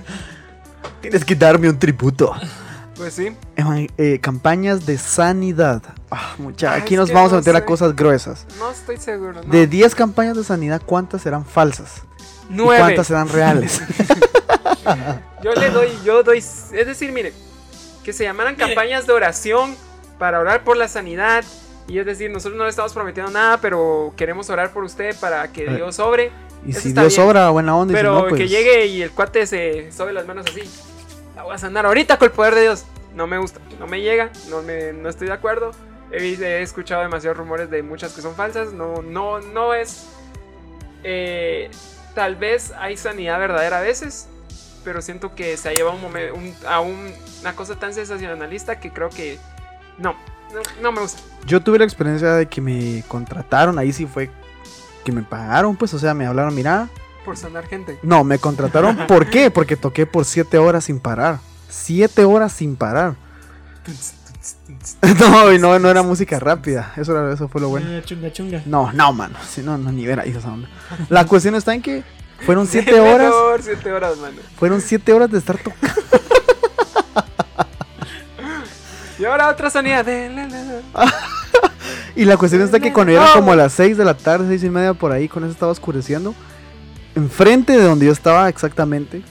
Tienes 1.00 1.24
que 1.24 1.34
darme 1.34 1.68
un 1.68 1.78
tributo. 1.78 2.34
Pues 2.94 3.14
sí. 3.14 3.34
Eh, 3.96 4.20
campañas 4.20 4.86
de 4.86 4.96
sanidad. 4.96 5.82
Ah, 6.08 6.34
mucha, 6.38 6.74
Ay, 6.74 6.82
aquí 6.82 6.94
nos 6.94 7.10
vamos 7.12 7.32
a 7.32 7.36
meter 7.36 7.56
a 7.56 7.64
cosas 7.64 7.96
gruesas. 7.96 8.46
No 8.60 8.70
estoy 8.70 8.96
seguro. 8.98 9.42
¿no? 9.42 9.50
De 9.50 9.66
10 9.66 9.94
campañas 9.96 10.36
de 10.36 10.44
sanidad, 10.44 10.80
¿cuántas 10.86 11.22
serán 11.22 11.44
falsas? 11.44 12.02
¿Y 12.52 12.56
Nueve. 12.56 12.80
cuántas 12.80 13.06
serán 13.06 13.28
reales? 13.28 13.80
Yo 15.42 15.52
le 15.54 15.70
doy, 15.70 15.88
yo 16.04 16.22
doy. 16.22 16.38
Es 16.38 16.70
decir, 16.86 17.10
mire, 17.12 17.32
que 18.04 18.12
se 18.12 18.24
llamaran 18.24 18.54
campañas 18.54 19.06
de 19.06 19.12
oración 19.12 19.74
para 20.18 20.38
orar 20.38 20.62
por 20.64 20.76
la 20.76 20.86
sanidad. 20.86 21.44
Y 21.88 21.98
es 21.98 22.06
decir, 22.06 22.30
nosotros 22.30 22.56
no 22.56 22.64
le 22.64 22.70
estamos 22.70 22.92
prometiendo 22.92 23.30
nada, 23.32 23.58
pero 23.58 24.12
queremos 24.16 24.48
orar 24.50 24.72
por 24.72 24.84
usted 24.84 25.16
para 25.18 25.50
que 25.50 25.64
Eh, 25.64 25.74
Dios 25.76 25.96
sobre. 25.96 26.30
y 26.64 26.70
Eso 26.70 26.80
si 26.80 26.92
Dios 26.92 27.06
bien. 27.06 27.10
sobra, 27.10 27.50
buena 27.50 27.76
onda. 27.76 27.92
y 27.92 27.96
si 27.96 27.98
Pero 28.02 28.14
no, 28.14 28.28
pues, 28.28 28.40
que 28.40 28.48
llegue 28.48 28.86
y 28.86 29.02
el 29.02 29.10
cuate 29.10 29.46
se 29.46 29.90
sobe 29.90 30.12
las 30.12 30.26
manos 30.26 30.46
así. 30.48 30.62
La 31.34 31.42
voy 31.42 31.54
a 31.54 31.58
sanar 31.58 31.86
ahorita 31.86 32.18
con 32.18 32.26
el 32.26 32.32
poder 32.32 32.54
de 32.54 32.60
Dios. 32.62 32.84
No 33.16 33.26
me 33.26 33.38
gusta, 33.38 33.58
no 33.80 33.86
me 33.88 34.00
llega, 34.00 34.30
no, 34.48 34.62
me, 34.62 34.92
no 34.92 35.08
estoy 35.08 35.26
de 35.26 35.32
acuerdo. 35.34 35.72
He, 36.12 36.18
he 36.34 36.62
escuchado 36.62 37.02
demasiados 37.02 37.36
rumores 37.36 37.68
de 37.68 37.82
muchas 37.82 38.12
que 38.12 38.22
son 38.22 38.34
falsas. 38.36 38.72
No, 38.72 39.02
no, 39.02 39.40
no 39.40 39.74
es. 39.74 40.06
eh, 41.02 41.68
tal 42.14 42.36
vez 42.36 42.72
hay 42.78 42.96
sanidad 42.96 43.38
verdadera 43.38 43.78
a 43.78 43.82
veces, 43.82 44.28
pero 44.84 45.00
siento 45.02 45.34
que 45.34 45.56
se 45.56 45.68
ha 45.68 45.72
llevado 45.72 45.96
un 45.96 46.04
un- 46.04 46.54
a 46.68 46.80
un- 46.80 47.12
una 47.40 47.54
cosa 47.54 47.76
tan 47.78 47.94
sensacionalista 47.94 48.80
que 48.80 48.90
creo 48.92 49.08
que 49.10 49.38
no, 49.98 50.14
no, 50.54 50.60
no 50.80 50.92
me 50.92 51.00
gusta. 51.00 51.20
Yo 51.46 51.62
tuve 51.62 51.78
la 51.78 51.84
experiencia 51.84 52.32
de 52.34 52.46
que 52.46 52.60
me 52.60 53.02
contrataron, 53.08 53.78
ahí 53.78 53.92
sí 53.92 54.06
fue 54.06 54.30
que 55.04 55.12
me 55.12 55.22
pagaron, 55.22 55.76
pues, 55.76 55.92
o 55.94 55.98
sea, 55.98 56.14
me 56.14 56.26
hablaron, 56.26 56.54
mira, 56.54 56.88
Por 57.24 57.36
sanar 57.36 57.66
gente. 57.66 57.98
no, 58.02 58.22
me 58.24 58.38
contrataron, 58.38 59.06
¿por 59.08 59.28
qué? 59.30 59.50
Porque 59.50 59.76
toqué 59.76 60.06
por 60.06 60.24
7 60.24 60.58
horas 60.58 60.84
sin 60.84 61.00
parar, 61.00 61.38
7 61.68 62.24
horas 62.24 62.52
sin 62.52 62.76
parar. 62.76 63.14
No, 65.20 65.52
y 65.52 65.58
no, 65.58 65.78
no 65.78 65.88
era 65.88 66.02
música 66.02 66.38
rápida, 66.40 66.92
eso, 66.96 67.12
era, 67.16 67.32
eso 67.32 67.48
fue 67.48 67.60
lo 67.60 67.68
bueno. 67.68 68.00
Chunga 68.00 68.32
chunga. 68.32 68.62
No, 68.66 68.92
no, 68.92 69.12
mano, 69.12 69.36
si 69.48 69.62
no, 69.62 69.78
no, 69.78 69.92
ni 69.92 70.04
ver 70.06 70.20
ahí 70.20 70.30
esa 70.30 70.52
onda. 70.52 70.68
La 71.08 71.26
cuestión 71.26 71.54
está 71.54 71.74
en 71.74 71.82
que 71.82 72.02
fueron 72.44 72.66
7 72.66 72.90
Sí, 72.92 72.98
horas, 72.98 73.26
mejor, 73.28 73.62
siete 73.62 73.92
horas, 73.92 74.16
mano. 74.18 74.36
fueron 74.56 74.80
7 74.80 75.12
horas 75.12 75.30
de 75.30 75.38
estar 75.38 75.56
tocando. 75.58 75.94
Y 79.18 79.24
ahora 79.24 79.48
otra 79.50 79.70
sanidad. 79.70 80.04
de 80.04 80.28
la, 80.30 80.48
la, 80.48 80.62
la. 80.64 80.82
Y 82.16 82.24
la 82.24 82.36
cuestión 82.36 82.60
está 82.62 82.80
que 82.80 82.92
cuando 82.92 83.12
eran 83.12 83.28
como 83.34 83.52
a 83.52 83.56
las 83.56 83.72
6 83.74 83.96
de 83.96 84.04
la 84.04 84.14
tarde, 84.14 84.46
6 84.48 84.64
y 84.64 84.70
media 84.70 84.92
por 84.94 85.12
ahí, 85.12 85.28
con 85.28 85.44
eso 85.44 85.52
estaba 85.52 85.70
oscureciendo. 85.72 86.34
Enfrente 87.14 87.72
de 87.76 87.82
donde 87.84 88.06
yo 88.06 88.12
estaba 88.12 88.48
exactamente, 88.48 89.22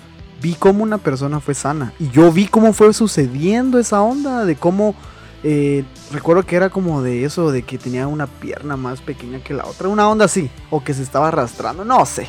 vi 0.42 0.56
cómo 0.56 0.84
una 0.84 0.98
persona 0.98 1.40
fue 1.40 1.54
sana. 1.54 1.94
Y 2.00 2.10
yo 2.10 2.32
vi 2.32 2.48
cómo 2.48 2.74
fue 2.74 2.94
sucediendo 2.94 3.80
esa 3.80 4.02
onda, 4.02 4.46
de 4.46 4.56
cómo... 4.56 4.96
eh, 5.44 5.84
recuerdo 6.12 6.44
que 6.44 6.56
era 6.56 6.70
como 6.70 7.02
de 7.02 7.24
eso, 7.26 7.52
de 7.52 7.64
que 7.64 7.78
tenía 7.78 8.08
una 8.08 8.28
pierna 8.28 8.78
más 8.78 9.02
pequeña 9.02 9.44
que 9.44 9.54
la 9.54 9.66
otra. 9.66 9.88
Una 9.88 10.10
onda 10.10 10.26
así, 10.26 10.50
o 10.70 10.84
que 10.84 10.94
se 10.94 11.04
estaba 11.04 11.30
arrastrando, 11.30 11.86
no 11.86 12.06
sé. 12.06 12.28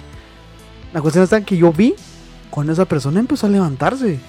La 0.93 1.01
cuestión 1.01 1.25
está 1.25 1.39
en 1.39 1.45
que 1.45 1.57
yo 1.57 1.73
vi 1.73 1.95
cuando 2.51 2.73
esa 2.73 2.85
persona 2.85 3.21
empezó 3.21 3.47
a 3.47 3.51
levantarse. 3.51 4.21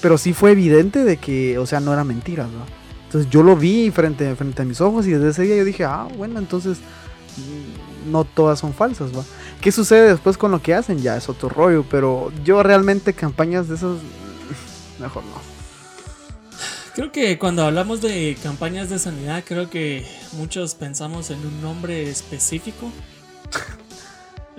Pero 0.00 0.16
sí 0.16 0.32
fue 0.32 0.52
evidente 0.52 1.04
de 1.04 1.16
que, 1.16 1.58
o 1.58 1.66
sea, 1.66 1.80
no 1.80 1.92
era 1.92 2.04
mentira, 2.04 2.44
¿no? 2.44 2.78
Entonces 3.06 3.30
yo 3.30 3.42
lo 3.42 3.56
vi 3.56 3.90
frente, 3.90 4.34
frente 4.36 4.62
a 4.62 4.64
mis 4.64 4.80
ojos 4.80 5.06
y 5.06 5.10
desde 5.10 5.30
ese 5.30 5.42
día 5.42 5.56
yo 5.56 5.64
dije, 5.64 5.84
ah, 5.84 6.06
bueno, 6.16 6.38
entonces 6.38 6.78
mm, 7.36 8.10
no 8.12 8.24
todas 8.24 8.58
son 8.58 8.74
falsas, 8.74 9.10
¿va? 9.16 9.24
¿Qué 9.60 9.72
sucede 9.72 10.08
después 10.08 10.38
con 10.38 10.50
lo 10.50 10.62
que 10.62 10.74
hacen? 10.74 11.00
Ya 11.00 11.16
es 11.16 11.28
otro 11.28 11.48
rollo, 11.48 11.84
pero 11.90 12.32
yo 12.44 12.62
realmente 12.62 13.12
campañas 13.12 13.68
de 13.68 13.74
esas, 13.74 13.98
mejor 15.00 15.24
no. 15.24 15.58
Creo 16.94 17.12
que 17.12 17.38
cuando 17.38 17.64
hablamos 17.64 18.00
de 18.00 18.36
campañas 18.42 18.90
de 18.90 18.98
sanidad, 18.98 19.44
creo 19.46 19.70
que 19.70 20.04
muchos 20.32 20.74
pensamos 20.74 21.30
en 21.30 21.38
un 21.44 21.62
nombre 21.62 22.08
específico. 22.08 22.90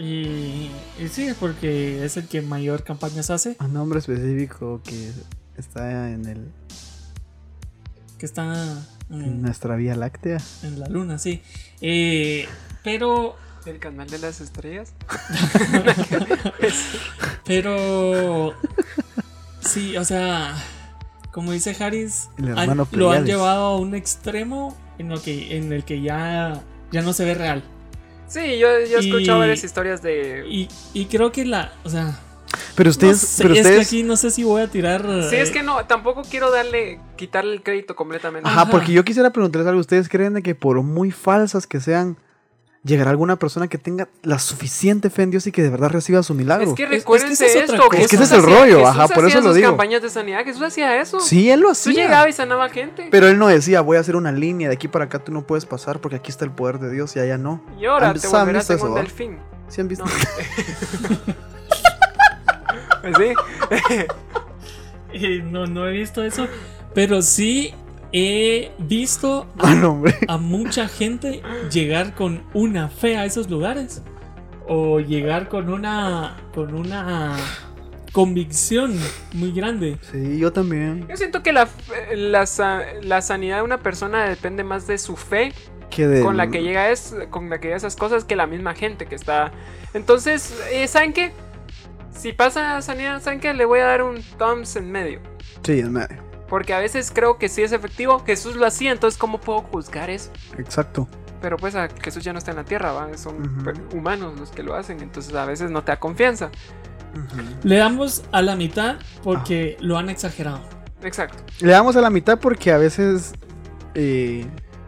Y, 0.02 0.72
y 0.98 1.10
sí, 1.12 1.28
porque 1.38 2.06
es 2.06 2.16
el 2.16 2.30
que 2.30 2.42
mayor 2.42 2.86
campañas 2.86 3.30
hace, 3.30 3.58
Un 3.60 3.74
nombre 3.74 4.00
específico 4.00 4.80
que 4.82 5.12
está 5.58 6.10
en, 6.10 6.26
el, 6.26 6.48
que 8.18 8.26
está 8.26 8.86
en 9.10 9.24
en, 9.24 9.42
nuestra 9.42 9.76
Vía 9.76 9.96
Láctea. 9.96 10.38
en 10.64 10.80
la 10.80 10.88
luna, 10.88 11.18
sí. 11.20 11.42
Eh, 11.82 12.48
pero, 12.84 13.36
El 13.66 13.80
canal 13.80 14.10
de 14.10 14.20
las 14.20 14.42
estrellas. 14.42 14.94
pero, 17.46 18.54
sí, 19.62 19.98
o 19.98 20.04
sea, 20.06 20.56
como 21.32 21.52
dice 21.52 21.76
Harris, 21.80 22.30
han- 22.56 22.88
lo 22.92 23.12
han 23.12 23.26
llevado 23.26 23.66
a 23.66 23.78
un 23.78 23.96
extremo 23.96 24.78
en, 24.98 25.10
lo 25.10 25.22
que, 25.22 25.58
en 25.58 25.72
el 25.74 25.84
que 25.84 26.02
ya, 26.02 26.62
ya 26.92 27.02
no 27.02 27.14
se 27.14 27.26
ve 27.26 27.34
real. 27.36 27.64
Sí, 28.28 28.60
yo, 28.60 28.68
yo 28.90 28.98
he 29.00 29.00
escuchado 29.00 29.40
varias 29.40 29.64
historias 29.64 30.02
de. 30.04 30.46
Y, 30.48 30.68
y 30.94 31.06
creo 31.06 31.32
que 31.32 31.46
la, 31.46 31.74
o 31.84 31.90
sea, 31.90 32.20
Pero 32.76 32.88
no 32.88 32.92
ustedes, 32.92 33.18
sé, 33.20 33.42
pero 33.44 33.56
es 33.56 33.62
que 33.62 33.68
ustedes, 33.68 33.88
aquí 33.88 34.04
no 34.04 34.16
sé 34.18 34.30
si 34.30 34.44
voy 34.44 34.62
a 34.62 34.68
tirar. 34.68 35.04
Sí, 35.30 35.36
es 35.38 35.50
que 35.50 35.64
no, 35.64 35.84
tampoco 35.86 36.22
quiero 36.30 36.52
darle, 36.52 37.00
quitarle 37.18 37.54
el 37.54 37.64
crédito 37.64 37.96
completamente. 37.96 38.48
ajá, 38.48 38.62
Ajá. 38.64 38.70
porque 38.72 38.92
yo 38.94 39.04
quisiera 39.04 39.32
preguntarles 39.32 39.68
algo, 39.68 39.82
¿ustedes 39.82 40.10
creen 40.10 40.36
de 40.36 40.44
que 40.44 40.54
por 40.54 40.80
muy 40.84 41.10
falsas 41.10 41.66
que 41.66 41.80
sean, 41.80 42.18
llegará 42.84 43.10
alguna 43.12 43.36
persona 43.36 43.68
que 43.68 43.78
tenga 43.78 44.08
la 44.24 44.40
suficiente 44.40 45.10
fe 45.10 45.24
en 45.24 45.32
Dios 45.32 45.46
y 45.48 45.52
que 45.52 45.62
de 45.62 45.70
verdad 45.70 45.90
reciba 45.90 46.24
su 46.24 46.34
milagro? 46.34 46.70
Es 46.72 46.76
que 46.76 46.84
es 46.84 46.90
que 46.90 46.96
recuérdense 46.96 47.46
es 47.46 47.56
esto. 47.56 47.78
cosa. 47.78 48.02
Es 48.02 48.08
que 48.10 48.16
ese 48.16 48.24
es 48.26 48.30
Jesús 48.32 48.46
el 48.46 48.52
rollo, 48.52 48.88
ajá, 48.88 49.02
Jesús 49.04 49.16
por 49.16 49.26
eso 49.28 49.38
lo 49.42 49.48
sus 49.48 49.56
digo. 49.56 49.68
campañas 49.70 50.02
de 50.02 50.10
sanidad, 50.10 50.44
Jesús 50.46 50.62
hacía 50.62 51.00
eso. 51.02 51.20
Sí, 51.20 51.50
él 51.50 51.60
lo 51.60 51.68
Tú 51.68 51.72
hacía. 51.74 51.94
llegabas 51.94 52.30
y 52.30 52.34
sanaba 52.34 52.70
gente. 52.70 53.08
Pero 53.12 53.28
él 53.28 53.38
no 53.38 53.48
decía, 53.48 53.82
voy 53.82 53.98
a 53.98 54.00
hacer 54.00 54.16
una 54.16 54.32
línea, 54.32 54.70
de 54.70 54.76
aquí 54.76 54.88
para 54.88 55.06
acá 55.06 55.20
tú 55.20 55.32
no 55.32 55.46
puedes 55.46 55.66
pasar 55.66 56.00
porque 56.00 56.16
aquí 56.18 56.32
está 56.32 56.46
el 56.46 56.52
poder 56.52 56.80
de 56.80 56.92
Dios 56.92 57.16
y 57.16 57.20
allá 57.20 57.38
no. 57.38 57.62
y 57.80 57.86
ahora 57.86 58.10
¿Han 58.12 58.20
te 58.20 58.28
volverás 58.28 58.70
en 58.70 58.76
eso, 58.78 58.86
un 58.88 58.96
delfín. 58.96 59.38
¿Sí 59.68 59.82
han 59.82 59.88
visto? 59.88 60.06
No. 60.06 60.12
Pues 63.02 63.16
sí. 63.18 63.34
eh, 65.14 65.42
no, 65.44 65.66
no 65.68 65.88
he 65.88 65.92
visto 65.92 66.24
eso. 66.24 66.48
Pero 66.94 67.22
sí 67.22 67.74
he 68.12 68.72
visto 68.80 69.48
Ah, 69.60 69.76
no, 69.76 70.02
a 70.28 70.38
mucha 70.38 70.88
gente 70.88 71.42
llegar 71.72 72.16
con 72.16 72.44
una 72.54 72.90
fe 72.90 73.18
a 73.18 73.26
esos 73.26 73.50
lugares. 73.50 74.02
O 74.68 75.00
llegar 75.00 75.50
con 75.50 75.70
una. 75.70 76.38
con 76.54 76.76
una 76.76 77.36
convicción 78.12 78.96
muy 79.34 79.52
grande. 79.52 79.98
Sí, 80.12 80.38
yo 80.40 80.52
también. 80.54 81.08
Yo 81.08 81.18
siento 81.18 81.42
que 81.44 81.54
la, 81.54 81.68
la, 82.16 82.46
sa- 82.46 82.84
la 83.02 83.22
sanidad 83.22 83.58
de 83.58 83.64
una 83.64 83.80
persona 83.80 84.26
depende 84.30 84.64
más 84.64 84.88
de 84.88 84.98
su 84.98 85.16
fe 85.16 85.54
Que 85.90 86.08
de- 86.08 86.24
con 86.24 86.38
la 86.38 86.50
que 86.50 86.62
llega 86.64 86.90
es 86.90 87.16
con 87.30 87.50
la 87.50 87.60
que 87.60 87.68
llega 87.68 87.78
esas 87.78 87.96
cosas 87.96 88.26
que 88.26 88.36
la 88.36 88.48
misma 88.48 88.74
gente 88.76 89.06
que 89.08 89.16
está. 89.16 89.52
Entonces, 89.94 90.56
eh, 90.72 90.88
¿saben 90.88 91.14
qué? 91.14 91.32
Si 92.12 92.34
pasa 92.34 92.82
sanidad, 92.82 93.22
¿saben 93.22 93.40
qué? 93.40 93.54
Le 93.54 93.66
voy 93.66 93.80
a 93.80 93.86
dar 93.86 94.04
un 94.04 94.22
thumbs 94.38 94.76
en 94.76 94.92
medio. 94.92 95.20
Sí, 95.64 95.80
en 95.80 95.94
medio. 95.94 96.29
Porque 96.50 96.74
a 96.74 96.80
veces 96.80 97.12
creo 97.14 97.38
que 97.38 97.48
sí 97.50 97.62
es 97.62 97.72
efectivo. 97.72 98.24
Jesús 98.26 98.56
lo 98.56 98.66
hacía, 98.66 98.92
entonces 98.92 99.18
¿cómo 99.20 99.40
puedo 99.40 99.60
juzgar 99.62 100.10
eso? 100.10 100.32
Exacto. 100.58 101.08
Pero 101.42 101.56
pues 101.58 101.76
a 101.76 101.88
Jesús 102.02 102.24
ya 102.24 102.34
no 102.34 102.40
está 102.40 102.52
en 102.52 102.58
la 102.58 102.66
tierra, 102.66 102.92
¿va? 102.92 103.16
Son 103.18 103.64
per- 103.64 103.80
humanos 103.94 104.38
los 104.40 104.50
que 104.50 104.62
lo 104.64 104.74
hacen, 104.76 105.00
entonces 105.02 105.34
a 105.36 105.46
veces 105.46 105.72
no 105.72 105.84
te 105.84 105.92
da 105.92 106.00
confianza. 106.00 106.50
Le 107.64 107.78
damos 107.78 108.24
a 108.32 108.42
la 108.42 108.56
mitad 108.56 108.98
porque 109.24 109.78
lo 109.80 109.98
han 109.98 110.10
exagerado. 110.10 110.62
Exacto. 111.02 111.38
Le 111.62 111.72
damos 111.72 111.96
a 111.96 112.02
la 112.02 112.10
mitad 112.10 112.40
porque 112.40 112.72
a 112.72 112.78
veces 112.78 113.34
eh, 113.96 114.46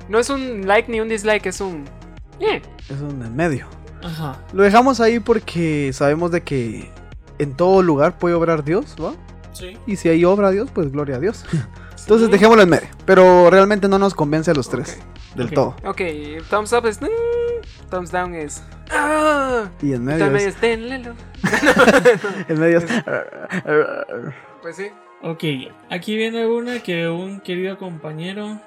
No 0.09 0.19
es 0.19 0.29
un 0.29 0.67
like 0.67 0.91
ni 0.91 0.99
un 0.99 1.07
dislike, 1.09 1.45
es 1.45 1.61
un... 1.61 1.85
eh. 2.39 2.61
es 2.89 2.99
un 3.01 3.21
en 3.23 3.35
medio. 3.35 3.67
Ajá. 4.03 4.37
Lo 4.53 4.63
dejamos 4.63 4.99
ahí 4.99 5.19
porque 5.19 5.91
sabemos 5.93 6.31
de 6.31 6.41
que 6.41 6.91
en 7.39 7.53
todo 7.55 7.81
lugar 7.81 8.17
puede 8.17 8.35
obrar 8.35 8.63
Dios, 8.63 8.95
¿va? 9.01 9.13
Sí. 9.61 9.77
Y 9.85 9.95
si 9.95 10.09
ahí 10.09 10.25
obra 10.25 10.51
Dios, 10.51 10.69
pues 10.71 10.91
gloria 10.91 11.17
a 11.17 11.19
Dios. 11.19 11.45
Entonces 11.99 12.31
dejémoslo 12.31 12.63
en 12.63 12.69
medio. 12.69 12.87
Pero 13.05 13.49
realmente 13.49 13.87
no 13.87 13.99
nos 13.99 14.13
convence 14.13 14.51
a 14.51 14.53
los 14.53 14.69
tres. 14.69 14.99
Del 15.35 15.51
todo. 15.51 15.75
Ok, 15.85 16.01
thumbs 16.49 16.73
up 16.73 16.85
es... 16.87 16.99
thumbs 17.89 18.11
down 18.11 18.33
es... 18.35 18.63
Ah, 18.89 19.69
Y 19.81 19.93
en 19.93 20.03
medio 20.03 20.35
es. 20.35 20.57
En 22.49 22.59
medio 22.59 22.79
es. 22.79 22.85
Pues 24.61 24.75
sí. 24.75 24.87
Ok, 25.21 25.43
aquí 25.89 26.15
viene 26.17 26.47
una 26.47 26.81
que 26.81 27.07
un 27.07 27.39
querido 27.39 27.77
compañero. 27.77 28.59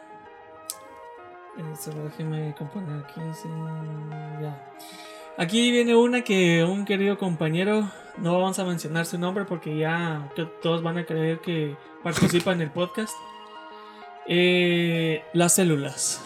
Eh, 1.58 1.76
solo 1.78 2.04
déjeme 2.04 2.54
componer 2.56 3.04
aquí. 3.04 3.20
sí, 3.34 3.48
ya. 4.40 4.72
Aquí 5.36 5.72
viene 5.72 5.96
una 5.96 6.22
que 6.22 6.62
un 6.64 6.84
querido 6.84 7.18
compañero. 7.18 7.90
No 8.18 8.34
vamos 8.34 8.58
a 8.60 8.64
mencionar 8.64 9.04
su 9.04 9.18
nombre 9.18 9.44
porque 9.44 9.76
ya 9.76 10.30
todos 10.62 10.82
van 10.82 10.98
a 10.98 11.04
creer 11.04 11.40
que 11.40 11.76
participa 12.04 12.52
en 12.52 12.60
el 12.60 12.70
podcast. 12.70 13.12
Eh, 14.26 15.24
las 15.32 15.54
células. 15.54 16.22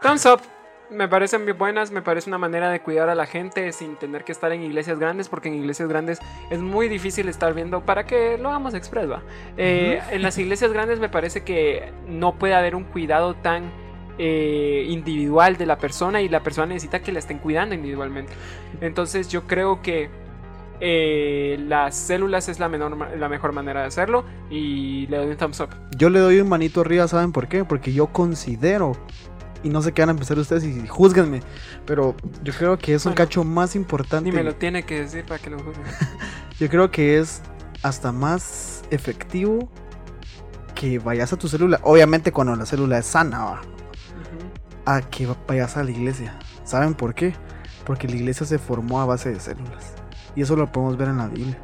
Thumbs 0.00 0.24
up. 0.24 0.40
Me 0.88 1.08
parecen 1.08 1.44
bien 1.44 1.58
buenas, 1.58 1.90
me 1.90 2.00
parece 2.00 2.30
una 2.30 2.38
manera 2.38 2.70
de 2.70 2.80
cuidar 2.80 3.08
a 3.08 3.16
la 3.16 3.26
gente 3.26 3.72
sin 3.72 3.96
tener 3.96 4.22
que 4.22 4.30
estar 4.30 4.52
en 4.52 4.62
iglesias 4.62 5.00
grandes, 5.00 5.28
porque 5.28 5.48
en 5.48 5.56
iglesias 5.56 5.88
grandes 5.88 6.20
es 6.48 6.60
muy 6.60 6.88
difícil 6.88 7.28
estar 7.28 7.52
viendo 7.54 7.84
para 7.84 8.06
que 8.06 8.38
lo 8.38 8.50
hagamos 8.50 8.72
express, 8.72 9.10
¿va? 9.10 9.22
Eh, 9.56 10.00
En 10.12 10.22
las 10.22 10.38
iglesias 10.38 10.72
grandes 10.72 11.00
me 11.00 11.08
parece 11.08 11.42
que 11.42 11.92
no 12.06 12.36
puede 12.38 12.54
haber 12.54 12.76
un 12.76 12.84
cuidado 12.84 13.34
tan 13.34 13.72
eh, 14.18 14.86
individual 14.88 15.56
de 15.56 15.66
la 15.66 15.78
persona 15.78 16.22
y 16.22 16.28
la 16.28 16.42
persona 16.42 16.68
necesita 16.68 17.00
que 17.00 17.12
la 17.12 17.18
estén 17.18 17.38
cuidando 17.38 17.74
individualmente. 17.74 18.32
Entonces 18.80 19.28
yo 19.28 19.46
creo 19.46 19.82
que 19.82 20.08
eh, 20.80 21.56
las 21.66 21.96
células 21.96 22.48
es 22.48 22.58
la, 22.58 22.68
menor 22.68 23.16
la 23.16 23.28
mejor 23.28 23.52
manera 23.52 23.80
de 23.80 23.86
hacerlo 23.86 24.24
y 24.50 25.06
le 25.06 25.16
doy 25.16 25.26
un 25.28 25.36
thumbs 25.36 25.60
up. 25.60 25.70
Yo 25.96 26.10
le 26.10 26.18
doy 26.18 26.40
un 26.40 26.48
manito 26.48 26.82
arriba, 26.82 27.08
¿saben 27.08 27.32
por 27.32 27.48
qué? 27.48 27.64
Porque 27.64 27.92
yo 27.92 28.08
considero. 28.08 28.92
Y 29.62 29.68
no 29.70 29.82
sé 29.82 29.92
qué 29.92 30.02
van 30.02 30.10
a 30.10 30.12
empezar 30.12 30.38
ustedes 30.38 30.64
y 30.64 30.86
juzguenme. 30.86 31.40
Pero 31.86 32.14
yo 32.42 32.52
creo 32.52 32.78
que 32.78 32.94
es 32.94 33.04
un 33.04 33.10
Bueno, 33.12 33.24
cacho 33.24 33.42
más 33.42 33.74
importante. 33.74 34.30
Ni 34.30 34.36
me 34.36 34.44
lo 34.44 34.54
tiene 34.54 34.84
que 34.84 35.00
decir 35.00 35.24
para 35.24 35.42
que 35.42 35.50
lo 35.50 35.58
juzguen. 35.58 35.84
Yo 36.60 36.68
creo 36.68 36.90
que 36.90 37.18
es 37.18 37.42
hasta 37.82 38.12
más 38.12 38.84
efectivo 38.90 39.68
que 40.74 40.98
vayas 40.98 41.32
a 41.32 41.36
tu 41.36 41.48
célula. 41.48 41.80
Obviamente 41.82 42.32
cuando 42.32 42.54
la 42.54 42.64
célula 42.64 42.98
es 42.98 43.06
sana, 43.06 43.44
va. 43.44 43.60
A 44.86 45.02
que 45.02 45.28
vayas 45.46 45.76
a 45.76 45.84
la 45.84 45.90
iglesia. 45.90 46.38
¿Saben 46.64 46.94
por 46.94 47.14
qué? 47.14 47.34
Porque 47.84 48.08
la 48.08 48.16
iglesia 48.16 48.46
se 48.46 48.58
formó 48.58 49.00
a 49.00 49.04
base 49.06 49.30
de 49.30 49.40
células. 49.40 49.92
Y 50.34 50.42
eso 50.42 50.56
lo 50.56 50.70
podemos 50.72 50.96
ver 50.96 51.08
en 51.08 51.18
la 51.18 51.28
Biblia. 51.28 51.58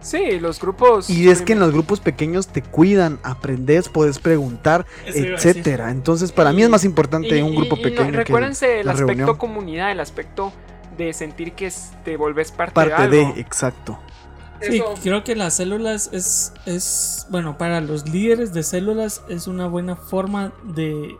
Sí, 0.00 0.38
los 0.38 0.60
grupos. 0.60 1.08
Y 1.08 1.30
es 1.30 1.40
que 1.40 1.54
en 1.54 1.60
los 1.60 1.72
grupos 1.72 2.00
pequeños 2.00 2.48
te 2.48 2.60
cuidan, 2.60 3.18
aprendes, 3.22 3.88
puedes 3.88 4.18
preguntar, 4.18 4.84
Eso 5.06 5.18
etcétera. 5.18 5.90
Entonces, 5.90 6.30
para 6.30 6.52
mí 6.52 6.62
es 6.62 6.68
más 6.68 6.84
importante 6.84 7.38
Y- 7.38 7.42
un 7.42 7.54
grupo 7.54 7.76
y- 7.76 7.78
y 7.78 7.82
no, 7.82 7.88
pequeño 7.90 8.10
que 8.10 8.16
recuérdense 8.18 8.80
el 8.80 8.88
aspecto 8.90 9.14
reunión. 9.14 9.36
comunidad, 9.38 9.90
el 9.92 10.00
aspecto 10.00 10.52
de 10.98 11.12
sentir 11.14 11.52
que 11.54 11.72
te 12.04 12.16
volvés 12.18 12.52
parte, 12.52 12.74
parte 12.74 13.02
de 13.04 13.08
de, 13.08 13.24
algo. 13.24 13.38
exacto. 13.38 13.98
Sí, 14.60 14.76
Eso- 14.76 14.94
creo 15.02 15.24
que 15.24 15.34
las 15.36 15.54
células 15.54 16.10
es, 16.12 16.52
es, 16.66 17.26
bueno, 17.30 17.56
para 17.58 17.80
los 17.80 18.06
líderes 18.08 18.52
de 18.52 18.62
células 18.62 19.22
es 19.28 19.46
una 19.46 19.66
buena 19.68 19.96
forma 19.96 20.52
de, 20.64 21.16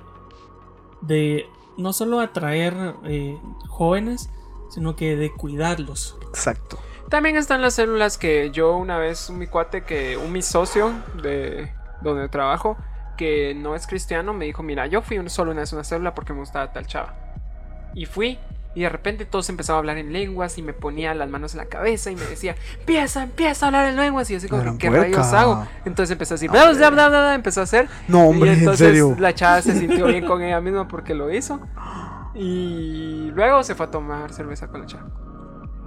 de 1.06 1.46
no 1.76 1.92
solo 1.92 2.20
atraer 2.20 2.74
eh, 3.04 3.38
jóvenes, 3.68 4.30
sino 4.70 4.96
que 4.96 5.16
de 5.16 5.30
cuidarlos. 5.32 6.16
Exacto. 6.28 6.78
También 7.08 7.36
están 7.36 7.62
las 7.62 7.74
células 7.74 8.18
que 8.18 8.50
yo 8.50 8.76
una 8.76 8.98
vez, 8.98 9.28
un 9.28 9.38
mi 9.38 9.46
cuate, 9.46 9.84
que 9.84 10.16
un 10.16 10.32
mi 10.32 10.42
socio 10.42 10.92
de 11.22 11.70
donde 12.00 12.28
trabajo, 12.28 12.76
que 13.16 13.54
no 13.54 13.74
es 13.76 13.86
cristiano, 13.86 14.32
me 14.32 14.46
dijo, 14.46 14.62
mira, 14.62 14.86
yo 14.86 15.00
fui 15.02 15.18
un- 15.18 15.30
solo 15.30 15.52
una 15.52 15.60
vez 15.60 15.72
una 15.72 15.84
célula 15.84 16.14
porque 16.14 16.32
me 16.32 16.40
gustaba 16.40 16.72
tal 16.72 16.86
chava. 16.86 17.14
Y 17.94 18.06
fui, 18.06 18.38
y 18.74 18.82
de 18.82 18.88
repente 18.88 19.24
todos 19.24 19.48
empezaban 19.50 19.76
a 19.76 19.78
hablar 19.80 19.98
en 19.98 20.12
lenguas 20.12 20.58
y 20.58 20.62
me 20.62 20.72
ponía 20.72 21.14
las 21.14 21.28
manos 21.30 21.52
en 21.54 21.58
la 21.58 21.66
cabeza 21.66 22.10
y 22.10 22.16
me 22.16 22.24
decía, 22.24 22.56
empieza, 22.80 23.22
empieza 23.22 23.64
a 23.64 23.68
hablar 23.68 23.86
en 23.88 23.96
lenguas. 23.96 24.28
Y 24.30 24.34
yo 24.34 24.38
así 24.38 24.48
como, 24.48 24.62
Gran 24.62 24.78
¿qué 24.78 24.88
puerca. 24.88 25.04
rayos 25.06 25.32
hago? 25.32 25.66
Entonces 25.84 26.10
empecé 26.12 26.34
a 26.34 26.36
decir, 26.36 26.50
bla, 26.50 26.70
bla, 26.72 26.90
bla, 26.90 27.08
bla, 27.08 27.34
empezó 27.34 27.60
a 27.60 27.64
hacer. 27.64 27.88
No, 28.08 28.28
hombre, 28.28 28.50
y 28.50 28.52
en 28.54 28.58
entonces 28.60 28.86
serio. 28.88 29.16
la 29.18 29.34
chava 29.34 29.62
se 29.62 29.78
sintió 29.78 30.06
bien 30.06 30.26
con 30.26 30.42
ella 30.42 30.60
misma 30.60 30.88
porque 30.88 31.14
lo 31.14 31.32
hizo. 31.32 31.60
Y 32.34 33.30
luego 33.34 33.62
se 33.62 33.74
fue 33.74 33.86
a 33.86 33.90
tomar 33.90 34.32
cerveza 34.32 34.68
con 34.68 34.80
la 34.80 34.86
chava. 34.86 35.08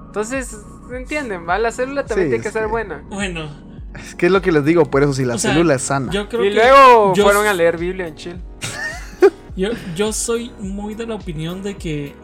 Entonces, 0.06 0.58
¿entienden? 0.94 1.48
¿va? 1.48 1.58
La 1.60 1.72
célula 1.72 2.06
también 2.06 2.28
Sí, 2.28 2.32
tiene 2.32 2.44
que 2.44 2.52
ser 2.52 2.64
que- 2.64 2.68
buena. 2.70 3.04
Bueno, 3.10 3.50
Es 3.96 4.16
que 4.16 4.28
es 4.28 4.32
lo 4.32 4.42
que 4.42 4.52
les 4.52 4.64
digo, 4.64 4.86
por 4.86 5.04
eso 5.04 5.12
si 5.14 5.26
la 5.26 5.36
O 5.36 5.38
sea, 5.38 5.52
célula 5.54 5.76
es 5.76 5.82
sana. 5.82 6.12
yo 6.12 6.30
creo 6.30 6.46
Y 6.46 6.50
que 6.50 6.56
luego 6.56 7.14
yo- 7.16 7.24
fueron 7.24 7.46
a 7.48 7.54
leer 7.54 7.78
Biblia 7.78 8.08
en 8.08 8.16
Chile. 8.16 8.40
Yo, 9.58 9.70
yo 9.96 10.14
soy 10.14 10.52
muy 10.60 10.94
de 10.94 11.08
la 11.08 11.16
opinión 11.16 11.64
de 11.64 11.76
que 11.78 12.16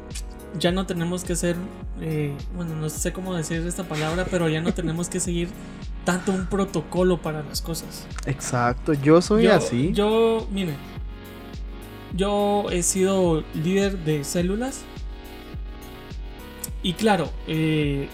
ya 0.59 0.71
no 0.71 0.85
tenemos 0.85 1.23
que 1.23 1.35
ser, 1.35 1.55
eh, 2.01 2.33
bueno, 2.55 2.75
no 2.75 2.89
sé 2.89 3.11
cómo 3.13 3.33
decir 3.35 3.65
esta 3.65 3.83
palabra, 3.83 4.25
pero 4.29 4.49
ya 4.49 4.61
no 4.61 4.73
tenemos 4.73 5.09
que 5.09 5.19
seguir 5.19 5.49
tanto 6.05 6.31
un 6.31 6.45
protocolo 6.47 7.21
para 7.21 7.43
las 7.43 7.61
cosas. 7.61 8.05
Exacto, 8.25 8.93
yo 8.93 9.21
soy 9.21 9.43
yo, 9.43 9.53
así. 9.53 9.91
Yo, 9.93 10.47
mire, 10.51 10.73
yo 12.15 12.65
he 12.71 12.83
sido 12.83 13.43
líder 13.55 13.97
de 13.99 14.23
células 14.23 14.81
y 16.81 16.93
claro, 16.93 17.31
eh, 17.47 18.09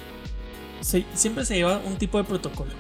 se- 0.81 1.05
siempre 1.13 1.45
se 1.45 1.55
lleva 1.55 1.79
un 1.85 1.97
tipo 1.97 2.17
de 2.17 2.23
protocolo. 2.23 2.71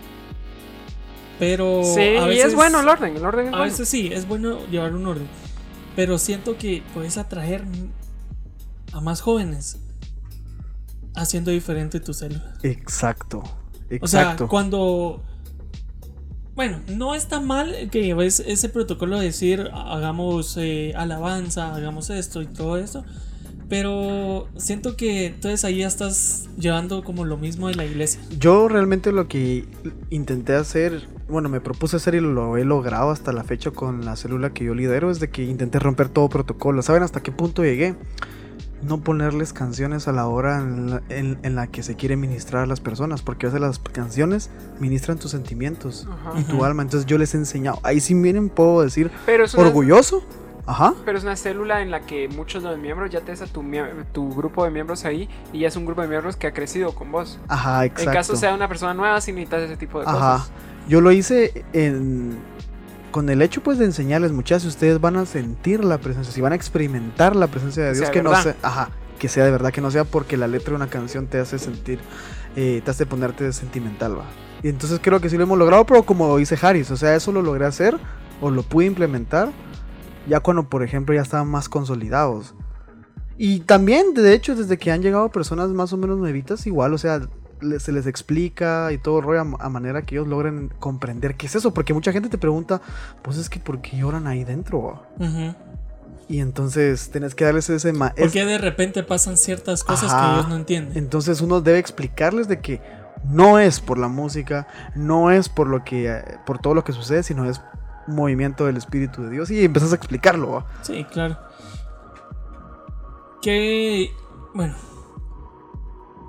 Pero 1.39 1.81
Sí, 1.83 2.01
a 2.01 2.31
y 2.33 2.39
es 2.39 2.53
bueno 2.53 2.81
el 2.81 2.87
orden. 2.89 3.15
El 3.15 3.25
orden 3.25 3.47
es 3.47 3.53
a 3.53 3.57
bueno. 3.57 3.71
veces 3.71 3.87
sí, 3.87 4.09
es 4.13 4.27
bueno 4.27 4.59
llevar 4.69 4.93
un 4.93 5.07
orden. 5.07 5.27
Pero 5.95 6.17
siento 6.17 6.57
que 6.57 6.83
puedes 6.93 7.17
atraer 7.17 7.63
a 8.91 9.01
más 9.01 9.21
jóvenes 9.21 9.77
haciendo 11.15 11.51
diferente 11.51 11.99
tu 11.99 12.13
célula. 12.13 12.53
Exacto. 12.63 13.43
O 14.01 14.07
sea, 14.07 14.21
Exacto. 14.21 14.47
cuando. 14.47 15.23
Bueno, 16.55 16.81
no 16.89 17.15
está 17.15 17.39
mal 17.39 17.89
que 17.89 18.03
lleves 18.03 18.41
ese 18.41 18.67
protocolo 18.67 19.17
de 19.17 19.25
decir 19.27 19.69
hagamos 19.73 20.57
eh, 20.57 20.93
alabanza, 20.95 21.73
hagamos 21.73 22.09
esto 22.09 22.41
y 22.41 22.47
todo 22.47 22.77
esto. 22.77 23.05
Pero 23.69 24.47
siento 24.57 24.97
que 24.97 25.27
entonces 25.27 25.63
ahí 25.63 25.77
ya 25.77 25.87
estás 25.87 26.49
llevando 26.57 27.03
como 27.03 27.23
lo 27.23 27.37
mismo 27.37 27.67
de 27.67 27.75
la 27.75 27.85
iglesia. 27.85 28.19
Yo 28.39 28.67
realmente 28.67 29.11
lo 29.11 29.27
que 29.27 29.65
intenté 30.09 30.55
hacer, 30.55 31.07
bueno, 31.29 31.49
me 31.49 31.61
propuse 31.61 31.97
hacer 31.97 32.15
y 32.15 32.19
lo 32.19 32.57
he 32.57 32.65
logrado 32.65 33.11
hasta 33.11 33.31
la 33.31 33.43
fecha 33.43 33.69
con 33.69 34.03
la 34.03 34.15
célula 34.15 34.53
que 34.53 34.65
yo 34.65 34.73
lidero, 34.73 35.11
es 35.11 35.19
de 35.19 35.29
que 35.29 35.43
intenté 35.43 35.77
romper 35.77 36.09
todo 36.09 36.29
protocolo. 36.29 36.81
¿Saben 36.81 37.03
hasta 37.03 37.21
qué 37.21 37.31
punto 37.31 37.63
llegué? 37.63 37.95
No 38.81 38.99
ponerles 39.01 39.51
canciones 39.51 40.07
a 40.07 40.11
la 40.13 40.27
hora 40.27 40.59
en 40.59 40.89
la, 40.89 41.01
en- 41.09 41.37
en 41.43 41.55
la 41.55 41.67
que 41.67 41.83
se 41.83 41.95
quiere 41.95 42.15
ministrar 42.15 42.63
a 42.63 42.65
las 42.65 42.79
personas, 42.79 43.21
porque 43.21 43.45
a 43.45 43.49
veces 43.49 43.59
las 43.61 43.79
canciones 43.79 44.49
ministran 44.79 45.17
tus 45.19 45.31
sentimientos 45.31 46.07
Ajá. 46.09 46.39
y 46.39 46.43
tu 46.43 46.63
alma. 46.63 46.81
Entonces 46.83 47.05
yo 47.05 47.17
les 47.17 47.33
he 47.33 47.37
enseñado. 47.37 47.79
Ahí 47.83 47.99
sí 47.99 48.15
miren, 48.15 48.49
puedo 48.49 48.81
decir 48.81 49.11
Pero 49.25 49.43
es 49.43 49.53
una, 49.53 49.67
orgulloso. 49.67 50.23
Ajá. 50.65 50.93
pero 51.03 51.17
es 51.17 51.23
una 51.23 51.35
célula 51.35 51.81
en 51.81 51.89
la 51.89 52.01
que 52.01 52.27
muchos 52.29 52.61
de 52.61 52.69
los 52.69 52.77
miembros 52.77 53.09
ya 53.09 53.21
te 53.21 53.31
a 53.31 53.35
tu, 53.47 53.63
tu 54.13 54.29
grupo 54.35 54.63
de 54.63 54.69
miembros 54.69 55.03
ahí 55.03 55.27
y 55.51 55.61
ya 55.61 55.67
es 55.67 55.75
un 55.75 55.83
grupo 55.85 56.01
de 56.01 56.07
miembros 56.07 56.35
que 56.35 56.45
ha 56.45 56.53
crecido 56.53 56.93
con 56.93 57.11
vos. 57.11 57.39
Ajá, 57.47 57.85
exacto. 57.85 58.11
En 58.11 58.15
caso 58.15 58.35
sea 58.35 58.53
una 58.53 58.67
persona 58.67 58.93
nueva, 58.93 59.19
si 59.19 59.31
necesitas 59.31 59.63
ese 59.63 59.77
tipo 59.77 59.99
de 59.99 60.05
Ajá. 60.05 60.13
cosas. 60.37 60.51
Yo 60.87 61.01
lo 61.01 61.11
hice 61.11 61.65
en 61.73 62.37
con 63.11 63.29
el 63.29 63.41
hecho 63.41 63.61
pues 63.61 63.77
de 63.77 63.85
enseñarles 63.85 64.31
muchachos, 64.31 64.65
ustedes 64.65 64.99
van 65.01 65.15
a 65.15 65.25
sentir 65.25 65.83
la 65.83 65.97
presencia, 65.97 66.33
si 66.33 66.41
van 66.41 66.53
a 66.53 66.55
experimentar 66.55 67.35
la 67.35 67.47
presencia 67.47 67.83
de 67.83 67.93
Dios, 67.93 68.05
sea 68.05 68.11
que 68.11 68.23
no 68.23 68.35
sea, 68.41 68.55
ajá, 68.61 68.89
que 69.17 69.27
sea 69.27 69.45
de 69.45 69.51
verdad, 69.51 69.71
que 69.71 69.81
no 69.81 69.91
sea 69.91 70.03
porque 70.03 70.37
la 70.37 70.47
letra 70.47 70.71
de 70.71 70.75
una 70.75 70.87
canción 70.87 71.27
te 71.27 71.39
hace 71.39 71.59
sentir, 71.59 71.99
eh, 72.55 72.81
te 72.83 72.91
hace 72.91 73.05
ponerte 73.05 73.51
sentimental, 73.53 74.17
va. 74.19 74.25
Y 74.63 74.69
entonces 74.69 74.99
creo 75.01 75.19
que 75.19 75.29
sí 75.29 75.37
lo 75.37 75.43
hemos 75.43 75.57
logrado, 75.57 75.85
pero 75.85 76.03
como 76.03 76.35
dice 76.37 76.57
Harris, 76.61 76.91
o 76.91 76.97
sea, 76.97 77.15
eso 77.15 77.31
lo 77.31 77.41
logré 77.41 77.65
hacer 77.65 77.97
o 78.41 78.51
lo 78.51 78.63
pude 78.63 78.85
implementar 78.85 79.51
ya 80.27 80.39
cuando, 80.39 80.69
por 80.69 80.83
ejemplo, 80.83 81.15
ya 81.15 81.21
estaban 81.21 81.47
más 81.47 81.69
consolidados. 81.69 82.53
Y 83.37 83.61
también, 83.61 84.13
de 84.13 84.33
hecho, 84.33 84.55
desde 84.55 84.77
que 84.77 84.91
han 84.91 85.01
llegado 85.01 85.29
personas 85.29 85.69
más 85.69 85.93
o 85.93 85.97
menos 85.97 86.17
nuevitas, 86.17 86.67
igual, 86.67 86.93
o 86.93 86.97
sea, 86.97 87.21
se 87.79 87.91
les 87.91 88.05
explica 88.07 88.91
y 88.91 88.97
todo 88.97 89.19
el 89.19 89.25
rollo 89.25 89.41
a, 89.59 89.65
a 89.65 89.69
manera 89.69 90.01
que 90.03 90.15
ellos 90.15 90.27
logren 90.27 90.69
comprender 90.79 91.35
qué 91.35 91.47
es 91.47 91.55
eso. 91.55 91.73
Porque 91.73 91.93
mucha 91.93 92.11
gente 92.11 92.29
te 92.29 92.37
pregunta, 92.37 92.81
pues 93.21 93.37
es 93.37 93.49
que 93.49 93.59
¿por 93.59 93.81
qué 93.81 93.97
lloran 93.97 94.27
ahí 94.27 94.43
dentro? 94.43 95.03
Y 96.27 96.39
entonces 96.41 97.09
tenés 97.09 97.33
que 97.35 97.43
darles 97.45 97.69
ese... 97.69 97.91
ma- 97.91 98.11
¿Por 98.11 98.27
es- 98.27 98.31
qué 98.33 98.45
de 98.45 98.57
repente 98.59 99.01
pasan 99.03 99.35
ciertas 99.37 99.83
cosas 99.83 100.11
Ajá. 100.13 100.27
que 100.27 100.33
ellos 100.35 100.49
no 100.49 100.55
entienden? 100.57 100.97
Entonces 100.97 101.41
uno 101.41 101.59
debe 101.61 101.79
explicarles 101.79 102.47
de 102.47 102.59
que 102.61 102.81
no 103.25 103.59
es 103.59 103.79
por 103.81 103.97
la 103.97 104.07
música, 104.07 104.67
no 104.95 105.31
es 105.31 105.49
por 105.49 105.67
lo 105.67 105.83
que, 105.83 106.23
por 106.45 106.59
todo 106.59 106.73
lo 106.75 106.83
que 106.83 106.93
sucede, 106.93 107.23
sino 107.23 107.49
es 107.49 107.59
un 108.07 108.15
movimiento 108.15 108.65
del 108.65 108.77
Espíritu 108.77 109.23
de 109.23 109.29
Dios 109.31 109.49
y 109.51 109.65
empezás 109.65 109.91
a 109.91 109.95
explicarlo. 109.95 110.51
¿va? 110.51 110.65
Sí, 110.83 111.03
claro. 111.11 111.37
Que, 113.41 114.11
bueno, 114.53 114.75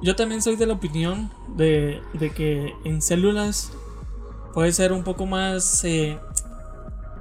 yo 0.03 0.17
también 0.17 0.43
soy 0.43 0.57
de 0.57 0.67
la 0.67 0.75
opinión 0.75 1.31
de, 1.57 2.01
de 2.15 2.31
que 2.31 2.75
en 2.85 3.03
células 3.03 3.73
puede 4.55 4.73
ser 4.73 4.93
un 4.93 5.05
poco 5.05 5.27
más 5.27 5.85
eh, 5.85 6.19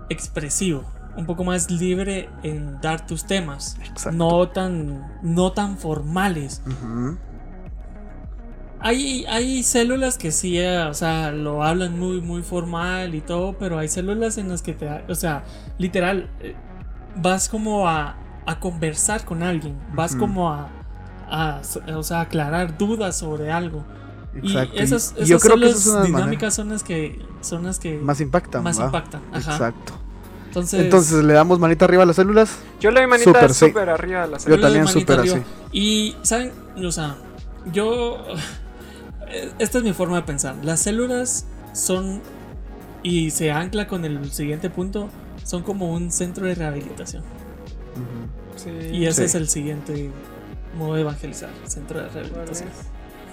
expresivo, 0.10 0.84
un 1.18 1.26
poco 1.26 1.44
más 1.44 1.70
libre 1.70 2.30
en 2.44 2.80
dar 2.82 3.06
tus 3.06 3.26
temas, 3.26 3.78
Exacto. 3.84 4.12
no 4.18 4.50
tan, 4.50 5.20
no 5.22 5.52
tan 5.52 5.78
formales. 5.78 6.62
Hay, 8.82 9.26
hay 9.28 9.62
células 9.64 10.18
que 10.18 10.32
sí, 10.32 10.58
eh, 10.58 10.84
o 10.84 10.94
sea, 10.94 11.32
lo 11.32 11.64
hablan 11.64 12.00
muy, 12.00 12.22
muy 12.22 12.44
formal 12.44 13.14
y 13.14 13.20
todo, 13.20 13.58
pero 13.58 13.78
hay 13.78 13.90
células 13.90 14.38
en 14.38 14.48
las 14.48 14.62
que 14.62 14.74
te, 14.74 14.88
o 15.10 15.16
sea, 15.16 15.44
literal, 15.78 16.30
eh, 16.40 16.56
vas 17.18 17.50
como 17.50 17.90
a, 17.90 18.16
a 18.46 18.60
conversar 18.62 19.26
con 19.26 19.44
alguien, 19.44 19.78
vas 19.94 20.16
como 20.16 20.50
a, 20.50 20.70
a, 21.30 21.62
o 21.96 22.04
sea, 22.04 22.22
aclarar 22.22 22.78
dudas 22.78 23.18
sobre 23.18 23.52
algo. 23.52 23.84
Exacto. 24.36 24.76
Y 24.76 24.80
esas, 24.80 25.14
esas 25.16 25.28
yo 25.28 25.40
creo 25.40 25.56
que 25.56 25.60
células 25.62 25.72
esas 25.72 25.84
son 25.84 25.94
las 25.94 26.02
maneras 26.04 26.18
dinámicas 26.22 26.54
son 26.56 26.70
las 26.70 26.84
que, 26.84 27.20
son 27.42 27.64
las 27.64 27.80
que 27.80 27.98
más 27.98 28.22
impactan. 28.22 28.64
más 28.64 28.80
¿va? 28.80 28.86
impactan. 28.86 29.22
Ajá. 29.34 29.52
Exacto. 29.54 29.94
Entonces, 30.48 30.80
Entonces 30.82 31.24
le 31.24 31.34
damos 31.34 31.60
manita 31.60 31.86
arriba 31.86 32.04
a 32.04 32.06
las 32.06 32.16
células. 32.16 32.58
Yo 32.80 32.90
le 32.92 33.02
doy 33.02 33.10
manita 33.10 33.32
Súper, 33.32 33.54
sí. 33.54 33.66
arriba 33.92 34.24
a 34.24 34.28
la 34.28 34.38
Yo 34.38 34.44
célula. 34.44 34.62
también 34.62 34.88
súper 34.88 35.20
así. 35.20 35.42
Y, 35.72 36.16
¿saben? 36.24 36.52
O 36.84 36.92
sea, 36.92 37.18
yo. 37.72 38.18
Esta 39.60 39.78
es 39.78 39.84
mi 39.84 39.94
forma 39.94 40.16
de 40.18 40.24
pensar. 40.24 40.56
Las 40.64 40.80
células 40.82 41.46
son. 41.74 42.22
Y 43.04 43.30
se 43.32 43.52
ancla 43.52 43.88
con 43.88 44.06
el 44.06 44.32
siguiente 44.32 44.70
punto. 44.72 45.10
Son 45.44 45.62
como 45.64 45.92
un 45.94 46.12
centro 46.12 46.46
de 46.48 46.56
rehabilitación. 46.56 47.24
Sí. 48.56 48.70
Y 48.92 49.06
ese 49.06 49.22
Sí. 49.22 49.26
es 49.26 49.36
el 49.36 49.50
siguiente 49.50 50.10
de 50.78 51.02
evangelizar. 51.02 51.50
Centro 51.66 52.02
de 52.02 52.10
rehabilitación. 52.10 52.70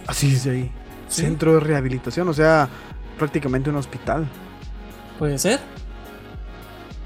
Así 0.06 0.30
dice 0.30 0.50
ahí. 0.50 0.72
Sí. 1.08 1.22
Centro 1.22 1.54
de 1.54 1.60
rehabilitación, 1.60 2.28
o 2.28 2.32
sea, 2.32 2.68
prácticamente 3.18 3.70
un 3.70 3.76
hospital. 3.76 4.26
Puede 5.18 5.38
ser. 5.38 5.60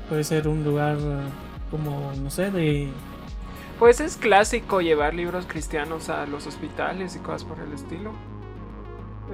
Puede 0.09 0.25
ser 0.25 0.49
un 0.49 0.65
lugar 0.65 0.97
eh, 0.99 1.21
como, 1.71 2.13
no 2.21 2.31
sé, 2.31 2.51
de. 2.51 2.91
Pues 3.79 4.01
es 4.01 4.17
clásico 4.17 4.81
llevar 4.81 5.15
libros 5.15 5.47
cristianos 5.47 6.11
a 6.11 6.27
los 6.27 6.47
hospitales 6.47 7.17
y 7.17 7.19
cosas 7.21 7.45
por 7.45 7.61
el 7.61 7.73
estilo. 7.73 8.13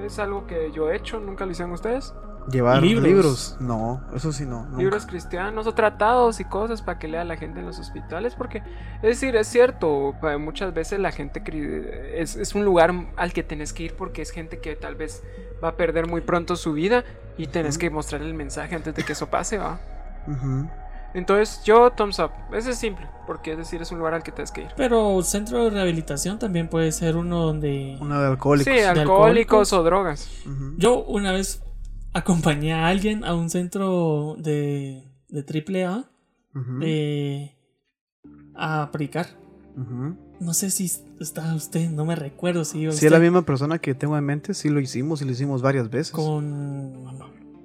Es 0.05 0.19
algo 0.19 0.45
que 0.45 0.71
yo 0.71 0.91
he 0.91 0.95
hecho, 0.95 1.19
nunca 1.19 1.45
lo 1.45 1.51
hicieron 1.51 1.73
ustedes. 1.73 2.13
Llevar 2.51 2.81
Libros. 2.81 3.03
libros. 3.07 3.57
No, 3.59 4.01
eso 4.15 4.31
sí 4.31 4.45
no. 4.45 4.63
nunca. 4.63 4.77
Libros 4.77 5.05
cristianos 5.05 5.67
o 5.67 5.73
tratados 5.73 6.39
y 6.39 6.45
cosas 6.45 6.81
para 6.81 6.97
que 6.97 7.07
lea 7.07 7.23
la 7.25 7.35
gente 7.37 7.59
en 7.59 7.65
los 7.65 7.77
hospitales. 7.79 8.35
Porque, 8.35 8.59
es 8.97 9.01
decir, 9.01 9.35
es 9.35 9.47
cierto, 9.47 10.15
pa- 10.21 10.37
muchas 10.37 10.73
veces 10.73 10.99
la 10.99 11.11
gente 11.11 11.41
es, 12.15 12.35
es 12.35 12.55
un 12.55 12.63
lugar 12.63 12.93
al 13.17 13.33
que 13.33 13.43
tenés 13.43 13.73
que 13.73 13.83
ir 13.83 13.95
porque 13.95 14.21
es 14.21 14.31
gente 14.31 14.59
que 14.59 14.75
tal 14.75 14.95
vez 14.95 15.23
va 15.63 15.69
a 15.69 15.75
perder 15.75 16.07
muy 16.07 16.21
pronto 16.21 16.55
su 16.55 16.73
vida 16.73 17.03
y 17.37 17.47
tenés 17.47 17.77
que 17.77 17.89
mostrarle 17.89 18.27
el 18.27 18.33
mensaje 18.33 18.75
antes 18.75 18.95
de 18.95 19.03
que 19.03 19.11
eso 19.13 19.27
pase, 19.27 19.57
¿va? 19.57 19.79
Entonces, 21.13 21.61
yo, 21.63 21.91
thumbs 21.91 22.19
up. 22.19 22.31
Ese 22.53 22.71
es 22.71 22.77
simple, 22.77 23.07
porque 23.25 23.53
es 23.53 23.57
decir, 23.57 23.81
es 23.81 23.91
un 23.91 23.97
lugar 23.99 24.13
al 24.13 24.23
que 24.23 24.31
tienes 24.31 24.51
que 24.51 24.61
ir. 24.61 24.67
Pero 24.75 25.21
centro 25.23 25.63
de 25.63 25.69
rehabilitación 25.71 26.37
también 26.37 26.67
puede 26.67 26.91
ser 26.91 27.15
uno 27.15 27.39
donde. 27.43 27.97
Una 27.99 28.21
de 28.21 28.27
alcohólicos. 28.27 28.71
Sí, 28.73 28.79
alcohólicos 28.81 28.93
alcohólicos. 28.93 29.73
o 29.73 29.83
drogas. 29.83 30.29
Yo 30.77 31.03
una 31.03 31.31
vez 31.31 31.63
acompañé 32.13 32.73
a 32.73 32.87
alguien 32.87 33.23
a 33.23 33.35
un 33.35 33.49
centro 33.49 34.35
de, 34.39 35.03
de 35.29 35.83
AAA 35.85 36.09
Ujú. 36.55 36.79
eh, 36.81 37.55
a. 38.55 38.89
Ujú. 39.75 40.15
No 40.39 40.53
sé 40.53 40.69
si 40.71 40.91
está 41.19 41.53
usted, 41.55 41.89
no 41.89 42.05
me 42.05 42.15
recuerdo 42.15 42.63
si 42.65 42.79
iba 42.79 42.91
Si 42.91 42.95
usted 42.97 43.07
es 43.07 43.11
la 43.13 43.19
misma 43.19 43.43
persona 43.43 43.79
que 43.79 43.93
tengo 43.93 44.17
en 44.17 44.23
mente, 44.25 44.53
sí 44.53 44.69
lo 44.69 44.79
hicimos 44.79 45.21
y 45.21 45.25
lo 45.25 45.31
hicimos 45.31 45.61
varias 45.61 45.89
veces. 45.89 46.11
con... 46.11 47.05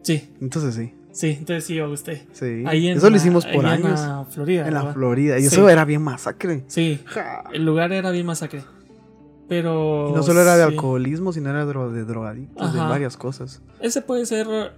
Sí, 0.03 0.31
Entonces 0.41 0.75
sí. 0.75 0.93
sí, 1.13 1.29
entonces 1.39 1.65
sí 1.65 1.75
iba 1.75 1.89
usted. 1.89 2.23
Sí. 2.33 2.65
Ahí 2.67 2.89
en 2.89 2.99
eso 2.99 3.09
lo 3.09 3.17
hicimos 3.17 3.47
por 3.47 3.65
ahí 3.67 3.75
años. 3.83 4.01
En 4.01 4.09
la 4.09 4.25
Florida. 4.29 4.67
En 4.67 4.75
la 4.75 4.81
¿verdad? 4.81 4.95
Florida. 4.95 5.39
Y 5.39 5.43
Sí. 5.43 5.47
eso 5.49 5.69
era 5.69 5.85
bien 5.85 6.03
masacre. 6.03 6.65
Sí, 6.67 7.01
Ja. 7.07 7.45
el 7.53 7.65
lugar 7.65 7.93
era 7.93 8.11
bien 8.11 8.27
masacre. 8.27 8.63
Pero... 9.53 10.09
Y 10.09 10.13
no 10.13 10.23
solo 10.23 10.41
era 10.41 10.57
de 10.57 10.63
alcoholismo, 10.63 11.33
sino 11.33 11.51
era 11.51 11.67
de 11.67 12.05
drogadictos, 12.05 12.73
de 12.73 12.79
varias 12.81 13.17
cosas. 13.19 13.61
Ese 13.81 14.01
puede 14.01 14.25
ser... 14.25 14.47
Eh, 14.51 14.71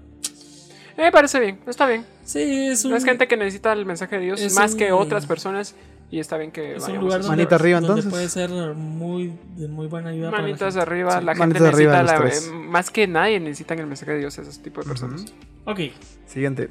Me 0.97 1.13
parece 1.13 1.39
bien, 1.39 1.61
está 1.67 1.87
bien. 1.87 2.05
Sí, 2.25 2.41
es 2.69 2.85
un... 2.85 2.95
Es 2.95 3.05
gente 3.05 3.29
que 3.29 3.37
necesita 3.37 3.73
el 3.73 3.87
mensaje 3.87 4.17
de 4.19 4.23
Dios 4.25 4.41
es 4.41 4.55
más 4.55 4.73
un- 4.73 4.79
que 4.79 4.91
otras 4.93 5.27
personas 5.27 5.75
y 6.11 6.19
está 6.19 6.37
bien 6.39 6.51
que 6.53 6.73
Es 6.77 6.83
un 6.83 6.83
vayamos 6.89 7.03
lugar 7.05 7.21
a 7.21 7.23
donde, 7.23 7.37
Manita 7.37 7.55
arriba, 7.55 7.79
entonces. 7.79 8.11
puede 8.11 8.29
ser 8.29 8.51
muy 8.75 9.33
de 9.57 9.69
muy 9.69 9.87
buena 9.87 10.11
ayuda 10.11 10.31
para 10.31 10.43
la 10.43 10.49
Manitas 10.49 10.75
gente. 10.75 10.91
arriba, 10.91 11.19
Sí. 11.21 11.25
la 11.25 11.33
gente 11.35 11.39
Manitas 11.61 11.75
arriba 11.75 12.03
necesita 12.03 12.23
de 12.25 12.53
la- 12.53 12.65
eh, 12.65 12.69
más 12.69 12.91
que 12.91 13.07
nadie 13.07 13.41
necesitan 13.41 13.79
el 13.79 13.87
mensaje 13.87 14.13
de 14.13 14.19
Dios 14.19 14.37
ese 14.39 14.61
tipo 14.61 14.81
de 14.83 14.89
personas. 14.89 15.23
Ujú. 15.23 15.33
Ok, 15.71 15.81
Siguiente. 16.27 16.69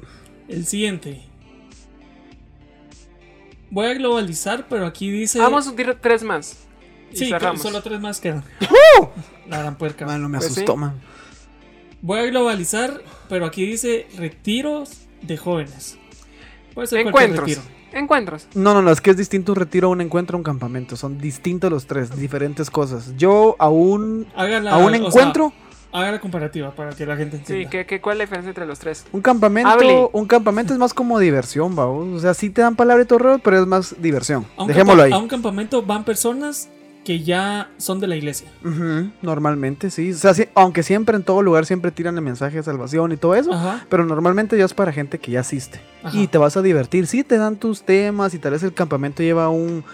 el 0.48 0.66
siguiente. 0.66 1.22
Voy 3.70 3.86
a 3.86 3.94
globalizar, 3.94 4.66
pero 4.68 4.86
aquí 4.86 5.10
dice. 5.10 5.38
Vamos 5.40 5.66
a 5.66 5.72
dir 5.72 5.96
tres 6.00 6.22
más. 6.22 6.63
Y 7.14 7.18
Sí, 7.18 7.28
cerramos. 7.30 7.62
solo 7.62 7.82
tres 7.82 8.00
más 8.00 8.20
quedan. 8.20 8.42
La 9.48 9.58
gran 9.58 9.76
puerca. 9.76 10.06
Man, 10.06 10.22
no 10.22 10.28
me 10.28 10.38
Pues 10.38 10.50
asustó, 10.50 10.72
sí. 10.72 10.78
man. 10.78 11.00
Voy 12.02 12.18
a 12.20 12.22
globalizar, 12.26 13.00
pero 13.28 13.46
aquí 13.46 13.64
dice 13.64 14.06
retiros 14.16 15.06
de 15.22 15.36
jóvenes. 15.36 15.98
Puede 16.74 16.86
ser 16.88 17.00
Encuentros. 17.06 17.48
retiro. 17.48 17.62
Encuentros. 17.92 18.48
No, 18.54 18.74
no, 18.74 18.82
no, 18.82 18.90
es 18.90 19.00
que 19.00 19.10
es 19.12 19.16
distinto 19.16 19.52
un 19.52 19.56
retiro 19.56 19.86
a 19.88 19.90
un 19.92 20.00
encuentro 20.00 20.36
a 20.36 20.38
un 20.38 20.42
campamento. 20.44 20.96
Son 20.96 21.18
distintos 21.18 21.70
los 21.70 21.86
tres, 21.86 22.14
diferentes 22.16 22.68
cosas. 22.68 23.14
Yo 23.16 23.54
a 23.58 23.68
un, 23.68 24.26
la, 24.36 24.72
a 24.72 24.76
un 24.78 24.90
sea, 24.92 24.96
encuentro, 25.06 25.52
haga 25.92 26.10
la 26.10 26.20
comparativa 26.20 26.74
para 26.74 26.90
que 26.90 27.06
la 27.06 27.16
gente 27.16 27.36
Sí, 27.36 27.42
entienda. 27.52 27.70
¿qué, 27.70 27.86
qué, 27.86 28.00
¿cuál 28.00 28.14
es 28.16 28.18
la 28.18 28.24
diferencia 28.24 28.48
entre 28.50 28.66
los 28.66 28.80
tres? 28.80 29.06
un 29.12 29.22
campamento, 29.22 29.70
Hable. 29.70 30.08
un 30.12 30.26
campamento 30.26 30.72
es 30.72 30.78
más 30.80 30.92
como 30.92 31.20
diversión, 31.20 31.76
vamos. 31.76 32.08
O 32.16 32.18
sea, 32.20 32.34
sí 32.34 32.50
te 32.50 32.62
dan 32.62 32.74
palabra 32.74 33.04
y 33.04 33.06
todo, 33.06 33.38
pero 33.38 33.60
es 33.62 33.66
más 33.68 33.94
diversión. 34.02 34.44
Dejémoslo 34.66 35.04
ahí. 35.04 35.12
A 35.12 35.18
un 35.18 35.28
campamento 35.28 35.80
van 35.82 36.02
personas 36.04 36.68
que 37.04 37.22
ya 37.22 37.70
son 37.76 38.00
de 38.00 38.06
la 38.06 38.16
iglesia. 38.16 38.48
Ujú, 38.64 39.10
normalmente, 39.22 39.90
sí. 39.90 40.12
O 40.12 40.16
sea, 40.16 40.34
sí, 40.34 40.46
aunque 40.54 40.82
siempre 40.82 41.16
en 41.16 41.22
todo 41.22 41.42
lugar 41.42 41.66
siempre 41.66 41.90
tiran 41.90 42.16
el 42.16 42.22
mensaje 42.22 42.56
de 42.56 42.62
salvación 42.62 43.12
y 43.12 43.16
todo 43.16 43.34
eso. 43.34 43.52
Ajá. 43.52 43.86
Pero 43.88 44.04
normalmente 44.06 44.56
ya 44.56 44.64
es 44.64 44.74
para 44.74 44.92
gente 44.92 45.18
que 45.18 45.30
ya 45.30 45.40
asiste. 45.40 45.80
Ajá. 46.02 46.16
Y 46.16 46.26
te 46.26 46.38
vas 46.38 46.56
a 46.56 46.62
divertir. 46.62 47.06
Sí, 47.06 47.22
te 47.22 47.36
dan 47.36 47.56
tus 47.56 47.82
temas 47.82 48.34
y 48.34 48.38
tal 48.38 48.52
vez 48.52 48.62
el 48.62 48.72
campamento 48.72 49.22
lleva 49.22 49.50
un, 49.50 49.84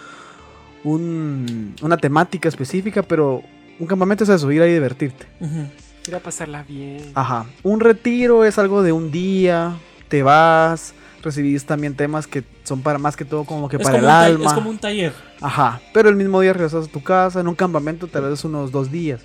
un 0.83 1.75
una 1.81 1.97
temática 1.97 2.47
específica, 2.49 3.03
pero 3.03 3.43
un 3.79 3.87
campamento 3.87 4.23
es 4.23 4.29
eso, 4.29 4.51
ir 4.51 4.61
ahí 4.61 4.71
y 4.71 4.73
divertirte. 4.73 5.25
Ujú. 5.39 5.67
Ir 6.07 6.15
a 6.15 6.19
pasarla 6.19 6.63
bien. 6.63 7.11
Ajá. 7.13 7.45
Un 7.63 7.79
retiro 7.79 8.45
es 8.45 8.57
algo 8.57 8.81
de 8.83 8.91
un 8.91 9.11
día, 9.11 9.75
te 10.07 10.23
vas, 10.23 10.93
recibís 11.21 11.65
también 11.65 11.95
temas 11.95 12.27
que 12.27 12.43
son 12.63 12.81
para 12.81 12.97
más 12.97 13.15
que 13.15 13.25
todo 13.25 13.43
como 13.43 13.69
que 13.69 13.77
Es, 13.77 13.83
para 13.83 13.99
como 13.99 14.03
el 14.03 14.09
alma. 14.09 14.45
es 14.45 14.53
como 14.53 14.69
un 14.69 14.77
taller. 14.77 15.13
Ajá. 15.39 15.79
Pero 15.93 16.09
el 16.09 16.15
mismo 16.15 16.41
día 16.41 16.53
regresas 16.53 16.87
a 16.87 16.91
tu 16.91 17.03
casa, 17.03 17.39
en 17.39 17.47
un 17.47 17.55
campamento 17.55 18.07
tal 18.07 18.23
vez 18.23 18.43
unos 18.43 18.71
dos 18.71 18.91
días. 18.91 19.21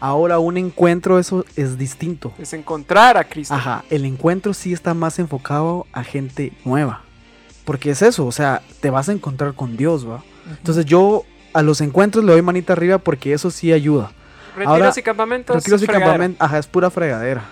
Ahora 0.00 0.40
un 0.40 0.56
encuentro 0.56 1.18
eso 1.18 1.44
es 1.54 1.78
distinto. 1.78 2.32
Es 2.38 2.52
encontrar 2.52 3.16
a 3.16 3.24
Cristo. 3.24 3.54
Ajá, 3.54 3.84
el 3.88 4.04
encuentro 4.04 4.52
sí 4.52 4.72
está 4.72 4.94
más 4.94 5.18
enfocado 5.18 5.86
a 5.92 6.02
gente 6.02 6.52
nueva. 6.64 7.02
Porque 7.64 7.90
es 7.90 8.02
eso, 8.02 8.26
o 8.26 8.32
sea, 8.32 8.62
te 8.80 8.90
vas 8.90 9.08
a 9.08 9.12
encontrar 9.12 9.54
con 9.54 9.76
Dios, 9.76 10.08
¿va? 10.08 10.24
Entonces 10.50 10.84
yo 10.86 11.22
a 11.52 11.62
los 11.62 11.80
encuentros 11.80 12.24
le 12.24 12.32
doy 12.32 12.42
manita 12.42 12.72
arriba 12.72 12.98
porque 12.98 13.32
eso 13.32 13.50
sí 13.50 13.72
ayuda. 13.72 14.10
Retiros 14.56 14.74
ahora, 14.74 14.92
y 14.96 15.02
campamentos. 15.02 15.56
Retiros 15.56 15.82
y 15.82 15.86
campamentos, 15.86 16.40
ajá, 16.40 16.58
es 16.58 16.66
pura 16.66 16.90
fregadera. 16.90 17.44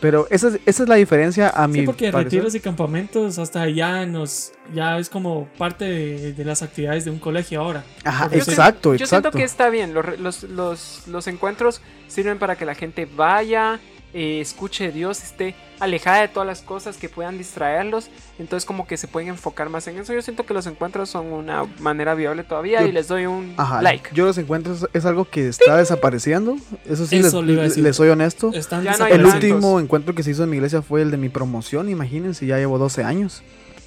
Pero 0.00 0.26
esa 0.30 0.48
es, 0.48 0.60
esa 0.64 0.82
es 0.84 0.88
la 0.88 0.94
diferencia 0.94 1.50
a 1.50 1.68
mi 1.68 1.80
Sí, 1.80 1.86
porque 1.86 2.10
parecer. 2.10 2.24
retiros 2.40 2.54
y 2.54 2.60
campamentos 2.60 3.38
hasta 3.38 3.68
ya 3.68 4.06
nos 4.06 4.52
ya 4.74 4.98
es 4.98 5.10
como 5.10 5.46
parte 5.58 5.84
de, 5.84 6.32
de 6.32 6.44
las 6.44 6.62
actividades 6.62 7.04
de 7.04 7.10
un 7.10 7.18
colegio 7.18 7.60
ahora. 7.60 7.84
Ajá, 8.04 8.28
siento- 8.30 8.50
exacto, 8.50 8.88
Yo 8.94 9.04
exacto. 9.04 9.30
siento 9.30 9.38
que 9.38 9.44
está 9.44 9.68
bien. 9.68 9.92
Los, 9.92 10.04
re- 10.04 10.16
los, 10.18 10.44
los, 10.44 11.02
los 11.06 11.26
encuentros 11.26 11.82
sirven 12.08 12.38
para 12.38 12.56
que 12.56 12.64
la 12.64 12.74
gente 12.74 13.06
vaya 13.14 13.78
eh, 14.12 14.40
escuche 14.40 14.84
de 14.84 14.92
Dios, 14.92 15.22
esté 15.22 15.54
alejada 15.78 16.20
de 16.20 16.28
todas 16.28 16.46
las 16.46 16.62
cosas 16.62 16.96
que 16.96 17.08
puedan 17.08 17.38
distraerlos. 17.38 18.10
Entonces 18.38 18.66
como 18.66 18.86
que 18.86 18.96
se 18.96 19.08
pueden 19.08 19.28
enfocar 19.28 19.68
más 19.68 19.86
en 19.86 19.98
eso. 19.98 20.12
Yo 20.12 20.22
siento 20.22 20.44
que 20.44 20.54
los 20.54 20.66
encuentros 20.66 21.08
son 21.08 21.32
una 21.32 21.64
manera 21.78 22.14
viable 22.14 22.44
todavía 22.44 22.80
Yo- 22.82 22.88
y 22.88 22.92
les 22.92 23.08
doy 23.08 23.26
un 23.26 23.54
Ajá, 23.56 23.82
like. 23.82 24.10
Yo 24.12 24.26
los 24.26 24.38
encuentro, 24.38 24.74
es, 24.92 25.06
algo 25.06 25.24
que 25.24 25.48
está 25.48 25.76
desapareciendo. 25.76 26.56
Eso 26.84 27.06
sí, 27.06 27.16
Eso 27.18 27.42
les, 27.42 27.96
soy 27.96 28.08
honesto. 28.08 28.52
Están 28.52 28.84
Ya 28.84 28.96
no 28.96 29.04
hay 29.04 29.12
El 29.12 29.24
último 29.24 29.80
encuentro 29.80 30.14
que 30.14 30.22
se 30.22 30.32
hizo 30.32 30.44
en 30.44 30.50
mi 30.50 30.56
iglesia 30.56 30.82
fue 30.82 31.02
el 31.02 31.10
de 31.10 31.16
mi 31.16 31.28
promoción, 31.28 31.88
imagínense, 31.88 32.46
ya 32.46 32.58
llevo 32.58 32.78
12 32.78 33.04
años. 33.04 33.42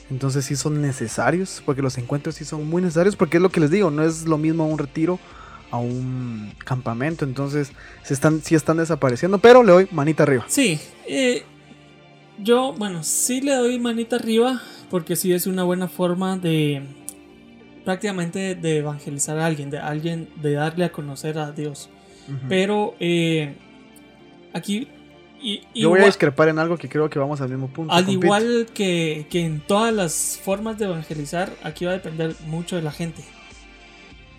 Entonces 0.10 0.46
sí 0.46 0.56
son 0.56 0.82
necesarios, 0.82 1.62
porque 1.66 1.82
los 1.82 1.98
encuentros 1.98 2.36
sí 2.36 2.46
son 2.46 2.68
muy 2.68 2.82
necesarios, 2.82 3.16
porque 3.16 3.38
es 3.38 3.44
lo 3.44 3.50
que 3.50 3.60
les 3.60 3.72
digo, 3.72 3.90
no 3.90 4.04
es 4.04 4.26
lo 4.26 4.38
mismo 4.38 4.68
un 4.68 4.78
retiro 4.78 5.20
a 5.74 5.78
un 5.78 6.54
campamento, 6.64 7.26
entonces 7.26 7.72
se 8.04 8.14
están, 8.14 8.44
sí 8.44 8.54
están 8.54 8.78
desapareciendo, 8.78 9.40
pero 9.40 9.64
le 9.64 9.72
doy 9.72 9.88
manita 9.90 10.22
arriba. 10.22 10.46
Sí, 10.48 10.80
eh, 11.08 11.42
yo, 12.38 12.74
bueno, 12.74 13.02
sí 13.02 13.42
le 13.42 13.56
doy 13.56 13.80
manita 13.80 14.18
arriba 14.18 14.62
porque 14.92 15.16
sí 15.16 15.34
es 15.34 15.48
una 15.48 15.64
buena 15.64 15.88
forma 15.88 16.38
de 16.38 16.84
prácticamente 17.86 18.54
de 18.54 18.78
evangelizar 18.78 19.40
a 19.40 19.48
alguien, 19.48 19.72
de 19.72 19.80
alguien, 19.80 20.30
de 20.36 20.54
darle 20.54 20.86
a 20.86 20.92
conocer 20.92 21.40
a 21.40 21.52
Dios. 21.52 21.90
Pero 22.48 22.94
eh, 23.00 23.56
aquí, 24.54 24.88
y, 25.42 25.64
Yo 25.74 25.90
voy 25.90 26.02
a 26.02 26.06
discrepar 26.06 26.50
en 26.50 26.60
algo 26.60 26.78
que 26.78 26.88
creo 26.88 27.10
que 27.10 27.18
vamos 27.18 27.42
al 27.42 27.50
mismo 27.50 27.68
punto. 27.68 27.92
al 27.92 28.08
igual 28.08 28.68
que, 28.76 29.26
que 29.32 29.44
en 29.44 29.60
todas 29.60 29.92
las 29.92 30.40
formas 30.42 30.78
de 30.78 30.86
evangelizar, 30.86 31.52
aquí 31.64 31.86
va 31.86 31.92
a 31.92 31.96
depender 31.96 32.36
mucho 32.46 32.76
de 32.76 32.84
la 32.84 32.92
gente. 32.92 33.24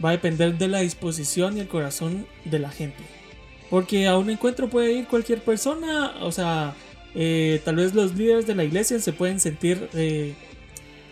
Va 0.02 0.10
a 0.10 0.12
depender 0.12 0.56
de 0.56 0.68
la 0.68 0.80
disposición 0.80 1.56
y 1.56 1.60
el 1.60 1.68
corazón 1.68 2.26
de 2.44 2.58
la 2.58 2.70
gente. 2.70 3.02
Porque 3.70 4.06
a 4.06 4.16
un 4.18 4.30
encuentro 4.30 4.68
puede 4.68 4.92
ir 4.92 5.06
cualquier 5.06 5.42
persona, 5.42 6.14
o 6.20 6.32
sea, 6.32 6.74
eh, 7.14 7.60
tal 7.64 7.76
vez 7.76 7.94
los 7.94 8.14
líderes 8.14 8.46
de 8.46 8.54
la 8.54 8.64
iglesia 8.64 8.98
se 9.00 9.12
pueden 9.12 9.40
sentir... 9.40 9.88
eh, 9.94 10.34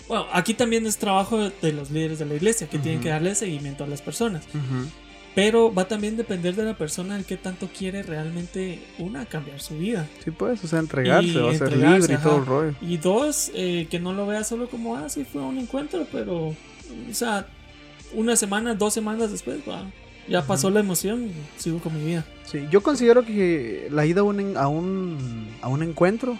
bueno, 0.09 0.27
aquí 0.33 0.53
también 0.53 0.85
es 0.87 0.99
trabajo 0.99 1.39
de 1.63 1.73
los 1.73 1.91
líderes 1.91 2.19
de 2.19 2.27
la 2.27 2.35
iglesia, 2.35 2.67
que 2.69 2.79
tienen 2.79 2.97
Ujú. 2.99 3.05
que 3.05 3.11
darle 3.11 3.35
seguimiento 3.35 3.85
a 3.85 3.87
las 3.87 4.03
personas. 4.03 4.45
Ujú. 4.49 4.89
Pero 5.35 5.73
va 5.73 5.89
también 5.89 6.15
a 6.15 6.17
depender 6.19 6.55
de 6.55 6.65
la 6.65 6.77
persona 6.77 7.17
el 7.17 7.25
que 7.25 7.39
tanto 7.39 7.69
quiere 7.77 8.03
realmente, 8.03 8.81
una, 8.99 9.25
cambiar 9.25 9.61
su 9.61 9.79
vida. 9.79 10.07
Sí, 10.23 10.31
pues, 10.31 10.63
o 10.63 10.67
sea, 10.67 10.81
entregarse, 10.81 11.29
Y 11.29 11.35
va 11.37 11.51
a 11.51 11.55
ser 11.55 11.69
entregarse, 11.69 11.99
libre 12.01 12.15
y 12.15 12.17
todo 12.19 12.39
el 12.39 12.47
rollo. 12.47 12.75
Y 12.83 12.97
dos, 12.99 13.51
eh, 13.55 13.87
que 13.91 13.99
no 13.99 14.13
lo 14.13 14.27
vea 14.27 14.45
solo 14.45 14.69
como, 14.69 14.97
ah, 14.97 15.09
sí, 15.09 15.25
fue 15.25 15.41
un 15.41 15.57
encuentro, 15.59 16.07
pero, 16.13 16.49
o 16.49 16.57
sea, 17.13 17.47
una 18.15 18.37
semana, 18.37 18.75
dos 18.75 18.93
semanas 18.95 19.31
después, 19.31 19.59
va, 19.69 19.85
ya 20.29 20.43
pasó 20.47 20.71
la 20.71 20.81
emoción 20.81 21.25
y 21.27 21.61
sigo 21.61 21.79
con 21.79 21.95
mi 21.97 22.05
vida. 22.05 22.25
Sí, 22.45 22.67
yo 22.71 22.83
considero 22.83 23.25
que 23.25 23.89
la 23.91 24.05
ida 24.07 24.21
a 24.21 24.25
un, 24.25 24.41
en- 24.41 24.57
a 24.57 24.69
un, 24.69 25.49
a 25.63 25.69
un 25.69 25.83
encuentro, 25.83 26.37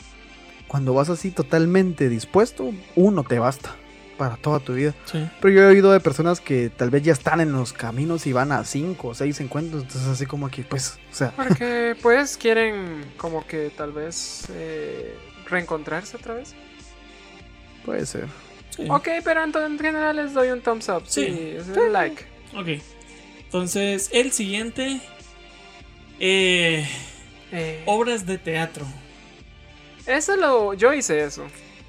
cuando 0.69 0.95
vas 0.95 1.09
así 1.11 1.31
totalmente 1.31 2.09
dispuesto, 2.09 2.73
uno 2.97 3.25
te 3.25 3.39
basta 3.39 3.75
para 4.19 4.37
toda 4.37 4.61
tu 4.61 4.75
vida. 4.75 4.95
Sí. 5.07 5.27
Pero 5.41 5.55
yo 5.55 5.63
he 5.63 5.67
oído 5.67 5.91
de 5.93 5.99
personas 6.01 6.41
que 6.41 6.71
tal 6.71 6.91
vez 6.91 7.03
ya 7.03 7.13
están 7.13 7.41
en 7.41 7.53
los 7.53 7.73
caminos 7.73 8.27
y 8.27 8.33
van 8.33 8.53
a 8.53 8.65
cinco 8.65 9.09
o 9.09 9.15
seis 9.15 9.41
encuentros, 9.41 9.83
entonces 9.83 10.09
así 10.09 10.27
como 10.27 10.49
que, 10.51 10.63
pues, 10.63 10.99
o 11.11 11.15
sea, 11.15 11.33
Porque 11.33 11.97
pues 12.03 12.37
quieren 12.37 13.05
como 13.17 13.45
que 13.47 13.71
tal 13.77 13.93
vez 13.93 14.45
eh, 14.51 15.15
reencontrarse 15.49 16.17
otra 16.17 16.35
vez. 16.35 16.55
puede 17.85 18.07
ser. 18.07 18.27
Sí. 18.77 18.85
Ok, 18.89 19.09
pero 19.25 19.43
en 19.45 19.79
general 19.79 20.17
les 20.17 20.33
doy 20.35 20.49
un 20.51 20.61
thumbs 20.61 20.89
up. 20.89 21.03
Sí, 21.07 21.25
Sí. 21.27 21.55
es 21.59 21.69
un 21.77 21.93
like. 21.93 22.25
Ok. 22.57 22.69
Entonces, 23.45 24.09
el 24.13 24.33
siguiente, 24.33 25.01
eh, 26.21 26.87
Eh, 27.51 27.83
obras 27.87 28.25
de 28.27 28.39
teatro. 28.39 28.87
eso 30.07 30.37
lo. 30.37 30.73
Yo 30.75 30.93
hice 30.95 31.23
eso 31.23 31.45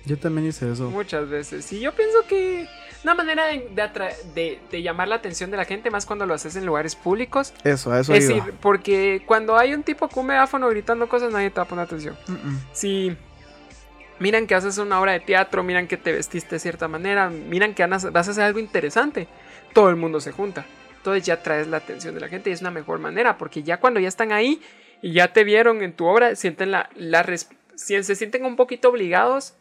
Yo 0.05 0.17
también 0.17 0.47
hice 0.47 0.69
eso. 0.71 0.89
muchas 0.89 1.29
veces. 1.29 1.71
Y 1.71 1.79
yo 1.79 1.93
pienso 1.93 2.17
que 2.27 2.67
una 3.03 3.15
manera 3.15 3.47
de, 3.47 3.69
de 3.73 3.81
atra- 3.81 4.15
de- 4.34 4.59
de 4.71 4.81
llamar 4.81 5.07
la 5.07 5.15
atención 5.15 5.51
de 5.51 5.57
la 5.57 5.65
gente, 5.65 5.89
más 5.89 6.05
cuando 6.05 6.25
lo 6.25 6.34
haces 6.34 6.55
en 6.57 6.65
lugares 6.65 6.95
públicos. 6.95 7.53
Eso, 7.63 7.91
a 7.91 7.99
eso 8.01 8.13
es 8.13 8.25
iba. 8.29 8.36
decir, 8.36 8.53
porque 8.61 9.21
cuando 9.25 9.57
hay 9.57 9.73
un 9.73 9.84
tipo 9.84 10.07
con 10.09 10.21
un 10.21 10.27
megáfono 10.27 10.67
gritando 10.69 11.07
cosas, 11.07 11.31
nadie 11.31 11.49
te 11.49 11.55
va 11.57 11.63
a 11.63 11.67
poner 11.67 11.86
atención. 11.86 12.17
Mm-mm. 12.27 12.59
Si 12.73 13.15
miran 14.24 14.47
que 14.47 14.55
haces 14.55 14.78
una 14.78 15.01
obra 15.01 15.11
de 15.11 15.19
teatro, 15.19 15.63
miran 15.63 15.86
que 15.86 15.97
te 15.97 16.13
vestiste 16.13 16.55
de 16.55 16.59
cierta 16.59 16.88
manera, 16.88 17.30
miran 17.30 17.74
que 17.74 17.86
vas 17.86 18.05
a 18.05 18.32
hacer 18.32 18.43
algo 18.45 18.59
interesante, 18.59 19.28
todo 19.74 19.89
el 19.89 19.97
mundo 19.97 20.21
se 20.21 20.32
junta. 20.32 20.65
Entonces 20.95 21.26
ya 21.26 21.43
traes 21.43 21.67
la 21.67 21.78
atención 21.78 22.15
de 22.15 22.21
la 22.21 22.30
gente 22.30 22.49
y 22.49 22.53
es 22.53 22.61
una 22.61 22.71
mejor 22.71 22.99
manera, 22.99 23.38
porque 23.38 23.63
ya 23.63 23.82
cuando 23.82 23.99
ya 23.99 24.07
están 24.07 24.32
ahí 24.32 24.61
y 25.01 25.11
ya 25.11 25.34
te 25.34 25.43
vieron 25.43 25.84
en 25.84 25.91
tu 25.91 26.05
obra, 26.05 26.38
sienten 26.38 26.71
la, 26.71 26.89
la 26.95 27.26
se 27.76 28.15
sienten 28.15 28.45
un 28.45 28.55
poquito 28.55 28.88
obligados 28.88 29.55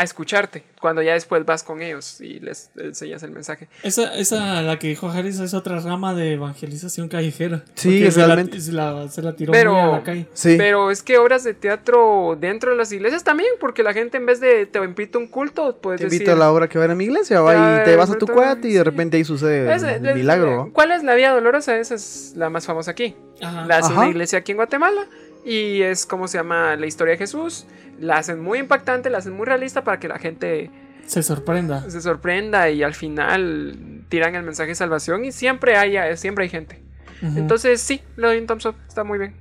a 0.00 0.04
escucharte, 0.04 0.62
cuando 0.80 1.02
ya 1.02 1.14
después 1.14 1.44
vas 1.44 1.64
con 1.64 1.82
ellos 1.82 2.20
y 2.20 2.38
les 2.38 2.70
enseñas 2.76 3.22
el 3.24 3.32
mensaje. 3.32 3.68
Esa, 3.82 4.14
esa, 4.16 4.62
la 4.62 4.78
que 4.78 4.86
dijo 4.88 5.08
Harris, 5.10 5.40
es 5.40 5.54
otra 5.54 5.80
rama 5.80 6.14
de 6.14 6.34
evangelización 6.34 7.08
callejera. 7.08 7.64
Sí, 7.74 8.08
se 8.10 8.20
la- 8.20 8.26
realmente. 8.26 8.60
Se 8.60 8.70
la, 8.72 9.08
se 9.08 9.20
la 9.22 9.34
tiró 9.34 9.52
Pero- 9.52 9.72
muy 9.72 9.80
a 9.80 9.86
la 9.98 10.02
calle. 10.04 10.26
Sí, 10.34 10.54
Pero 10.56 10.90
es 10.92 11.02
que 11.02 11.18
obras 11.18 11.42
de 11.42 11.54
teatro 11.54 12.36
dentro 12.40 12.70
de 12.70 12.76
las 12.76 12.92
iglesias 12.92 13.24
también, 13.24 13.50
porque 13.58 13.82
la 13.82 13.92
gente 13.92 14.16
en 14.18 14.26
vez 14.26 14.38
de 14.40 14.66
te 14.66 14.78
invito 14.84 15.18
a 15.18 15.20
un 15.22 15.26
culto, 15.26 15.76
puedes 15.80 15.98
te 15.98 16.04
decir... 16.04 16.20
invito 16.22 16.32
a 16.32 16.36
la 16.36 16.52
hora 16.52 16.68
que 16.68 16.78
va 16.78 16.84
a 16.84 16.86
ir 16.86 16.92
a 16.92 16.94
mi 16.94 17.04
iglesia, 17.04 17.40
va, 17.40 17.80
y 17.80 17.84
te 17.84 17.96
vas 17.96 18.10
a 18.10 18.18
tu 18.18 18.26
cuate 18.28 18.68
y 18.68 18.72
de 18.74 18.78
sí. 18.78 18.82
repente 18.84 19.16
ahí 19.16 19.24
sucede 19.24 19.74
Es- 19.74 19.82
el 19.82 20.06
es- 20.06 20.14
milagro. 20.14 20.70
¿Cuál 20.72 20.92
es 20.92 21.02
la 21.02 21.14
vía 21.16 21.32
dolorosa? 21.32 21.76
Esa 21.76 21.96
es 21.96 22.34
la 22.36 22.50
más 22.50 22.66
famosa 22.66 22.92
aquí. 22.92 23.16
Ajá. 23.42 23.66
La 23.66 23.78
hace 23.78 23.92
Ajá. 23.92 24.00
una 24.00 24.08
iglesia 24.10 24.38
aquí 24.38 24.52
en 24.52 24.56
Guatemala 24.58 25.06
y 25.48 25.82
es 25.82 26.04
como 26.06 26.28
se 26.28 26.38
llama 26.38 26.76
la 26.76 26.86
historia 26.86 27.12
de 27.12 27.18
Jesús. 27.18 27.66
La 27.98 28.18
hacen 28.18 28.40
muy 28.40 28.58
impactante, 28.58 29.10
la 29.10 29.18
hacen 29.18 29.32
muy 29.32 29.46
realista 29.46 29.82
para 29.82 29.98
que 29.98 30.06
la 30.08 30.18
gente 30.18 30.70
Se 31.06 31.22
sorprenda. 31.22 31.88
se 31.90 32.00
sorprenda 32.00 32.70
y 32.70 32.82
al 32.82 32.94
final 32.94 34.04
tiran 34.08 34.34
el 34.34 34.42
mensaje 34.44 34.68
de 34.70 34.74
salvación 34.74 35.24
y 35.24 35.32
siempre 35.32 35.76
hay, 35.76 36.16
siempre 36.16 36.44
hay 36.44 36.50
gente. 36.50 36.82
Entonces 37.22 37.80
sí, 37.80 38.00
lo 38.16 38.28
doy 38.28 38.38
un 38.38 38.46
thumbs 38.46 38.66
up, 38.66 38.76
está 38.86 39.02
muy 39.02 39.18
bien. 39.18 39.34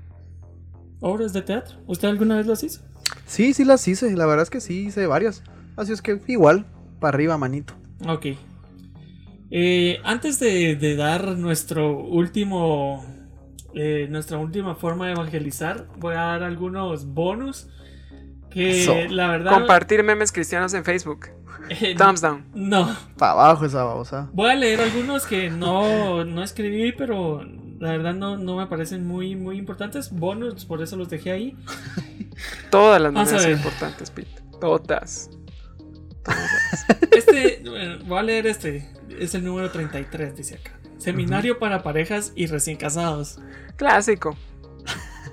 ¿Obras 1.00 1.34
de 1.34 1.44
teatro? 1.44 1.78
¿Usted 1.86 2.08
alguna 2.08 2.38
vez 2.38 2.48
las 2.48 2.64
hizo? 2.64 2.82
Sí, 3.28 3.54
sí 3.54 3.64
las 3.66 3.88
hice, 3.88 4.10
la 4.16 4.26
verdad 4.26 4.44
es 4.44 4.50
que 4.50 4.62
sí 4.62 4.88
hice 4.88 5.06
varias. 5.06 5.44
Así 5.76 5.92
es 5.94 6.02
que 6.02 6.20
igual, 6.28 6.66
para 7.00 7.14
arriba, 7.16 7.38
manito. 7.38 7.76
Ok. 8.08 8.26
Eh, 9.52 10.00
antes 10.04 10.40
de, 10.40 10.76
de 10.76 10.96
dar 10.96 11.38
nuestro 11.38 12.00
último. 12.00 13.06
Eh, 13.80 14.08
nuestra 14.10 14.38
última 14.38 14.76
forma 14.76 15.06
de 15.06 15.14
evangelizar, 15.14 15.88
voy 15.98 16.16
a 16.16 16.22
dar 16.22 16.44
algunos 16.44 17.06
bonus. 17.06 17.68
Que 18.50 18.82
Eso. 18.82 18.96
la 19.10 19.28
verdad. 19.28 19.52
Compartir 19.52 20.04
memes 20.04 20.32
cristianos 20.32 20.74
en 20.74 20.84
Facebook. 20.84 21.28
eh, 21.70 21.96
Thumbs 21.96 22.22
down. 22.22 22.46
no. 22.56 22.96
Para 23.18 23.34
abajo 23.34 23.66
esa 23.66 23.84
babosa. 23.84 24.30
Voy 24.34 24.50
a 24.50 24.56
leer 24.56 24.82
algunos 24.82 25.26
que 25.26 25.50
no, 25.50 26.24
no 26.26 26.44
escribí, 26.44 26.92
pero 26.94 27.44
la 27.80 27.92
verdad 27.92 28.14
no, 28.16 28.38
no 28.38 28.56
me 28.56 28.66
parecen 28.68 29.06
muy, 29.06 29.36
muy 29.36 29.58
importantes. 29.58 30.12
Bonus, 30.12 30.66
por 30.66 30.82
eso 30.82 30.96
los 30.96 31.10
dejé 31.10 31.32
ahí. 31.32 31.56
Todas 32.72 33.02
las 33.02 33.12
maneras 33.14 33.44
son 33.44 33.52
importantes, 33.52 34.10
Pete. 34.12 34.32
Todas. 34.60 35.30
Este, 37.12 37.62
bueno, 37.68 38.00
voy 38.06 38.20
a 38.20 38.24
leer 38.24 38.48
este. 38.48 38.90
Es 39.20 39.36
el 39.36 39.44
número 39.44 39.70
33, 39.72 40.36
dice 40.36 40.56
acá. 40.56 40.72
Seminario 40.98 41.60
para 41.60 41.84
parejas 41.84 42.32
y 42.36 42.48
recién 42.48 42.78
casados. 42.78 43.40
Clásico. 43.76 44.36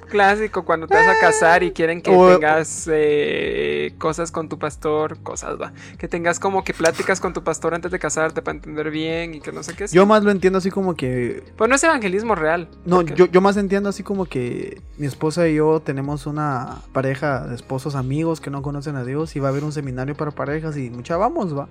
Clásico 0.09 0.65
cuando 0.65 0.87
te 0.87 0.95
vas 0.95 1.09
a 1.09 1.19
casar 1.19 1.63
y 1.65 1.73
quieren 1.73 2.01
que 2.01 2.15
O- 2.15 2.35
tengas 2.35 2.89
eh, 2.93 3.95
cosas 3.99 4.31
con 4.31 4.49
tu 4.49 4.59
pastor, 4.59 5.19
cosas 5.23 5.61
va, 5.61 5.73
que 5.99 6.07
tengas 6.07 6.39
como 6.39 6.63
que 6.63 6.73
pláticas 6.75 7.21
con 7.21 7.33
tu 7.33 7.43
pastor 7.43 7.75
antes 7.75 7.91
de 7.91 7.99
casarte 7.99 8.41
para 8.43 8.55
entender 8.57 8.91
bien 8.91 9.35
y 9.35 9.41
que 9.41 9.51
no 9.51 9.63
sé 9.65 9.75
qué. 9.75 9.87
Yo 9.89 10.07
más 10.07 10.23
lo 10.23 10.31
entiendo 10.31 10.59
así 10.59 10.71
como 10.71 10.95
que. 10.95 11.43
Pues 11.57 11.69
no 11.69 11.75
es 11.75 11.83
evangelismo 11.83 12.35
real. 12.37 12.69
No, 12.85 12.97
porque- 12.97 13.15
yo, 13.15 13.27
yo 13.27 13.41
más 13.41 13.57
entiendo 13.57 13.89
así 13.89 14.03
como 14.05 14.27
que 14.27 14.81
mi 14.99 15.07
esposa 15.07 15.49
y 15.49 15.55
yo 15.57 15.81
tenemos 15.81 16.27
una 16.27 16.77
pareja 16.93 17.47
de 17.49 17.55
esposos 17.57 17.97
amigos 17.97 18.41
que 18.41 18.51
no 18.51 18.63
conocen 18.63 18.95
a 18.97 19.05
Dios 19.05 19.35
y 19.35 19.41
va 19.41 19.49
a 19.49 19.51
haber 19.51 19.65
un 19.65 19.73
seminario 19.73 20.15
para 20.15 20.31
parejas 20.31 20.77
y 20.77 20.91
mucha 20.91 21.17
vamos, 21.17 21.57
va. 21.57 21.67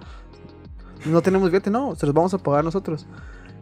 No 1.05 1.21
tenemos 1.21 1.49
billete, 1.51 1.69
no, 1.69 1.95
se 1.95 2.05
los 2.07 2.15
vamos 2.15 2.33
a 2.33 2.39
pagar 2.39 2.63
nosotros. 2.63 3.05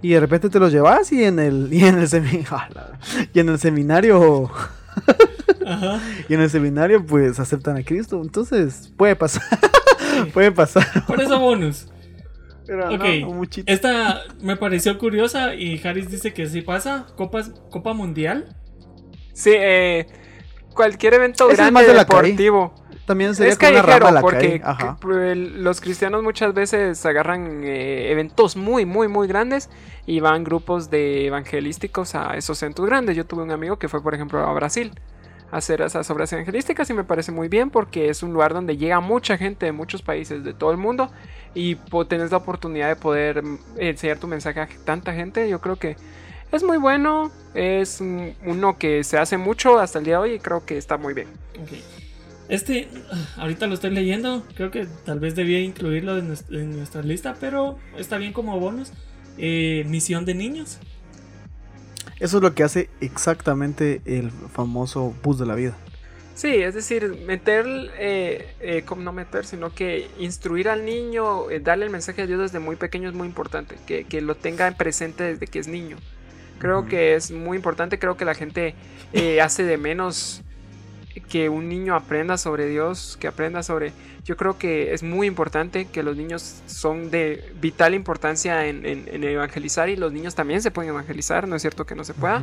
Y 0.02 0.10
de 0.10 0.20
repente 0.20 0.50
te 0.50 0.60
los 0.60 0.72
llevas 0.72 1.12
y 1.12 1.24
en 1.24 1.40
el 1.40 1.70
y 1.72 1.86
en 1.86 2.00
el 2.00 2.08
y 3.34 3.40
en 3.40 3.50
el 3.50 3.60
seminario 3.60 4.50
Ajá. 5.66 6.00
y 6.28 6.34
en 6.34 6.42
el 6.42 6.50
seminario 6.50 7.06
pues 7.06 7.40
aceptan 7.40 7.78
a 7.78 7.84
Cristo. 7.84 8.22
Entonces, 8.22 8.92
puede 8.98 9.16
pasar. 9.16 9.44
puede 10.34 10.52
pasar. 10.52 11.06
Por 11.06 11.22
eso 11.22 11.40
bonus. 11.40 11.88
Pero 12.66 12.94
Ok. 12.94 13.04
no, 13.22 13.32
muchito. 13.32 13.72
Esta 13.72 14.22
me 14.42 14.56
pareció 14.56 14.98
curiosa 14.98 15.56
y 15.56 15.82
Harris 15.86 16.10
dice 16.10 16.34
que 16.34 16.48
sí 16.48 16.62
pasa. 16.62 17.08
Copas, 17.16 17.52
Copa 17.70 17.94
Mundial. 17.94 18.56
Sí, 19.34 19.52
eh, 19.54 20.08
cualquier 20.74 21.16
evento 21.16 21.50
Ese 21.50 21.66
es 21.66 21.72
más 21.72 21.86
de 21.86 21.94
deportivo. 21.94 22.74
También 23.12 23.36
sería 23.36 23.52
Es 23.54 23.58
como 23.60 23.72
una 23.72 23.82
callejero 23.82 24.06
rama 24.06 24.10
a 24.10 24.14
la 24.14 24.22
porque 24.22 24.60
calle. 24.60 24.62
Ajá. 24.64 24.98
el- 25.12 25.64
los 25.64 25.82
cristianos 25.82 26.24
muchas 26.24 26.54
veces 26.54 27.06
agarran 27.06 27.62
eh, 27.64 28.12
eventos 28.12 28.56
muy, 28.56 28.86
muy, 28.86 29.08
muy 29.08 29.28
grandes 29.28 29.70
y 30.06 30.20
van 30.22 30.44
grupos 30.44 30.90
de 30.90 31.28
evangelísticos 31.28 32.16
a 32.16 32.36
esos 32.38 32.58
centros 32.58 32.88
grandes. 32.88 33.16
Yo 33.18 33.26
tuve 33.26 33.44
un 33.44 33.52
amigo 33.52 33.78
que 33.78 33.90
fue, 33.90 34.02
por 34.02 34.14
ejemplo, 34.16 34.40
a 34.40 34.54
Brasil 34.54 34.92
hacer 35.52 35.82
esas 35.82 36.10
obras 36.10 36.32
evangelísticas 36.32 36.90
y 36.90 36.94
me 36.94 37.04
parece 37.04 37.34
muy 37.34 37.50
bien 37.50 37.70
porque 37.70 38.08
es 38.10 38.24
un 38.24 38.32
lugar 38.32 38.54
donde 38.54 38.78
llega 38.78 39.02
mucha 39.02 39.38
gente 39.38 39.66
de 39.66 39.74
muchos 39.74 40.02
países 40.02 40.46
de 40.46 40.54
todo 40.54 40.72
el 40.72 40.78
mundo 40.78 41.12
y 41.54 41.76
tenés 42.08 42.32
la 42.32 42.38
oportunidad 42.38 42.88
de 42.88 42.96
poder 42.96 43.44
mm, 43.44 43.60
enseñar 43.78 44.18
tu 44.18 44.28
mensaje 44.28 44.62
a 44.62 44.70
tanta 44.86 45.14
gente. 45.14 45.50
Yo 45.50 45.60
creo 45.60 45.76
que 45.76 45.98
es 46.54 46.64
muy 46.64 46.78
bueno, 46.78 47.32
es 47.54 48.00
uno 48.46 48.78
que 48.78 49.04
se 49.04 49.18
hace 49.18 49.38
mucho 49.38 49.80
hasta 49.80 50.00
el 50.00 50.06
día 50.06 50.16
de 50.16 50.22
hoy 50.22 50.32
y 50.36 50.40
creo 50.40 50.66
que 50.66 50.78
está 50.78 50.98
muy 50.98 51.14
bien. 51.14 51.28
Ok. 51.62 52.01
Este, 52.52 52.90
ah, 53.12 53.42
ahorita 53.44 53.66
lo 53.68 53.76
estoy 53.76 53.92
leyendo. 53.92 54.46
Creo 54.56 54.72
que 54.72 54.86
tal 55.06 55.20
vez 55.22 55.36
debía 55.36 55.62
incluirlo 55.62 56.18
en, 56.18 56.30
nues- 56.30 56.46
en 56.52 56.76
nuestra 56.76 57.02
lista, 57.02 57.36
pero 57.40 57.78
está 57.98 58.18
bien 58.18 58.34
como 58.34 58.60
bonus. 58.60 58.92
Eh, 59.38 59.86
misión 59.88 60.26
de 60.26 60.36
niños. 60.36 60.78
Eso 62.20 62.38
es 62.38 62.44
lo 62.44 62.54
que 62.54 62.64
hace 62.64 62.90
exactamente 63.00 64.02
el 64.06 64.30
famoso 64.32 65.16
bus 65.24 65.40
de 65.40 65.46
la 65.46 65.56
vida. 65.56 65.78
Sí, 66.36 66.50
es 66.56 66.76
decir, 66.76 67.24
meter, 67.26 67.66
eh, 67.98 68.54
eh, 68.60 68.84
como 68.86 69.02
no 69.02 69.14
meter, 69.14 69.46
sino 69.46 69.74
que 69.74 70.08
instruir 70.20 70.68
al 70.68 70.86
niño, 70.86 71.50
eh, 71.50 71.62
darle 71.62 71.86
el 71.86 71.92
mensaje 71.92 72.22
a 72.22 72.28
Dios 72.28 72.40
desde 72.40 72.60
muy 72.60 72.76
pequeño 72.76 73.10
es 73.10 73.16
muy 73.16 73.28
importante, 73.28 73.78
que, 73.88 74.04
que 74.04 74.22
lo 74.22 74.36
tenga 74.36 74.68
en 74.68 74.74
presente 74.76 75.24
desde 75.24 75.48
que 75.48 75.60
es 75.60 75.68
niño. 75.68 75.98
Creo 76.60 76.86
que 76.86 77.16
es 77.16 77.32
muy 77.32 77.58
importante, 77.58 77.98
creo 77.98 78.18
que 78.18 78.26
la 78.26 78.36
gente 78.36 78.76
eh, 79.14 79.42
hace 79.42 79.64
de 79.64 79.78
menos 79.78 80.42
que 81.30 81.50
un 81.50 81.68
niño 81.70 81.96
aprenda 81.96 82.38
sobre 82.38 82.68
Dios, 82.68 83.18
que 83.20 83.28
aprenda 83.28 83.64
sobre... 83.64 83.92
Yo 84.24 84.38
creo 84.38 84.58
que 84.58 84.94
es 84.94 85.02
muy 85.04 85.26
importante 85.28 85.86
que 85.86 86.04
los 86.04 86.16
niños 86.16 86.62
son 86.68 87.10
de 87.10 87.44
vital 87.60 87.94
importancia 87.96 88.68
en, 88.68 88.86
en- 88.86 89.08
en 89.12 89.24
evangelizar 89.24 89.90
y 89.90 89.96
los 89.96 90.14
niños 90.14 90.36
también 90.36 90.62
se 90.62 90.70
pueden 90.72 90.90
evangelizar, 90.92 91.48
no 91.48 91.56
es 91.56 91.62
cierto 91.64 91.86
que 91.86 91.96
no 91.96 92.04
se 92.04 92.14
pueda. 92.14 92.42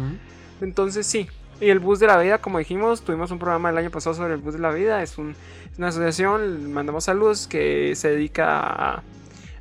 Entonces 0.61 1.07
sí. 1.07 1.29
Y 1.61 1.71
el 1.71 1.79
bus 1.81 1.99
de 2.01 2.07
la 2.09 2.19
vida, 2.19 2.39
como 2.39 2.59
dijimos, 2.59 3.03
tuvimos 3.03 3.31
un 3.31 3.39
programa 3.39 3.71
el 3.71 3.79
año 3.79 3.91
pasado 3.91 4.15
sobre 4.15 4.35
el 4.35 4.41
bus 4.41 4.55
de 4.55 4.61
la 4.61 4.71
vida. 4.71 5.03
Es, 5.03 5.19
un- 5.19 5.35
es 5.73 5.79
una 5.79 5.89
asociación, 5.89 6.73
mandamos 6.73 7.05
saludos, 7.05 7.47
que 7.47 7.95
se 7.95 8.11
dedica 8.11 8.59
a, 8.61 9.03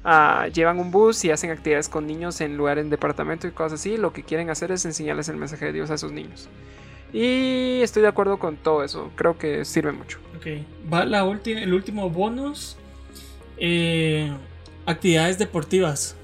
a- 0.04 0.48
Llevan 0.48 0.80
un 0.80 0.90
bus 0.92 1.24
y 1.26 1.32
hacen 1.32 1.52
actividades 1.52 1.88
con 1.90 2.08
niños 2.08 2.42
en 2.42 2.58
lugares 2.58 2.84
en 2.84 2.90
departamento 2.90 3.48
y 3.48 3.52
cosas 3.52 3.80
así. 3.80 3.98
Lo 3.98 4.12
que 4.12 4.24
quieren 4.24 4.50
hacer 4.50 4.72
es 4.72 4.86
enseñarles 4.86 5.30
el 5.30 5.38
mensaje 5.38 5.66
de 5.66 5.74
Dios 5.74 5.92
a 5.92 5.96
esos 5.96 6.12
niños. 6.12 6.50
Y 7.14 7.80
estoy 7.82 8.02
de 8.02 8.10
acuerdo 8.10 8.38
con 8.38 8.58
todo 8.58 8.84
eso. 8.84 9.12
Creo 9.16 9.38
que 9.38 9.66
sirve 9.66 9.92
mucho. 9.92 10.20
Ok. 10.36 10.48
Va 10.92 11.06
la 11.06 11.20
el 11.46 11.74
último 11.74 12.10
bonus. 12.10 12.78
Eh, 13.58 14.32
actividades 14.86 15.38
deportivas. 15.38 16.16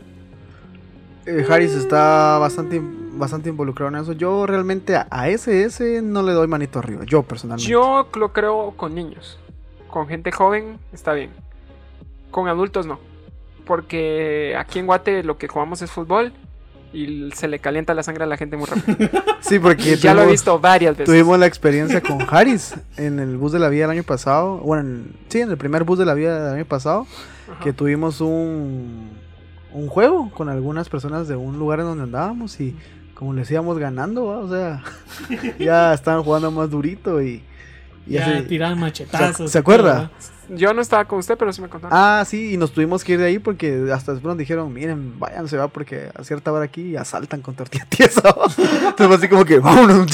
Eh, 1.26 1.46
Harris 1.50 1.72
está 1.72 2.38
bastante, 2.38 2.82
bastante 2.84 3.50
involucrado 3.50 3.96
en 3.96 4.02
eso. 4.02 4.12
Yo 4.14 4.46
realmente 4.46 4.96
a, 4.96 5.08
a 5.10 5.30
SS 5.30 6.02
no 6.02 6.22
le 6.22 6.34
doy 6.34 6.48
manito 6.48 6.80
arriba. 6.80 7.04
Yo 7.06 7.24
personalmente. 7.24 7.70
Yo 7.70 8.10
lo 8.16 8.34
creo 8.34 8.74
con 8.76 8.94
niños. 8.94 9.40
Con 9.88 10.08
gente 10.08 10.32
joven 10.32 10.80
está 10.92 11.14
bien. 11.14 11.32
Con 12.30 12.48
adultos 12.48 12.86
no. 12.86 13.00
Porque 13.66 14.56
aquí 14.58 14.80
en 14.80 14.88
Guate 14.88 15.24
lo 15.24 15.38
que 15.38 15.48
jugamos 15.48 15.82
es 15.82 15.92
fútbol 15.92 16.34
y 16.94 17.30
se 17.34 17.48
le 17.48 17.60
calienta 17.60 17.94
la 17.94 18.04
sangre 18.04 18.24
a 18.24 18.28
la 18.28 18.38
gente 18.38 18.56
muy 18.58 18.68
rápido. 18.68 19.10
Sí, 19.42 19.60
porque 19.60 19.98
ya 19.98 20.14
lo 20.14 20.22
he 20.24 20.28
visto 20.32 20.58
varias 20.60 20.94
veces. 20.96 21.06
Tuvimos 21.06 21.38
la 21.38 21.46
experiencia 21.48 22.00
con 22.02 22.20
Harris 22.30 22.76
en 22.96 23.20
el 23.20 23.36
bus 23.38 23.52
de 23.52 23.60
la 23.60 23.68
vida 23.70 23.86
el 23.86 23.92
año 23.92 24.04
pasado. 24.04 24.58
Bueno, 24.60 24.84
en- 24.84 25.16
sí, 25.28 25.42
en 25.42 25.52
el 25.52 25.58
primer 25.58 25.84
bus 25.84 26.00
de 26.00 26.06
la 26.06 26.14
vida 26.14 26.46
del 26.46 26.56
año 26.56 26.66
pasado. 26.66 27.06
Ajá. 27.52 27.60
Que 27.62 27.74
tuvimos 27.74 28.22
un, 28.22 29.10
un 29.74 29.88
juego 29.90 30.32
con 30.32 30.48
algunas 30.48 30.88
personas 30.88 31.28
de 31.28 31.36
un 31.36 31.60
lugar 31.60 31.80
en 31.82 31.86
donde 31.88 32.04
andábamos. 32.06 32.60
Y 32.62 32.74
como 33.16 33.34
les 33.34 33.52
íbamos 33.52 33.78
ganando, 33.78 34.26
¿va? 34.28 34.38
o 34.40 34.50
sea, 34.50 34.82
ya 35.60 35.94
estaban 35.94 36.24
jugando 36.24 36.50
más 36.50 36.70
durito. 36.70 37.22
Y, 37.22 37.44
y 38.08 38.14
Ya 38.14 38.38
así- 38.38 38.48
tiraban 38.48 38.80
machetazos. 38.80 39.52
¿Se 39.52 39.58
acuerda? 39.58 40.12
Yo 40.50 40.74
no 40.74 40.82
estaba 40.82 41.06
con 41.06 41.20
usted, 41.20 41.38
pero 41.38 41.54
sí 41.54 41.62
me 41.62 41.70
contaron. 41.70 41.98
Ah, 41.98 42.24
sí, 42.28 42.54
y 42.54 42.58
nos 42.58 42.74
tuvimos 42.74 43.04
que 43.04 43.14
ir 43.14 43.20
de 43.20 43.26
ahí 43.28 43.40
porque 43.40 43.90
hasta 43.94 44.12
después 44.12 44.30
nos 44.32 44.38
dijeron, 44.38 44.74
miren, 44.74 45.18
váyanse, 45.18 45.56
va, 45.56 45.70
porque 45.70 46.10
a 46.14 46.24
cierta 46.26 46.52
hora 46.52 46.66
aquí 46.66 46.98
asaltan 46.98 47.42
con 47.42 47.56
tortilla 47.56 47.86
tiesa. 47.90 48.22
¿va?". 48.24 48.46
Entonces 48.58 49.08
fue 49.08 49.16
así 49.16 49.28
como 49.30 49.46
que, 49.46 49.60
vámonos. 49.60 50.08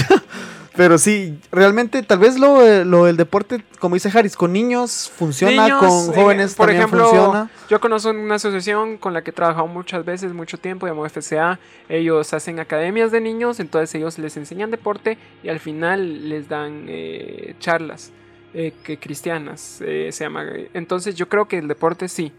Mucha". 0.69 0.77
Pero 0.77 0.97
sí, 0.97 1.39
realmente 1.51 2.01
tal 2.03 2.19
vez 2.19 2.39
lo, 2.39 2.65
eh, 2.65 2.85
lo 2.85 3.05
del 3.05 3.17
deporte, 3.17 3.63
como 3.79 3.95
dice 3.95 4.09
Harris, 4.13 4.35
con 4.35 4.53
niños 4.53 5.11
funciona, 5.15 5.63
Niños, 5.63 5.79
con 5.79 5.89
eh, 5.89 6.21
jóvenes 6.21 6.55
por 6.55 6.67
también 6.67 6.83
ejemplo, 6.83 7.09
funciona. 7.09 7.49
Yo 7.69 7.79
conozco 7.79 8.09
una 8.09 8.35
asociación 8.35 8.97
con 8.97 9.13
la 9.13 9.21
que 9.21 9.31
he 9.31 9.33
trabajado 9.33 9.67
muchas 9.67 10.05
veces, 10.05 10.33
mucho 10.33 10.57
tiempo, 10.57 10.87
llamado 10.87 11.07
FCA. 11.09 11.59
Ellos 11.87 12.33
hacen 12.33 12.59
academias 12.59 13.11
de 13.11 13.21
niños, 13.21 13.59
entonces 13.59 13.93
ellos 13.95 14.17
les 14.17 14.37
enseñan 14.37 14.71
deporte 14.71 15.17
y 15.43 15.49
al 15.49 15.59
final 15.59 16.29
les 16.29 16.49
dan 16.49 16.85
eh, 16.87 17.55
charlas 17.59 18.11
eh, 18.51 18.73
que 18.83 18.97
cristianas, 18.97 19.79
eh, 19.85 20.09
se 20.11 20.23
llama. 20.23 20.43
Entonces 20.73 21.13
yo 21.13 21.29
creo 21.29 21.47
que 21.47 21.59
el 21.59 21.67
deporte 21.67 22.07
sí, 22.07 22.31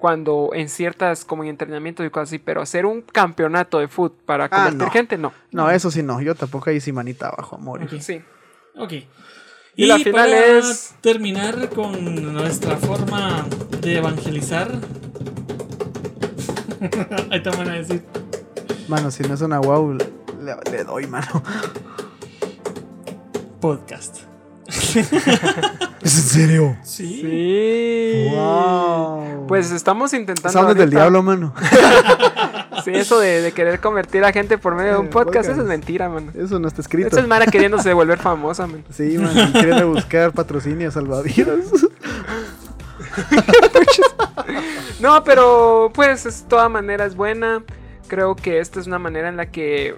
cuando 0.00 0.50
en 0.54 0.68
ciertas, 0.68 1.24
como 1.24 1.44
en 1.44 1.50
entrenamiento 1.50 2.02
y 2.04 2.10
cosas 2.10 2.30
así, 2.30 2.38
pero 2.38 2.60
hacer 2.62 2.86
un 2.86 3.02
campeonato 3.02 3.78
de 3.78 3.86
fútbol 3.86 4.16
para 4.26 4.44
Ah, 4.46 4.48
convertir 4.48 4.78
no. 4.78 4.90
gente, 4.90 5.18
no. 5.18 5.32
No, 5.52 5.70
eso 5.70 5.90
sí 5.92 6.02
no, 6.02 6.20
yo 6.20 6.34
tampoco 6.34 6.70
ahí 6.70 6.80
sí 6.80 6.90
manita 6.90 7.28
abajo, 7.28 7.56
amor. 7.56 7.86
Sí. 8.00 8.20
Ok. 8.76 8.92
Y 8.92 9.84
Y, 9.84 9.86
la 9.86 9.98
final 9.98 10.12
para 10.30 10.58
es- 10.58 10.94
terminar 11.00 11.68
con 11.68 12.32
nuestra 12.32 12.76
forma 12.76 13.46
de 13.80 13.98
evangelizar. 13.98 14.72
Ahí 17.30 17.42
te 17.42 17.50
van 17.50 17.68
a 17.68 17.74
decir. 17.74 18.02
Mano, 18.88 19.10
si 19.10 19.22
no 19.22 19.34
es 19.34 19.40
una 19.42 19.58
wow, 19.60 19.92
le, 19.94 20.06
le 20.72 20.84
doy, 20.84 21.06
mano. 21.06 21.42
Podcast. 23.60 24.22
¿Es 26.02 26.16
en 26.16 26.22
serio? 26.22 26.76
Sí. 26.82 27.20
Sí. 27.20 28.28
Wow. 28.34 29.46
Pues 29.46 29.70
estamos 29.70 30.12
intentando. 30.14 30.50
Sabes 30.50 30.76
del 30.76 30.90
diablo, 30.90 31.22
mano. 31.22 31.54
Sí, 32.84 32.92
eso 32.94 33.20
de, 33.20 33.42
de 33.42 33.52
querer 33.52 33.78
convertir 33.78 34.24
a 34.24 34.32
gente 34.32 34.56
por 34.56 34.74
medio 34.74 34.92
de 34.92 34.98
un 35.00 35.10
podcast, 35.10 35.50
eso 35.50 35.60
es 35.60 35.66
mentira, 35.66 36.08
man. 36.08 36.30
Eso 36.34 36.58
no 36.58 36.66
está 36.66 36.80
escrito. 36.80 37.08
Eso 37.08 37.18
es 37.20 37.28
Mara 37.28 37.44
queriéndose 37.44 37.92
volver 37.92 38.18
famosa, 38.18 38.66
man. 38.66 38.82
Sí, 38.90 39.18
man, 39.18 39.52
quiere 39.52 39.84
buscar 39.84 40.32
patrocinio 40.32 40.90
salvavidas. 40.90 41.58
No, 45.00 45.24
pero 45.24 45.90
pues 45.94 46.26
es 46.26 46.44
toda 46.46 46.68
manera 46.68 47.06
es 47.06 47.14
buena. 47.16 47.62
Creo 48.06 48.36
que 48.36 48.60
esta 48.60 48.80
es 48.80 48.86
una 48.86 48.98
manera 48.98 49.28
en 49.28 49.36
la 49.36 49.46
que 49.46 49.94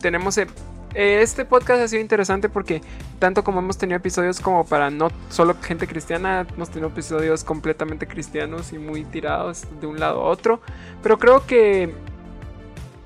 tenemos... 0.00 0.36
eh, 0.36 0.46
este 0.94 1.44
podcast 1.44 1.82
ha 1.82 1.88
sido 1.88 2.00
interesante 2.00 2.48
porque 2.48 2.80
tanto 3.18 3.42
como 3.42 3.58
hemos 3.58 3.76
tenido 3.78 3.96
episodios 3.96 4.40
como 4.40 4.64
para 4.64 4.90
no 4.90 5.10
solo 5.28 5.56
gente 5.60 5.86
cristiana, 5.86 6.46
hemos 6.54 6.70
tenido 6.70 6.88
episodios 6.88 7.42
completamente 7.42 8.06
cristianos 8.06 8.72
y 8.72 8.78
muy 8.78 9.04
tirados 9.04 9.64
de 9.80 9.86
un 9.86 9.98
lado 9.98 10.22
a 10.22 10.24
otro. 10.24 10.60
Pero 11.02 11.18
creo 11.18 11.44
que 11.46 11.92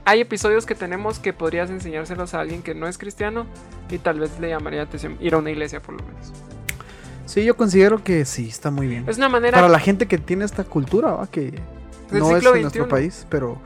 hay 0.05 0.21
episodios 0.21 0.67
que 0.67 0.75
tenemos 0.75 1.19
que 1.19 1.33
podrías 1.33 1.71
enseñárselos 1.71 2.35
a 2.35 2.41
alguien 2.41 2.63
que 2.63 2.75
no 2.75 2.89
es 2.89 2.99
cristiano 2.99 3.47
y 3.91 3.99
tal 3.99 4.21
vez 4.21 4.39
le 4.41 4.51
llamaría 4.51 4.81
la 4.81 4.85
atención 4.85 5.17
ir 5.21 5.35
a 5.35 5.39
una 5.39 5.51
iglesia 5.51 5.81
por 5.81 5.95
lo 5.95 6.03
menos. 6.03 6.33
Sí, 7.27 7.45
yo 7.45 7.57
considero 7.57 8.03
que 8.03 8.25
sí, 8.25 8.49
está 8.49 8.71
muy 8.71 8.87
bien. 8.87 9.05
Es 9.07 9.19
una 9.19 9.29
manera... 9.29 9.57
Para 9.57 9.69
la 9.69 9.79
gente 9.79 10.07
que 10.07 10.17
tiene 10.17 10.47
esta 10.47 10.65
cultura, 10.65 11.13
¿va? 11.13 11.27
que 11.27 11.61
no 12.11 12.37
es 12.37 12.45
en 12.45 12.63
nuestro 12.63 12.89
país, 12.89 13.27
pero 13.29 13.59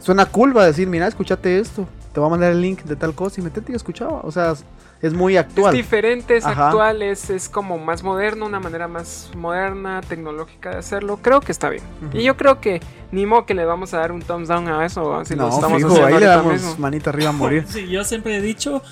suena 0.00 0.24
cool, 0.26 0.56
va 0.56 0.62
a 0.62 0.66
decir, 0.66 0.88
mira, 0.88 1.06
escúchate 1.06 1.58
esto, 1.58 1.86
te 2.12 2.20
voy 2.20 2.26
a 2.28 2.30
mandar 2.30 2.52
el 2.52 2.60
link 2.60 2.82
de 2.84 2.96
tal 2.96 3.14
cosa 3.14 3.40
y 3.40 3.44
metete 3.44 3.72
y 3.72 3.74
escuchaba. 3.74 4.20
O 4.22 4.30
sea, 4.32 4.54
es 5.00 5.14
muy 5.14 5.36
Es 5.36 5.40
actual. 5.44 5.74
diferente, 5.74 6.36
es 6.36 6.44
Ajá. 6.46 6.68
actual, 6.68 7.02
es, 7.02 7.30
es 7.30 7.48
como 7.48 7.78
más 7.78 8.02
moderno, 8.02 8.46
una 8.46 8.58
manera 8.60 8.88
más 8.88 9.30
moderna, 9.36 10.00
tecnológica 10.00 10.70
de 10.70 10.76
hacerlo. 10.78 11.18
Creo 11.22 11.40
que 11.40 11.52
está 11.52 11.68
bien. 11.68 11.82
Y 12.12 12.22
yo 12.24 12.36
creo 12.36 12.60
que 12.60 12.80
ni 13.12 13.24
modo 13.26 13.46
que 13.46 13.54
le 13.54 13.64
vamos 13.64 13.94
a 13.94 13.98
dar 13.98 14.10
un 14.12 14.22
thumbs 14.22 14.48
down 14.48 14.66
a 14.68 14.84
eso, 14.84 15.24
si 15.24 15.34
lo 15.36 15.44
no, 15.48 15.54
estamos 15.54 15.76
fijo, 15.78 15.88
haciendo 15.90 16.06
ahí 16.16 16.20
le 16.20 16.26
damos 16.26 16.52
mismo. 16.54 16.74
manita 16.78 17.10
arriba 17.10 17.28
a 17.30 17.32
morir. 17.32 17.64
Sí, 17.68 17.86
yo 17.88 18.02
siempre 18.04 18.36
he 18.36 18.40
dicho, 18.40 18.82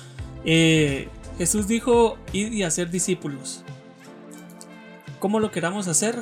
eh, 0.45 1.09
Jesús 1.37 1.67
dijo, 1.67 2.17
ir 2.31 2.53
y 2.53 2.63
hacer 2.63 2.89
discípulos. 2.89 3.63
Cómo 5.19 5.39
lo 5.39 5.51
queramos 5.51 5.87
hacer 5.87 6.15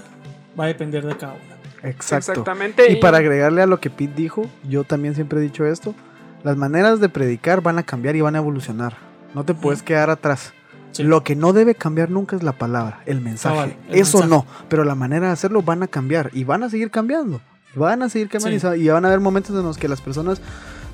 va 0.60 0.66
a 0.66 0.68
depender 0.68 1.06
de 1.06 1.16
cada 1.18 1.34
uno. 1.34 1.56
Exacto. 1.84 2.32
Exactamente. 2.32 2.92
Y 2.92 2.96
para 2.96 3.18
agregarle 3.20 3.62
a 3.62 3.66
lo 3.68 3.80
que 3.80 3.90
Pete 3.90 4.14
dijo, 4.16 4.46
yo 4.68 4.84
también 4.84 5.14
siempre 5.16 5.40
he 5.40 5.42
dicho 5.42 5.66
esto, 5.66 5.94
las 6.46 6.56
maneras 6.56 7.00
de 7.02 7.10
predicar 7.10 7.62
van 7.62 7.78
a 7.80 7.84
cambiar 7.84 8.16
y 8.16 8.22
van 8.22 8.36
a 8.36 8.38
evolucionar. 8.38 8.96
No 9.34 9.44
te 9.44 9.54
puedes 9.54 9.84
quedar 9.84 10.10
atrás. 10.10 10.54
Sí. 10.92 11.04
Lo 11.04 11.24
que 11.24 11.36
no 11.36 11.52
debe 11.52 11.76
cambiar 11.76 12.10
nunca 12.10 12.38
es 12.38 12.44
la 12.44 12.54
palabra, 12.54 13.02
el 13.06 13.20
mensaje. 13.20 13.76
El 13.90 14.00
Eso 14.00 14.20
mensaje. 14.20 14.28
no, 14.30 14.46
pero 14.70 14.86
la 14.86 14.96
manera 14.96 15.28
de 15.28 15.34
hacerlo 15.34 15.62
van 15.62 15.84
a 15.84 15.88
cambiar 15.88 16.30
y 16.34 16.46
van 16.46 16.64
a 16.64 16.70
seguir 16.70 16.90
cambiando. 16.92 17.42
Van 17.76 18.02
a 18.02 18.08
seguir 18.10 18.30
cambiando 18.30 18.56
y 18.56 18.60
Sí. 18.60 18.66
sa- 18.66 18.78
y 18.78 18.88
van 18.88 19.04
a 19.04 19.10
haber 19.10 19.20
momentos 19.20 19.54
en 19.58 19.64
los 19.64 19.78
que 19.78 19.90
las 19.90 20.00
personas 20.00 20.40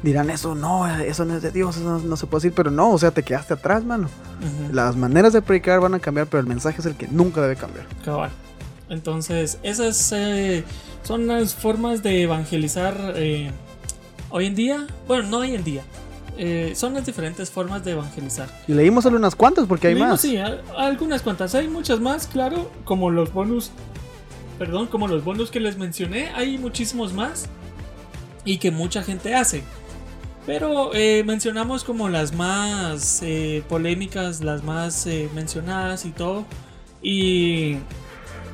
dirán 0.02 0.32
eso 0.32 0.56
no, 0.56 0.88
eso 0.88 1.26
no 1.26 1.36
es 1.36 1.43
de 1.43 1.52
Dios, 1.52 1.78
eso 1.78 1.86
no, 1.86 1.99
no 1.99 2.16
se 2.18 2.26
puede 2.26 2.41
decir, 2.43 2.54
pero 2.56 2.72
no, 2.72 2.89
o 2.89 2.97
sea, 2.97 3.12
te 3.12 3.22
quedaste 3.22 3.54
atrás, 3.54 3.84
mano. 3.84 4.08
Las 4.72 4.95
maneras 4.95 5.34
de 5.34 5.43
predicar 5.43 5.80
van 5.80 5.93
a 5.93 5.99
cambiar, 5.99 6.26
pero 6.26 6.41
el 6.41 6.47
mensaje 6.47 6.80
es 6.80 6.86
el 6.88 6.95
que 6.95 7.08
nunca 7.10 7.41
debe 7.41 7.56
cambiar. 7.58 7.86
Cabal. 8.04 8.32
Entonces, 8.89 9.60
esas 9.62 10.12
eh, 10.14 10.64
son 11.04 11.28
las 11.28 11.54
formas 11.54 12.02
de 12.02 12.24
evangelizar 12.24 12.95
eh, 13.16 13.52
hoy 14.32 14.46
en 14.48 14.56
día. 14.56 14.88
Bueno, 15.08 15.28
no 15.30 15.38
hoy 15.40 15.56
en 15.56 15.64
día. 15.64 15.84
eh, 16.38 16.74
son 16.76 16.94
las 16.96 17.06
diferentes 17.06 17.52
formas 17.52 17.84
de 17.84 17.92
evangelizar. 17.92 18.50
Y 18.68 18.74
leímos 18.74 19.04
solo 19.04 19.18
unas 19.18 19.36
cuantas 19.36 19.68
porque 19.68 19.88
hay 19.88 19.94
Leímos, 19.94 20.12
más. 20.14 20.22
Sí, 20.22 20.38
a- 20.38 20.62
algunas 20.78 21.22
cuantas. 21.22 21.54
Hay 21.56 21.68
muchas 21.68 22.00
más, 22.00 22.26
claro, 22.26 22.72
como 22.86 23.12
los 23.12 23.32
bonus. 23.34 23.70
Perdón, 24.58 24.88
como 24.88 25.08
los 25.08 25.24
bonus 25.24 25.52
que 25.52 25.60
les 25.60 25.78
mencioné. 25.78 26.30
Hay 26.36 26.58
muchísimos 26.58 27.14
más. 27.14 27.48
Y 28.46 28.58
que 28.58 28.72
mucha 28.72 29.04
gente 29.04 29.36
hace. 29.36 29.62
Pero 30.48 30.96
eh, 30.96 31.24
mencionamos 31.26 31.84
como 31.84 32.10
las 32.10 32.34
más 32.34 33.20
eh, 33.22 33.64
polémicas, 33.70 34.42
las 34.42 34.64
más 34.64 35.06
eh, 35.06 35.30
mencionadas 35.36 36.06
y 36.06 36.10
todo. 36.12 36.46
Y. 37.04 37.78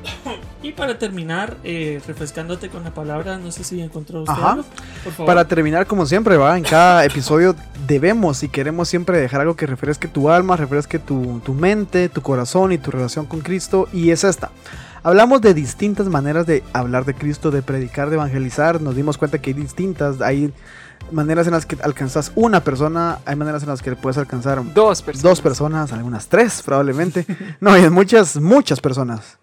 Y 0.60 0.72
para 0.72 0.98
terminar, 0.98 1.56
eh, 1.62 2.00
refrescándote 2.06 2.68
con 2.68 2.82
la 2.82 2.92
palabra, 2.92 3.38
no 3.38 3.52
sé 3.52 3.62
si 3.62 3.80
encontró 3.80 4.22
usted 4.22 4.32
Ajá. 4.32 4.50
algo. 4.54 4.64
Por 5.04 5.12
favor. 5.12 5.26
Para 5.26 5.46
terminar, 5.46 5.86
como 5.86 6.04
siempre, 6.04 6.36
va, 6.36 6.58
en 6.58 6.64
cada 6.64 7.04
episodio 7.04 7.54
debemos 7.86 8.42
y 8.42 8.48
queremos 8.48 8.88
siempre 8.88 9.18
dejar 9.20 9.40
algo 9.42 9.54
que 9.54 9.66
refresque 9.66 10.08
tu 10.08 10.28
alma, 10.30 10.56
refresque 10.56 10.98
tu, 10.98 11.40
tu 11.44 11.54
mente, 11.54 12.08
tu 12.08 12.22
corazón 12.22 12.72
y 12.72 12.78
tu 12.78 12.90
relación 12.90 13.24
con 13.26 13.40
Cristo. 13.40 13.88
Y 13.92 14.10
es 14.10 14.24
esta. 14.24 14.50
Hablamos 15.04 15.40
de 15.42 15.54
distintas 15.54 16.08
maneras 16.08 16.44
de 16.44 16.64
hablar 16.72 17.04
de 17.04 17.14
Cristo, 17.14 17.52
de 17.52 17.62
predicar, 17.62 18.10
de 18.10 18.16
evangelizar. 18.16 18.80
Nos 18.80 18.96
dimos 18.96 19.16
cuenta 19.16 19.38
que 19.38 19.50
hay 19.50 19.54
distintas. 19.54 20.20
Hay 20.20 20.52
maneras 21.12 21.46
en 21.46 21.52
las 21.52 21.66
que 21.66 21.76
alcanzas 21.82 22.32
una 22.34 22.64
persona, 22.64 23.20
hay 23.24 23.36
maneras 23.36 23.62
en 23.62 23.68
las 23.68 23.80
que 23.80 23.94
puedes 23.94 24.18
alcanzar 24.18 24.60
Dos 24.74 25.02
personas. 25.02 25.22
dos 25.22 25.40
personas, 25.40 25.92
algunas 25.92 26.26
tres 26.26 26.62
probablemente. 26.62 27.24
No, 27.60 27.70
hay 27.70 27.88
muchas, 27.90 28.36
muchas 28.38 28.80
personas. 28.80 29.38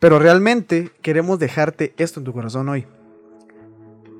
Pero 0.00 0.18
realmente 0.18 0.90
queremos 1.02 1.38
dejarte 1.38 1.94
esto 1.98 2.20
en 2.20 2.24
tu 2.24 2.32
corazón 2.32 2.68
hoy. 2.70 2.86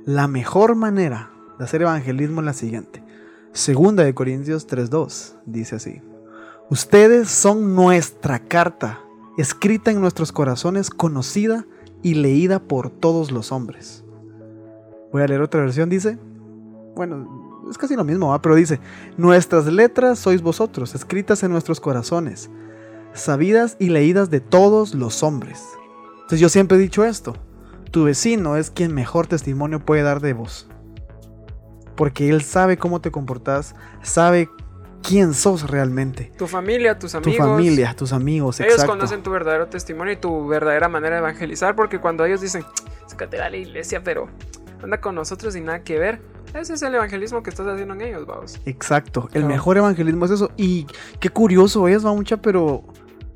La 0.04 0.28
mejor 0.28 0.76
manera 0.76 1.30
de 1.58 1.64
hacer 1.64 1.82
evangelismo 1.82 2.42
es 2.42 2.44
la 2.44 2.52
siguiente. 2.52 3.02
Segunda 3.52 4.04
de 4.04 4.14
Corintios 4.14 4.68
3.2 4.68 5.36
dice 5.46 5.76
así. 5.76 6.02
Ustedes 6.68 7.30
son 7.30 7.74
nuestra 7.74 8.38
carta, 8.40 9.00
escrita 9.38 9.90
en 9.90 10.00
nuestros 10.00 10.32
corazones, 10.32 10.90
conocida 10.90 11.66
y 12.02 12.14
leída 12.14 12.60
por 12.60 12.90
todos 12.90 13.30
los 13.30 13.50
hombres. 13.50 14.04
Voy 15.12 15.22
a 15.22 15.26
leer 15.26 15.40
otra 15.40 15.62
versión, 15.62 15.88
dice. 15.88 16.18
Bueno, 16.94 17.64
es 17.70 17.78
casi 17.78 17.96
lo 17.96 18.04
mismo, 18.04 18.38
pero 18.42 18.54
dice, 18.54 18.80
nuestras 19.16 19.66
letras 19.66 20.18
sois 20.18 20.42
vosotros, 20.42 20.94
escritas 20.94 21.42
en 21.42 21.50
nuestros 21.50 21.80
corazones, 21.80 22.50
sabidas 23.12 23.76
y 23.78 23.88
leídas 23.90 24.30
de 24.30 24.40
todos 24.40 24.94
los 24.94 25.22
hombres. 25.22 25.62
Entonces 26.14 26.40
yo 26.40 26.48
siempre 26.48 26.76
he 26.78 26.80
dicho 26.80 27.04
esto, 27.04 27.36
tu 27.90 28.04
vecino 28.04 28.56
es 28.56 28.70
quien 28.70 28.94
mejor 28.94 29.26
testimonio 29.26 29.80
puede 29.80 30.02
dar 30.02 30.20
de 30.20 30.32
vos. 30.32 30.68
Porque 31.96 32.28
él 32.30 32.42
sabe 32.42 32.78
cómo 32.78 33.00
te 33.00 33.10
comportas, 33.10 33.74
sabe 34.02 34.48
quién 35.02 35.34
sos 35.34 35.68
realmente. 35.70 36.32
Tu 36.38 36.46
familia, 36.46 36.98
tus 36.98 37.12
Tu 37.12 37.18
amigos. 37.18 37.46
familia, 37.46 37.94
tus 37.96 38.12
amigos, 38.12 38.60
Ellos 38.60 38.72
exacto. 38.74 38.92
conocen 38.92 39.22
tu 39.22 39.30
verdadero 39.30 39.66
testimonio 39.68 40.12
y 40.12 40.16
tu 40.16 40.46
verdadera 40.46 40.88
manera 40.88 41.16
de 41.16 41.20
evangelizar, 41.20 41.74
porque 41.74 41.98
cuando 42.00 42.24
ellos 42.24 42.40
dicen, 42.40 42.64
sácate 43.06 43.40
a 43.40 43.50
la 43.50 43.56
iglesia, 43.56 44.02
pero 44.04 44.28
anda 44.82 45.00
con 45.00 45.14
nosotros 45.14 45.56
y 45.56 45.60
nada 45.60 45.82
que 45.82 45.98
ver, 45.98 46.20
ese 46.54 46.74
es 46.74 46.82
el 46.82 46.94
evangelismo 46.94 47.42
que 47.42 47.50
estás 47.50 47.66
haciendo 47.66 47.94
en 47.94 48.00
ellos, 48.00 48.26
vamos. 48.26 48.60
Exacto, 48.66 49.28
el 49.32 49.44
mejor 49.44 49.76
evangelismo 49.76 50.24
es 50.24 50.32
eso. 50.32 50.50
Y 50.56 50.86
qué 51.20 51.30
curioso 51.30 51.86
es, 51.88 52.04
va 52.04 52.12
mucha, 52.12 52.38
pero 52.38 52.84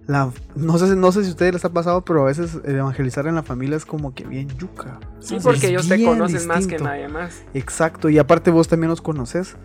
la, 0.06 0.30
no, 0.56 0.78
sé, 0.78 0.96
no 0.96 1.12
sé 1.12 1.22
si 1.22 1.28
a 1.28 1.30
ustedes 1.30 1.52
les 1.54 1.64
ha 1.64 1.72
pasado, 1.72 2.04
pero 2.04 2.22
a 2.22 2.26
veces 2.26 2.58
el 2.64 2.76
evangelizar 2.76 3.26
en 3.26 3.34
la 3.34 3.42
familia 3.42 3.76
es 3.76 3.86
como 3.86 4.14
que 4.14 4.24
bien 4.24 4.48
yuca. 4.58 4.98
Sí, 5.20 5.36
Es 5.36 5.42
porque 5.42 5.68
ellos 5.68 5.88
te 5.88 6.02
conocen 6.04 6.46
más 6.46 6.66
que 6.66 6.78
nadie 6.78 7.08
más. 7.08 7.42
Exacto, 7.54 8.08
y 8.08 8.18
aparte 8.18 8.50
vos 8.50 8.68
también 8.68 8.90
los 8.90 9.00
conoces. 9.00 9.56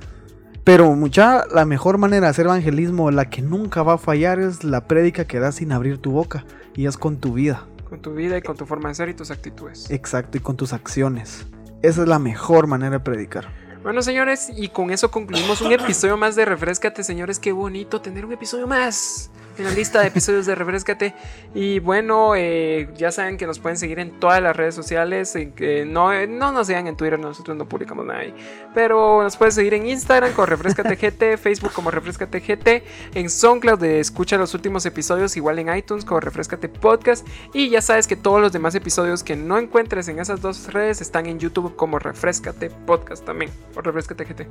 Pero 0.64 0.94
mucha, 0.94 1.46
la 1.48 1.66
mejor 1.66 1.98
manera 1.98 2.28
de 2.28 2.30
hacer 2.30 2.46
evangelismo, 2.46 3.10
la 3.10 3.30
que 3.30 3.42
nunca 3.42 3.82
va 3.82 3.94
a 3.94 3.98
fallar, 3.98 4.40
es 4.40 4.64
la 4.64 4.88
prédica 4.88 5.26
que 5.26 5.40
das 5.40 5.56
sin 5.56 5.72
abrir 5.72 5.98
tu 5.98 6.12
boca. 6.12 6.46
Y 6.76 6.86
es 6.86 6.98
con 6.98 7.18
tu 7.18 7.34
vida. 7.34 7.66
Con 7.90 8.02
tu 8.02 8.14
vida 8.14 8.38
y 8.38 8.42
con 8.42 8.56
tu 8.56 8.68
forma 8.68 8.90
de 8.90 8.96
ser 8.96 9.10
y 9.10 9.16
tus 9.16 9.32
actitudes. 9.32 9.90
Exacto, 9.90 10.38
y 10.38 10.42
con 10.42 10.56
tus 10.56 10.74
acciones. 10.74 11.48
Esa 11.82 12.02
es 12.02 12.08
la 12.08 12.20
mejor 12.20 12.68
manera 12.68 12.92
de 12.92 13.00
predicar. 13.00 13.48
Bueno, 13.84 14.02
señores, 14.02 14.50
y 14.54 14.68
con 14.68 14.92
eso 14.92 15.10
concluimos 15.10 15.62
un 15.62 15.72
episodio 15.72 16.18
más 16.18 16.36
de 16.36 16.44
Refrescate, 16.44 17.04
señores. 17.04 17.40
Qué 17.40 17.54
bonito 17.54 18.02
tener 18.02 18.26
un 18.26 18.34
episodio 18.34 18.68
más 18.68 19.32
en 19.60 19.66
la 19.66 19.72
lista 19.72 20.02
de 20.02 20.08
episodios 20.08 20.46
de 20.46 20.56
Refrescate. 20.56 21.14
Y 21.54 21.80
bueno, 21.80 22.34
eh, 22.36 22.90
ya 22.98 23.12
saben 23.12 23.38
que 23.38 23.46
nos 23.46 23.60
pueden 23.60 23.78
seguir 23.78 24.00
en 24.00 24.20
todas 24.20 24.42
las 24.42 24.56
redes 24.56 24.76
sociales. 24.76 25.38
que 25.56 25.86
no, 25.86 26.14
eh, 26.14 26.28
no 26.28 26.52
nos 26.52 26.68
sigan 26.68 26.88
en 26.88 26.96
Twitter, 26.96 27.20
nosotros 27.20 27.58
no 27.58 27.68
publicamos 27.68 28.06
nada 28.06 28.20
ahí. 28.20 28.34
Pero 28.74 29.24
nos 29.24 29.38
pueden 29.38 29.52
seguir 29.52 29.74
en 29.74 29.88
Instagram 29.88 30.34
con 30.34 30.48
Refrescate 30.48 30.96
GT, 30.96 31.38
Facebook 31.42 31.72
como 31.74 31.92
Refrescate 31.92 32.40
GT, 32.40 32.84
en 33.14 33.30
SoundCloud 33.30 33.80
de 33.80 34.00
escucha 34.00 34.38
los 34.38 34.54
últimos 34.54 34.86
episodios, 34.86 35.36
igual 35.38 35.60
en 35.60 35.76
iTunes 35.76 36.06
como 36.06 36.20
Refrescate 36.20 36.70
Podcast. 36.70 37.28
Y 37.54 37.70
ya 37.70 37.82
sabes 37.82 38.08
que 38.08 38.16
todos 38.16 38.42
los 38.42 38.52
demás 38.52 38.76
episodios 38.76 39.24
que 39.24 39.36
no 39.36 39.58
encuentres 39.58 40.08
en 40.08 40.20
esas 40.20 40.42
dos 40.42 40.72
redes 40.74 41.02
están 41.02 41.26
en 41.26 41.40
YouTube 41.40 41.76
como 41.76 42.00
Refrescate 42.00 42.70
Podcast 42.70 43.26
también. 43.26 43.52
O 43.76 43.82
Refrescate 43.82 44.26
GT. 44.26 44.48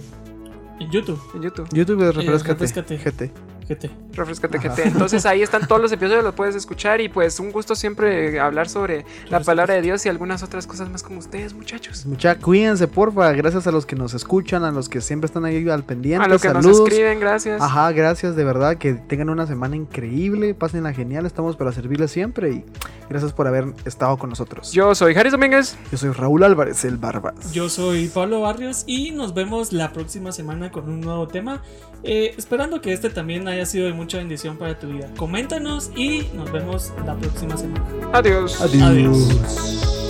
En 0.81 0.91
YouTube, 0.91 1.21
En 1.35 1.43
YouTube. 1.43 1.69
YouTube 1.73 2.03
es 2.09 2.15
refrescate. 2.15 2.65
Refrescate. 2.65 2.99
GT. 2.99 3.58
GT. 3.69 3.91
Refrescate 4.15 4.59
Ajá. 4.59 4.69
GT. 4.71 4.87
Entonces 4.87 5.27
ahí 5.27 5.43
están 5.43 5.67
todos 5.67 5.81
los 5.81 5.93
episodios, 5.93 6.25
los 6.25 6.35
puedes 6.35 6.55
escuchar. 6.55 7.01
Y 7.01 7.09
pues 7.09 7.39
un 7.41 7.53
gusto 7.53 7.75
siempre 7.75 8.41
hablar 8.41 8.69
sobre 8.69 9.05
la 9.29 9.41
palabra 9.41 9.75
de 9.75 9.83
Dios 9.83 10.05
y 10.07 10.09
algunas 10.09 10.43
otras 10.43 10.67
cosas 10.67 10.91
más 10.91 11.03
con 11.03 11.17
ustedes, 11.17 11.55
muchachos. 11.55 12.07
Mucha, 12.07 12.37
cuídense, 12.39 12.89
porfa. 12.89 13.33
Gracias 13.33 13.67
a 13.67 13.71
los 13.71 13.87
que 13.87 13.97
nos 13.97 14.15
escuchan, 14.15 14.65
a 14.65 14.71
los 14.71 14.89
que 14.89 15.01
siempre 15.01 15.27
están 15.27 15.45
ahí 15.45 15.69
al 15.69 15.85
pendiente. 15.85 16.25
A 16.25 16.29
los 16.29 16.41
que 16.43 16.49
nos 16.49 16.65
Saludos. 16.65 16.89
escriben, 16.89 17.21
gracias. 17.21 17.61
Ajá, 17.61 17.93
gracias 17.93 18.37
de 18.37 18.45
verdad. 18.45 18.77
Que 18.77 18.95
tengan 18.95 19.31
una 19.31 19.47
semana 19.47 19.77
increíble. 19.77 20.55
Pásenla 20.55 20.93
genial. 20.93 21.27
Estamos 21.27 21.57
para 21.57 21.73
servirles 21.73 22.11
siempre. 22.11 22.51
Y 22.51 22.65
gracias 23.09 23.33
por 23.33 23.47
haber 23.47 23.67
estado 23.85 24.17
con 24.19 24.31
nosotros. 24.31 24.73
Yo 24.73 24.95
soy 24.95 25.15
Harry 25.15 25.31
Domínguez. 25.31 25.77
Yo 25.93 25.99
soy 25.99 26.11
Raúl 26.11 26.43
Álvarez, 26.45 26.85
el 26.85 26.97
Barbas. 26.97 27.53
Yo 27.53 27.69
soy 27.69 28.09
Pablo 28.09 28.41
Barrios 28.41 28.85
y 28.87 29.11
nos 29.11 29.35
vemos 29.35 29.73
la 29.73 29.93
próxima 29.93 30.33
semana 30.33 30.71
con 30.71 30.89
un 30.89 31.01
nuevo 31.01 31.29
tema. 31.29 31.63
Eh, 32.03 32.35
esperando 32.37 32.81
que 32.81 32.93
este 32.93 33.11
también 33.11 33.49
haya 33.49 33.67
sido 33.67 33.87
de 33.87 33.93
mucha 33.93 34.19
bendición 34.19 34.57
para 34.57 34.79
tu 34.79 34.89
vida. 34.89 35.11
Coméntanos 35.17 35.91
y 35.97 36.29
nos 36.35 36.51
vemos 36.53 36.93
la 37.05 37.17
próxima 37.17 37.57
semana. 37.57 37.85
Adiós. 38.13 38.61
Adiós. 38.61 38.83
Adiós. 38.83 40.08